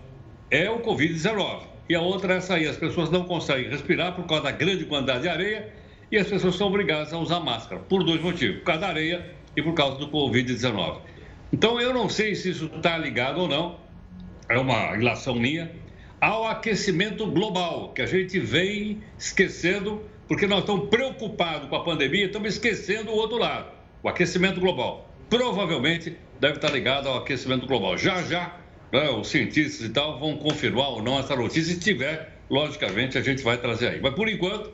é 0.51 0.69
o 0.69 0.81
Covid-19 0.81 1.63
e 1.89 1.95
a 1.95 2.03
outra 2.03 2.35
é 2.35 2.37
essa 2.37 2.57
aí. 2.57 2.69
As 2.69 2.77
pessoas 2.77 3.09
não 3.09 3.25
conseguem 3.25 3.71
respirar 3.71 4.15
por 4.15 4.27
causa 4.27 4.45
da 4.45 4.51
grande 4.51 4.85
quantidade 4.85 5.23
de 5.23 5.31
areia 5.31 5.73
e 6.11 6.19
as 6.19 6.29
pessoas 6.29 6.57
são 6.57 6.67
obrigadas 6.67 7.11
a 7.11 7.17
usar 7.17 7.41
máscara 7.41 7.81
por 7.81 8.05
dois 8.05 8.21
motivos: 8.21 8.59
por 8.59 8.65
causa 8.65 8.83
da 8.83 8.89
areia 8.89 9.35
e 9.57 9.63
por 9.63 9.73
causa 9.73 9.97
do 9.97 10.09
Covid-19. 10.09 10.99
Então 11.51 11.81
eu 11.81 11.95
não 11.95 12.11
sei 12.11 12.35
se 12.35 12.51
isso 12.51 12.67
está 12.67 12.99
ligado 12.99 13.41
ou 13.41 13.49
não, 13.49 13.79
é 14.47 14.59
uma 14.59 14.95
ilação 14.95 15.35
minha, 15.35 15.73
ao 16.21 16.47
aquecimento 16.47 17.27
global, 17.29 17.95
que 17.95 18.03
a 18.03 18.07
gente 18.07 18.39
vem 18.39 19.01
esquecendo, 19.19 20.03
porque 20.29 20.47
nós 20.47 20.59
estamos 20.59 20.91
preocupados 20.91 21.67
com 21.71 21.77
a 21.77 21.83
pandemia, 21.83 22.27
estamos 22.27 22.53
esquecendo 22.53 23.11
o 23.11 23.15
outro 23.15 23.39
lado, 23.39 23.81
o 24.03 24.09
aquecimento 24.09 24.61
global. 24.61 25.09
Provavelmente 25.31 26.17
deve 26.41 26.57
estar 26.57 26.71
ligado 26.71 27.09
ao 27.09 27.19
aquecimento 27.19 27.67
global. 27.67 27.97
Já, 27.97 28.23
já, 28.23 28.57
né, 28.93 29.09
os 29.11 29.29
cientistas 29.29 29.87
e 29.87 29.91
tal 29.91 30.19
vão 30.19 30.37
confirmar 30.37 30.89
ou 30.89 31.03
não 31.03 31.19
essa 31.19 31.37
notícia. 31.37 31.75
Se 31.75 31.81
tiver, 31.81 32.37
logicamente, 32.51 33.17
a 33.17 33.23
gente 33.23 33.43
vai 33.43 33.57
trazer 33.57 33.89
aí. 33.89 34.01
Mas, 34.01 34.15
por 34.15 34.29
enquanto, 34.29 34.71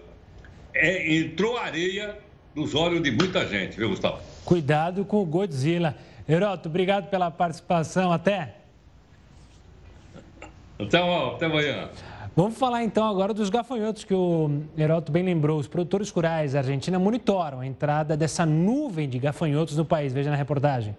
é, 0.74 1.14
entrou 1.16 1.56
areia 1.56 2.16
nos 2.54 2.74
olhos 2.74 3.02
de 3.02 3.10
muita 3.10 3.46
gente, 3.46 3.76
viu, 3.76 3.90
Gustavo? 3.90 4.20
Cuidado 4.44 5.04
com 5.04 5.22
o 5.22 5.26
Godzilla. 5.26 5.94
Heroto, 6.28 6.68
obrigado 6.68 7.08
pela 7.08 7.30
participação. 7.30 8.10
Até. 8.10 8.54
Até, 10.78 10.98
até 10.98 11.46
amanhã. 11.46 11.88
Vamos 12.38 12.56
falar 12.56 12.84
então 12.84 13.04
agora 13.04 13.34
dos 13.34 13.50
gafanhotos 13.50 14.04
que 14.04 14.14
o 14.14 14.62
Heroto 14.78 15.10
bem 15.10 15.24
lembrou. 15.24 15.58
Os 15.58 15.66
produtores 15.66 16.08
rurais 16.08 16.52
da 16.52 16.60
Argentina 16.60 16.96
monitoram 16.96 17.58
a 17.58 17.66
entrada 17.66 18.16
dessa 18.16 18.46
nuvem 18.46 19.08
de 19.08 19.18
gafanhotos 19.18 19.76
no 19.76 19.84
país. 19.84 20.12
Veja 20.12 20.30
na 20.30 20.36
reportagem. 20.36 20.94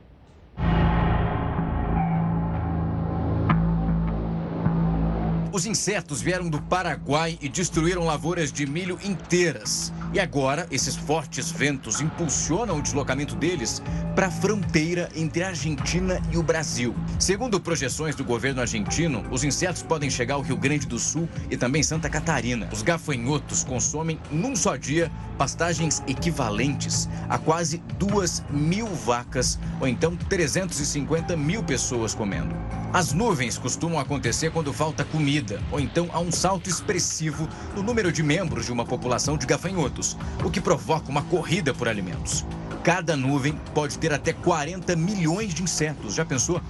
Os 5.52 5.66
insetos 5.66 6.22
vieram 6.22 6.48
do 6.48 6.62
Paraguai 6.62 7.38
e 7.42 7.50
destruíram 7.50 8.06
lavouras 8.06 8.52
de 8.52 8.68
milho 8.68 9.00
inteiras. 9.04 9.92
E 10.14 10.20
agora, 10.20 10.68
esses 10.70 10.96
fortes 10.96 11.52
ventos 11.52 12.02
impulsionam 12.02 12.78
o 12.78 12.82
deslocamento 12.82 13.36
deles 13.36 13.82
para 14.16 14.28
a 14.28 14.32
fronteira 14.32 15.10
entre 15.16 15.44
a 15.44 15.48
Argentina 15.48 16.22
e 16.32 16.38
o 16.38 16.44
Brasil. 16.44 16.96
Segundo 17.18 17.60
projeções 17.60 18.16
do 18.16 18.24
governo 18.24 18.62
argentino, 18.62 19.26
os 19.32 19.44
insetos 19.44 19.82
podem 19.82 20.10
chegar 20.10 20.36
ao 20.36 20.42
Rio 20.42 20.58
Grande 20.58 20.86
do 20.86 21.00
Sul 21.00 21.28
e 21.50 21.58
também 21.58 21.82
Santa 21.82 22.10
Catarina. 22.10 22.70
Os 22.72 22.84
gafanhotos 22.84 23.64
consomem, 23.64 24.20
num 24.32 24.56
só 24.56 24.76
dia, 24.76 25.12
pastagens 25.38 26.04
equivalentes 26.08 27.10
a 27.28 27.38
quase 27.38 27.82
duas 27.98 28.44
mil 28.52 28.88
vacas, 28.88 29.58
ou 29.80 29.88
então 29.88 30.16
350 30.16 31.36
mil 31.36 31.64
pessoas 31.64 32.14
comendo. 32.14 32.56
As 32.92 33.14
nuvens 33.14 33.58
costumam 33.58 34.00
acontecer 34.00 34.52
quando 34.52 34.74
falta 34.74 35.06
comida, 35.06 35.39
ou 35.72 35.80
então 35.80 36.10
há 36.12 36.20
um 36.20 36.32
salto 36.32 36.70
expressivo 36.70 37.48
no 37.76 37.84
número 37.84 38.12
de 38.12 38.24
membros 38.24 38.66
de 38.66 38.72
uma 38.72 38.86
população 38.86 39.38
de 39.38 39.46
gafanhotos, 39.46 40.18
o 40.44 40.50
que 40.50 40.62
provoca 40.62 41.10
uma 41.10 41.24
corrida 41.24 41.74
por 41.74 41.88
alimentos. 41.88 42.46
Cada 42.84 43.16
nuvem 43.16 43.54
pode 43.74 43.98
ter 43.98 44.14
até 44.14 44.34
40 44.34 44.96
milhões 44.96 45.54
de 45.54 45.64
insetos, 45.64 46.16
já 46.16 46.26
pensou? 46.26 46.62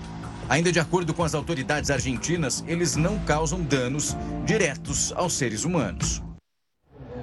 Ainda 0.49 0.71
de 0.71 0.79
acordo 0.79 1.13
com 1.13 1.23
as 1.23 1.35
autoridades 1.35 1.91
argentinas, 1.91 2.63
eles 2.67 2.95
não 2.95 3.19
causam 3.19 3.61
danos 3.61 4.17
diretos 4.45 5.13
aos 5.15 5.33
seres 5.33 5.63
humanos. 5.63 6.23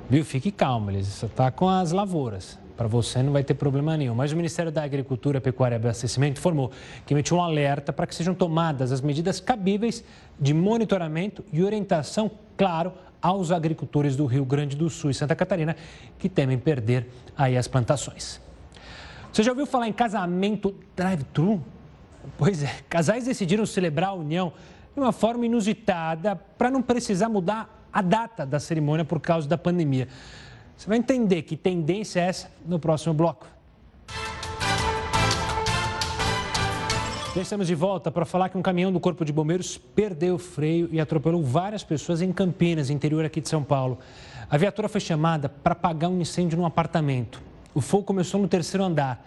Viu? 0.08 0.24
Fique 0.24 0.52
calmo, 0.52 0.90
eles 0.90 1.22
está 1.22 1.50
com 1.50 1.68
as 1.68 1.90
lavouras. 1.90 2.58
Para 2.76 2.86
você 2.86 3.22
não 3.22 3.32
vai 3.32 3.42
ter 3.42 3.54
problema 3.54 3.96
nenhum. 3.96 4.14
Mas 4.14 4.32
o 4.32 4.36
Ministério 4.36 4.70
da 4.70 4.82
Agricultura, 4.82 5.40
Pecuária 5.40 5.76
e 5.76 5.78
Abastecimento 5.78 6.38
informou 6.38 6.70
que 7.06 7.14
emitiu 7.14 7.38
um 7.38 7.42
alerta 7.42 7.92
para 7.92 8.06
que 8.06 8.14
sejam 8.14 8.34
tomadas 8.34 8.92
as 8.92 9.00
medidas 9.00 9.40
cabíveis 9.40 10.04
de 10.38 10.52
monitoramento 10.52 11.44
e 11.52 11.62
orientação, 11.62 12.30
claro, 12.56 12.92
aos 13.20 13.50
agricultores 13.50 14.14
do 14.14 14.26
Rio 14.26 14.44
Grande 14.44 14.76
do 14.76 14.90
Sul 14.90 15.10
e 15.10 15.14
Santa 15.14 15.34
Catarina 15.34 15.74
que 16.18 16.28
temem 16.28 16.58
perder 16.58 17.08
aí 17.36 17.56
as 17.56 17.66
plantações. 17.66 18.40
Você 19.32 19.42
já 19.42 19.52
ouviu 19.52 19.66
falar 19.66 19.88
em 19.88 19.92
casamento 19.92 20.74
drive-thru? 20.94 21.62
Pois 22.38 22.62
é, 22.62 22.70
casais 22.88 23.24
decidiram 23.24 23.64
celebrar 23.64 24.10
a 24.10 24.14
união 24.14 24.52
de 24.94 25.00
uma 25.00 25.12
forma 25.12 25.46
inusitada 25.46 26.36
para 26.36 26.70
não 26.70 26.82
precisar 26.82 27.28
mudar 27.28 27.88
a 27.92 28.02
data 28.02 28.44
da 28.44 28.60
cerimônia 28.60 29.04
por 29.04 29.20
causa 29.20 29.48
da 29.48 29.56
pandemia. 29.56 30.08
Você 30.76 30.88
vai 30.88 30.98
entender 30.98 31.42
que 31.42 31.56
tendência 31.56 32.20
é 32.20 32.24
essa 32.24 32.50
no 32.66 32.78
próximo 32.78 33.14
bloco. 33.14 33.46
Já 37.34 37.42
estamos 37.42 37.66
de 37.66 37.74
volta 37.74 38.10
para 38.10 38.24
falar 38.24 38.48
que 38.48 38.56
um 38.56 38.62
caminhão 38.62 38.92
do 38.92 39.00
Corpo 39.00 39.24
de 39.24 39.32
Bombeiros 39.32 39.76
perdeu 39.76 40.36
o 40.36 40.38
freio 40.38 40.88
e 40.90 41.00
atropelou 41.00 41.42
várias 41.42 41.84
pessoas 41.84 42.22
em 42.22 42.32
Campinas, 42.32 42.88
interior 42.88 43.24
aqui 43.24 43.40
de 43.40 43.48
São 43.48 43.62
Paulo. 43.62 43.98
A 44.48 44.56
viatura 44.56 44.88
foi 44.88 45.00
chamada 45.00 45.48
para 45.48 45.72
apagar 45.72 46.10
um 46.10 46.20
incêndio 46.20 46.56
num 46.56 46.64
apartamento. 46.64 47.42
O 47.74 47.80
fogo 47.80 48.04
começou 48.04 48.40
no 48.40 48.48
terceiro 48.48 48.84
andar. 48.84 49.26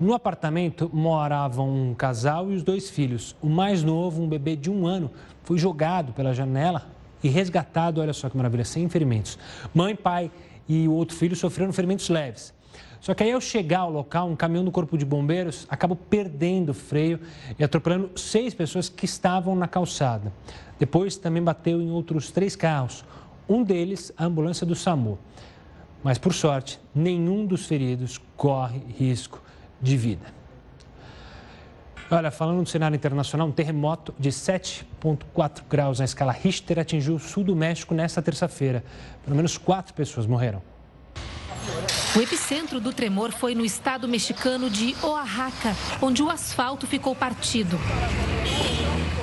No 0.00 0.14
apartamento 0.14 0.90
moravam 0.92 1.68
um 1.68 1.94
casal 1.94 2.50
e 2.50 2.54
os 2.54 2.62
dois 2.62 2.88
filhos. 2.88 3.36
O 3.42 3.48
mais 3.48 3.82
novo, 3.82 4.22
um 4.22 4.28
bebê 4.28 4.56
de 4.56 4.70
um 4.70 4.86
ano, 4.86 5.10
foi 5.42 5.58
jogado 5.58 6.12
pela 6.12 6.32
janela 6.32 6.86
e 7.22 7.28
resgatado, 7.28 8.00
olha 8.00 8.12
só 8.12 8.28
que 8.28 8.36
maravilha, 8.36 8.64
sem 8.64 8.88
ferimentos. 8.88 9.38
Mãe, 9.74 9.94
pai 9.94 10.30
e 10.68 10.88
o 10.88 10.92
outro 10.92 11.16
filho 11.16 11.36
sofreram 11.36 11.72
ferimentos 11.72 12.08
leves. 12.08 12.54
Só 13.00 13.12
que 13.12 13.22
aí, 13.22 13.32
ao 13.32 13.40
chegar 13.40 13.80
ao 13.80 13.90
local, 13.90 14.28
um 14.28 14.34
caminhão 14.34 14.64
do 14.64 14.70
Corpo 14.70 14.96
de 14.96 15.04
Bombeiros 15.04 15.66
acabou 15.68 15.94
perdendo 15.94 16.70
o 16.70 16.74
freio 16.74 17.20
e 17.58 17.62
atropelando 17.62 18.18
seis 18.18 18.54
pessoas 18.54 18.88
que 18.88 19.04
estavam 19.04 19.54
na 19.54 19.68
calçada. 19.68 20.32
Depois, 20.78 21.16
também 21.16 21.42
bateu 21.42 21.82
em 21.82 21.90
outros 21.90 22.30
três 22.30 22.56
carros, 22.56 23.04
um 23.46 23.62
deles, 23.62 24.10
a 24.16 24.24
ambulância 24.24 24.66
do 24.66 24.74
SAMU. 24.74 25.18
Mas, 26.02 26.16
por 26.16 26.32
sorte, 26.32 26.80
nenhum 26.94 27.44
dos 27.44 27.66
feridos 27.66 28.18
corre 28.36 28.80
risco 28.98 29.42
de 29.82 29.98
vida. 29.98 30.43
Olha, 32.10 32.30
falando 32.30 32.62
do 32.62 32.68
cenário 32.68 32.94
internacional, 32.94 33.48
um 33.48 33.52
terremoto 33.52 34.14
de 34.18 34.30
7,4 34.30 35.62
graus 35.68 35.98
na 35.98 36.04
escala 36.04 36.32
Richter 36.32 36.78
atingiu 36.78 37.14
o 37.14 37.18
sul 37.18 37.42
do 37.42 37.56
México 37.56 37.94
nesta 37.94 38.20
terça-feira. 38.20 38.84
Pelo 39.24 39.34
menos 39.34 39.56
quatro 39.56 39.94
pessoas 39.94 40.26
morreram. 40.26 40.62
O 42.14 42.20
epicentro 42.20 42.78
do 42.78 42.92
tremor 42.92 43.32
foi 43.32 43.54
no 43.54 43.64
estado 43.64 44.06
mexicano 44.06 44.68
de 44.68 44.94
Oaxaca, 45.02 45.74
onde 46.00 46.22
o 46.22 46.30
asfalto 46.30 46.86
ficou 46.86 47.16
partido. 47.16 47.78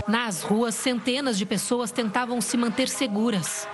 Nas 0.08 0.42
ruas, 0.42 0.76
centenas 0.76 1.38
de 1.38 1.46
pessoas 1.46 1.92
tentavam 1.92 2.42
se 2.42 2.58
manter 2.58 2.90
seguras. 2.90 3.68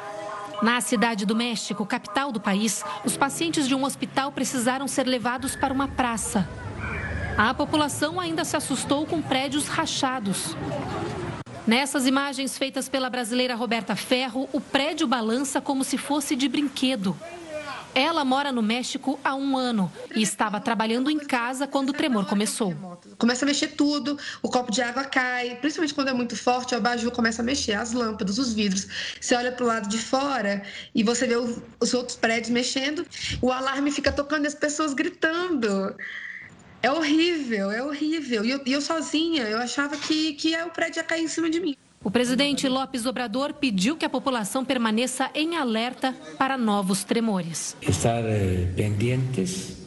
Na 0.62 0.82
cidade 0.82 1.26
do 1.26 1.36
México, 1.36 1.86
capital 1.86 2.32
do 2.32 2.39
país, 2.39 2.84
os 3.05 3.16
pacientes 3.16 3.68
de 3.68 3.74
um 3.74 3.86
hospital 3.86 4.32
precisaram 4.32 4.88
ser 4.88 5.08
levados 5.08 5.55
para 5.55 5.74
uma 5.74 5.88
praça. 5.88 6.47
A 7.38 7.54
população 7.54 8.20
ainda 8.20 8.44
se 8.44 8.58
assustou 8.58 9.06
com 9.06 9.22
prédios 9.22 9.68
rachados. 9.68 10.56
Nessas 11.68 12.08
imagens 12.08 12.58
feitas 12.58 12.90
pela 12.90 13.12
brasileira 13.12 13.54
Roberta 13.54 13.96
Ferro, 13.96 14.50
o 14.52 14.60
prédio 14.60 15.08
balança 15.08 15.62
como 15.62 15.84
se 15.84 16.00
fosse 16.00 16.36
de 16.36 16.48
brinquedo. 16.48 17.16
Ela 17.94 18.26
mora 18.26 18.52
no 18.52 18.64
México 18.64 19.20
há 19.24 19.36
um 19.36 19.56
ano 19.56 19.92
e 20.16 20.24
estava 20.24 20.60
trabalhando 20.60 21.12
em 21.12 21.20
casa 21.20 21.68
quando 21.68 21.90
o 21.90 21.94
tremor 21.94 22.26
começou. 22.26 22.74
Começa 23.20 23.46
a 23.46 23.48
mexer 23.48 23.68
tudo, 23.68 24.18
o 24.42 24.50
copo 24.50 24.72
de 24.72 24.82
água 24.82 25.04
cai, 25.04 25.58
principalmente 25.58 25.94
quando 25.94 26.08
é 26.08 26.14
muito 26.14 26.36
forte, 26.36 26.74
o 26.74 26.78
abajur 26.78 27.12
começa 27.12 27.44
a 27.44 27.46
mexer, 27.46 27.74
as 27.74 27.94
lâmpadas, 27.94 28.40
os 28.40 28.52
vidros. 28.52 28.88
Você 29.22 29.36
olha 29.36 29.52
para 29.52 29.64
o 29.64 29.68
lado 29.68 29.88
de 29.88 30.00
fora 30.00 30.64
e 30.94 31.04
você 31.04 31.28
vê 31.28 31.36
os 31.36 31.94
outros 31.94 32.18
prédios 32.18 32.50
mexendo, 32.50 33.06
o 33.44 33.52
alarme 33.52 33.92
fica 33.92 34.12
tocando 34.12 34.46
e 34.46 34.48
as 34.48 34.56
pessoas 34.56 34.96
gritando. 34.96 35.96
É 36.82 36.91
horrível, 36.91 37.71
é 37.71 37.84
horrível. 37.84 38.45
E 38.45 38.51
eu, 38.51 38.61
eu, 38.65 38.82
sozinha, 38.82 39.43
eu 39.43 39.57
achava 39.57 39.97
que, 39.97 40.34
que 40.34 40.55
o 40.57 40.69
prédio 40.69 40.99
ia 40.99 41.03
cair 41.03 41.23
em 41.23 41.28
cima 41.28 41.49
de 41.49 41.59
mim. 41.59 41.75
O 42.03 42.11
presidente 42.11 42.67
Lopes 42.69 43.05
Obrador 43.05 43.53
pediu 43.53 43.97
que 43.97 44.05
a 44.05 44.09
população 44.09 44.63
permaneça 44.63 45.30
em 45.34 45.57
alerta 45.57 46.15
para 46.38 46.57
novos 46.57 47.03
tremores. 47.03 47.75
Estar 47.82 48.23
eh, 48.23 48.71
pendientes, 48.75 49.78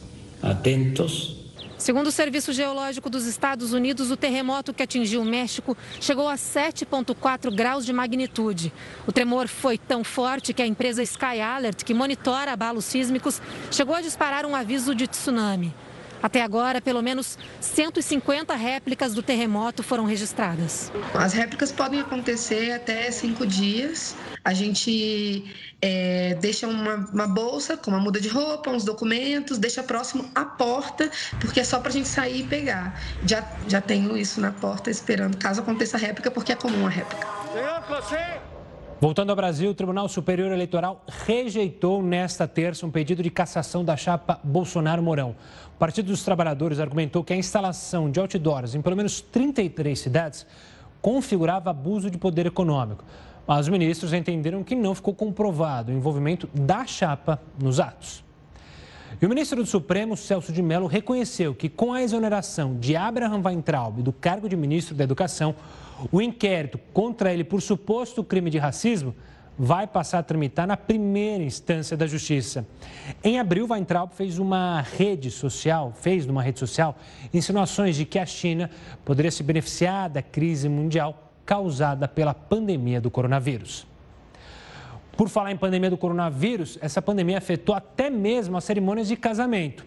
atentos. 0.43 1.37
Segundo 1.77 2.07
o 2.07 2.11
Serviço 2.11 2.53
Geológico 2.53 3.09
dos 3.09 3.25
Estados 3.25 3.73
Unidos, 3.73 4.11
o 4.11 4.17
terremoto 4.17 4.71
que 4.71 4.83
atingiu 4.83 5.21
o 5.21 5.25
México 5.25 5.75
chegou 5.99 6.29
a 6.29 6.35
7,4 6.35 7.51
graus 7.51 7.87
de 7.87 7.91
magnitude. 7.91 8.71
O 9.07 9.11
tremor 9.11 9.47
foi 9.47 9.79
tão 9.79 10.03
forte 10.03 10.53
que 10.53 10.61
a 10.61 10.67
empresa 10.67 11.01
Sky 11.01 11.41
Alert, 11.41 11.83
que 11.83 11.93
monitora 11.93 12.51
abalos 12.51 12.85
sísmicos, 12.85 13.41
chegou 13.71 13.95
a 13.95 14.01
disparar 14.01 14.45
um 14.45 14.55
aviso 14.55 14.93
de 14.93 15.07
tsunami. 15.07 15.73
Até 16.21 16.41
agora, 16.41 16.81
pelo 16.81 17.01
menos 17.01 17.37
150 17.59 18.53
réplicas 18.55 19.13
do 19.13 19.23
terremoto 19.23 19.81
foram 19.81 20.05
registradas. 20.05 20.91
As 21.13 21.33
réplicas 21.33 21.71
podem 21.71 21.99
acontecer 21.99 22.71
até 22.71 23.09
cinco 23.11 23.45
dias. 23.45 24.15
A 24.43 24.53
gente 24.53 25.45
é, 25.81 26.35
deixa 26.39 26.67
uma, 26.67 26.95
uma, 27.11 27.27
bolsa 27.27 27.75
com 27.75 27.91
uma 27.91 27.99
muda 27.99 28.19
de 28.19 28.27
roupa, 28.27 28.69
uns 28.69 28.83
documentos, 28.83 29.57
deixa 29.57 29.83
próximo 29.83 30.29
à 30.35 30.45
porta, 30.45 31.09
porque 31.39 31.59
é 31.59 31.63
só 31.63 31.79
para 31.79 31.89
a 31.89 31.93
gente 31.93 32.07
sair 32.07 32.41
e 32.41 32.43
pegar. 32.43 32.99
Já, 33.25 33.47
já 33.67 33.81
tenho 33.81 34.17
isso 34.17 34.39
na 34.39 34.51
porta 34.51 34.89
esperando, 34.89 35.37
caso 35.37 35.61
aconteça 35.61 35.97
a 35.97 35.99
réplica, 35.99 36.29
porque 36.29 36.51
é 36.51 36.55
comum 36.55 36.85
a 36.85 36.89
réplica. 36.89 37.27
Voltando 39.01 39.31
ao 39.31 39.35
Brasil, 39.35 39.71
o 39.71 39.73
Tribunal 39.73 40.07
Superior 40.07 40.51
Eleitoral 40.51 41.03
rejeitou 41.25 42.03
nesta 42.03 42.47
terça 42.47 42.85
um 42.85 42.91
pedido 42.91 43.23
de 43.23 43.31
cassação 43.31 43.83
da 43.83 43.97
chapa 43.97 44.39
Bolsonaro-Mourão. 44.43 45.35
O 45.75 45.79
Partido 45.79 46.11
dos 46.11 46.23
Trabalhadores 46.23 46.79
argumentou 46.79 47.23
que 47.23 47.33
a 47.33 47.35
instalação 47.35 48.11
de 48.11 48.19
outdoors 48.19 48.75
em 48.75 48.81
pelo 48.81 48.95
menos 48.95 49.19
33 49.19 49.97
cidades 49.97 50.45
configurava 51.01 51.71
abuso 51.71 52.11
de 52.11 52.17
poder 52.19 52.45
econômico. 52.45 53.03
Mas 53.47 53.61
os 53.61 53.69
ministros 53.69 54.13
entenderam 54.13 54.63
que 54.63 54.75
não 54.75 54.93
ficou 54.93 55.15
comprovado 55.15 55.91
o 55.91 55.95
envolvimento 55.95 56.47
da 56.53 56.85
chapa 56.85 57.41
nos 57.59 57.79
atos. 57.79 58.23
E 59.21 59.25
o 59.27 59.29
ministro 59.29 59.61
do 59.61 59.67
Supremo, 59.67 60.17
Celso 60.17 60.51
de 60.51 60.63
Mello, 60.63 60.87
reconheceu 60.87 61.53
que 61.53 61.69
com 61.69 61.93
a 61.93 62.01
exoneração 62.01 62.75
de 62.79 62.95
Abraham 62.95 63.43
Weintraub 63.45 64.01
do 64.01 64.11
cargo 64.11 64.49
de 64.49 64.55
ministro 64.55 64.95
da 64.95 65.03
Educação, 65.03 65.53
o 66.11 66.19
inquérito 66.19 66.79
contra 66.91 67.31
ele 67.31 67.43
por 67.43 67.61
suposto 67.61 68.23
crime 68.23 68.49
de 68.49 68.57
racismo 68.57 69.13
vai 69.55 69.85
passar 69.85 70.17
a 70.17 70.23
tramitar 70.23 70.65
na 70.65 70.75
primeira 70.75 71.43
instância 71.43 71.95
da 71.95 72.07
Justiça. 72.07 72.65
Em 73.23 73.39
abril, 73.39 73.67
Weintraub 73.69 74.11
fez 74.11 74.39
uma 74.39 74.81
rede 74.81 75.29
social, 75.29 75.93
fez 75.93 76.25
numa 76.25 76.41
rede 76.41 76.57
social, 76.57 76.97
insinuações 77.31 77.95
de 77.95 78.05
que 78.05 78.17
a 78.17 78.25
China 78.25 78.71
poderia 79.05 79.29
se 79.29 79.43
beneficiar 79.43 80.09
da 80.09 80.23
crise 80.23 80.67
mundial 80.67 81.31
causada 81.45 82.07
pela 82.07 82.33
pandemia 82.33 82.99
do 82.99 83.11
coronavírus. 83.11 83.90
Por 85.15 85.29
falar 85.29 85.51
em 85.51 85.57
pandemia 85.57 85.89
do 85.89 85.97
coronavírus, 85.97 86.77
essa 86.81 87.01
pandemia 87.01 87.37
afetou 87.37 87.75
até 87.75 88.09
mesmo 88.09 88.57
as 88.57 88.63
cerimônias 88.63 89.07
de 89.07 89.15
casamento. 89.15 89.85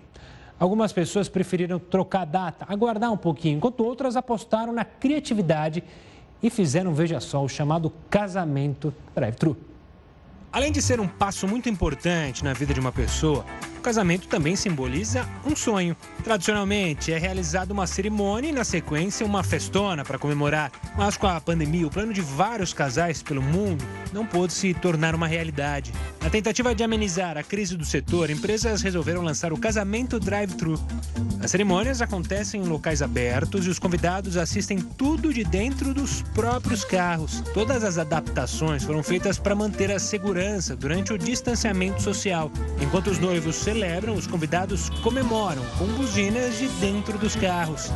Algumas 0.59 0.93
pessoas 0.93 1.29
preferiram 1.29 1.79
trocar 1.79 2.23
a 2.23 2.25
data, 2.25 2.67
aguardar 2.69 3.11
um 3.11 3.17
pouquinho, 3.17 3.57
enquanto 3.57 3.85
outras 3.85 4.17
apostaram 4.17 4.73
na 4.73 4.85
criatividade 4.85 5.83
e 6.43 6.51
fizeram, 6.51 6.95
veja 6.95 7.19
só, 7.21 7.43
o 7.43 7.49
chamado 7.49 7.93
casamento 8.09 8.95
drive-thru. 9.15 9.57
Além 10.53 10.71
de 10.71 10.81
ser 10.81 11.01
um 11.01 11.09
passo 11.09 11.49
muito 11.49 11.69
importante 11.69 12.45
na 12.45 12.53
vida 12.53 12.73
de 12.73 12.79
uma 12.79 12.93
pessoa, 12.93 13.45
casamento 13.85 14.27
também 14.27 14.57
simboliza 14.57 15.29
um 15.45 15.55
sonho. 15.55 15.95
Tradicionalmente, 16.25 17.13
é 17.13 17.19
realizada 17.19 17.73
uma 17.73 17.87
cerimônia 17.87 18.49
e, 18.49 18.53
na 18.53 18.65
sequência, 18.65 19.27
uma 19.27 19.45
festona 19.45 20.03
para 20.03 20.19
comemorar. 20.19 20.73
Mas 20.97 21.19
com 21.19 21.27
a 21.27 21.39
pandemia, 21.41 21.87
o 21.87 21.91
plano 21.91 22.13
de 22.13 22.23
vários 22.23 22.73
casais 22.73 23.23
pelo 23.23 23.43
mundo 23.43 23.85
não 24.13 24.25
pôde 24.25 24.55
se 24.55 24.73
tornar 24.73 25.15
uma 25.15 25.27
realidade. 25.27 25.93
Na 26.23 26.31
tentativa 26.31 26.75
de 26.75 26.83
amenizar 26.83 27.37
a 27.37 27.43
crise 27.43 27.77
do 27.77 27.85
setor, 27.85 28.31
empresas 28.31 28.81
resolveram 28.81 29.21
lançar 29.21 29.53
o 29.53 29.59
casamento 29.59 30.19
drive-thru. 30.19 30.81
As 31.43 31.51
cerimônias 31.51 32.01
acontecem 32.01 32.63
em 32.63 32.67
locais 32.67 33.03
abertos 33.03 33.67
e 33.67 33.69
os 33.69 33.79
convidados 33.79 34.39
assistem 34.39 34.79
tudo 34.79 35.31
de 35.31 35.45
dentro 35.45 35.93
dos 35.93 36.23
próprios 36.35 36.85
carros. 36.85 37.43
Todas 37.53 37.85
as 37.85 37.99
adaptações 37.99 38.83
foram 38.83 39.03
feitas 39.03 39.39
para 39.39 39.55
manter 39.55 39.93
a 39.93 39.99
segurança 39.99 40.75
durante 40.75 41.13
o 41.13 41.19
distanciamento 41.19 42.01
social. 42.01 42.51
Enquanto 42.81 43.09
os 43.09 43.19
noivos 43.19 43.57
celebram, 43.75 44.15
os 44.15 44.29
convidados 44.29 44.89
comemoram 45.03 45.65
com 45.79 45.87
buzinas 45.87 46.57
de 46.57 46.69
dentro 46.79 47.19
dos 47.19 47.35
carros. 47.35 47.91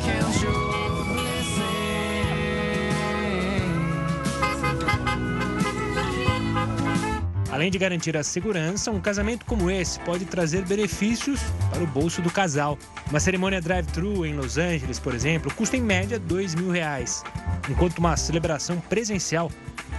Além 7.53 7.70
de 7.70 7.79
garantir 7.79 8.16
a 8.16 8.24
segurança, 8.24 8.91
um 8.91 9.01
casamento 9.01 9.47
como 9.47 9.70
esse 9.70 10.01
pode 10.01 10.24
trazer 10.24 10.64
benefícios 10.64 11.41
para 11.70 11.85
o 11.85 11.87
bolso 11.87 12.20
do 12.20 12.31
casal. 12.31 12.76
Uma 13.09 13.20
cerimônia 13.20 13.61
drive-thru 13.61 14.26
em 14.26 14.35
Los 14.35 14.59
Angeles, 14.59 14.99
por 14.99 15.14
exemplo, 15.14 15.53
custa 15.55 15.76
em 15.76 15.81
média 15.81 16.18
dois 16.18 16.57
mil 16.57 16.72
reais, 16.72 17.22
enquanto 17.68 17.99
uma 17.99 18.16
celebração 18.16 18.81
presencial 18.81 19.49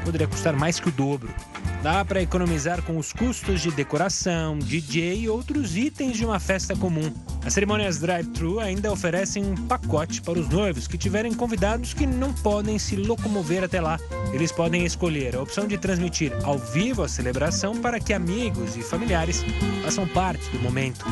poderia 0.04 0.28
custar 0.28 0.56
mais 0.56 0.80
que 0.80 0.90
o 0.90 0.92
dobro. 0.92 1.34
Dá 1.82 2.04
para 2.04 2.22
economizar 2.22 2.82
com 2.82 2.98
os 2.98 3.14
custos 3.14 3.62
de 3.62 3.72
decoração, 3.72 4.60
DJ 4.60 5.22
e 5.22 5.30
outros 5.30 5.78
itens 5.78 6.18
de 6.18 6.26
uma 6.26 6.40
festa 6.40 6.76
comum. 6.76 7.14
As 7.46 7.54
cerimônias 7.54 8.00
drive-thru 8.00 8.60
ainda 8.60 8.92
oferecem 8.92 9.46
um 9.46 9.56
pacote 9.56 10.22
para 10.22 10.38
os 10.38 10.50
noivos 10.50 10.88
que 10.88 10.98
tiverem 10.98 11.34
convidados 11.34 11.94
que 11.94 12.06
não 12.06 12.34
podem 12.34 12.78
se 12.78 12.98
locomover 12.98 13.64
até 13.64 13.80
lá. 13.80 13.98
Eles 14.34 14.52
podem 14.52 14.86
escolher 14.86 15.36
a 15.36 15.42
opção 15.42 15.68
de 15.68 15.78
transmitir 15.78 16.34
ao 16.44 16.58
vivo 16.58 17.02
a 17.02 17.08
celebração 17.08 17.78
para 17.78 18.00
que 18.00 18.14
amigos 18.14 18.76
e 18.76 18.82
familiares 18.82 19.46
façam 19.84 20.06
parte 20.08 20.50
do 20.50 20.60
momento. 20.60 21.06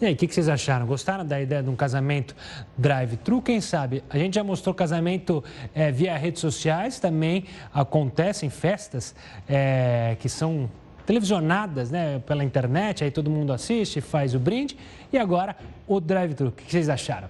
E 0.00 0.04
aí, 0.04 0.12
o 0.12 0.16
que, 0.16 0.26
que, 0.26 0.34
vocês 0.34 0.48
acharam? 0.48 0.86
Gostaram 0.86 1.24
da 1.24 1.40
ideia 1.40 1.62
de 1.62 1.70
um 1.70 1.76
casamento 1.76 2.36
drive-thru? 2.76 3.40
Quem 3.40 3.62
sabe? 3.62 4.04
A 4.10 4.18
gente 4.18 4.34
já 4.34 4.44
mostrou 4.44 4.74
casamento 4.74 5.42
é, 5.74 5.90
via 5.90 6.16
redes 6.18 6.40
sociais, 6.40 7.00
também 7.00 7.44
acontecem 7.72 8.50
festas 8.50 9.14
é, 9.48 10.16
que 10.20 10.28
são 10.28 10.68
televisionadas 11.06 11.90
né, 11.90 12.18
pela 12.26 12.44
internet, 12.44 13.04
aí 13.04 13.10
todo 13.10 13.30
mundo 13.30 13.52
assiste, 13.52 14.00
faz 14.02 14.34
o 14.34 14.38
brinde. 14.38 14.76
E 15.10 15.16
agora, 15.16 15.56
o 15.86 15.98
drive-thru. 15.98 16.48
O 16.48 16.52
que 16.52 16.70
vocês 16.70 16.90
acharam? 16.90 17.28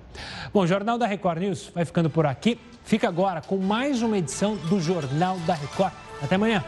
Bom, 0.53 0.63
o 0.63 0.67
Jornal 0.67 0.99
da 0.99 1.07
Record 1.07 1.39
News 1.39 1.71
vai 1.73 1.85
ficando 1.85 2.11
por 2.11 2.27
aqui. 2.27 2.59
Fica 2.83 3.07
agora 3.07 3.41
com 3.41 3.59
mais 3.59 4.03
uma 4.03 4.19
edição 4.19 4.57
do 4.57 4.81
Jornal 4.81 5.39
da 5.41 5.55
Record. 5.55 5.93
Até 6.23 6.35
amanhã. 6.35 6.65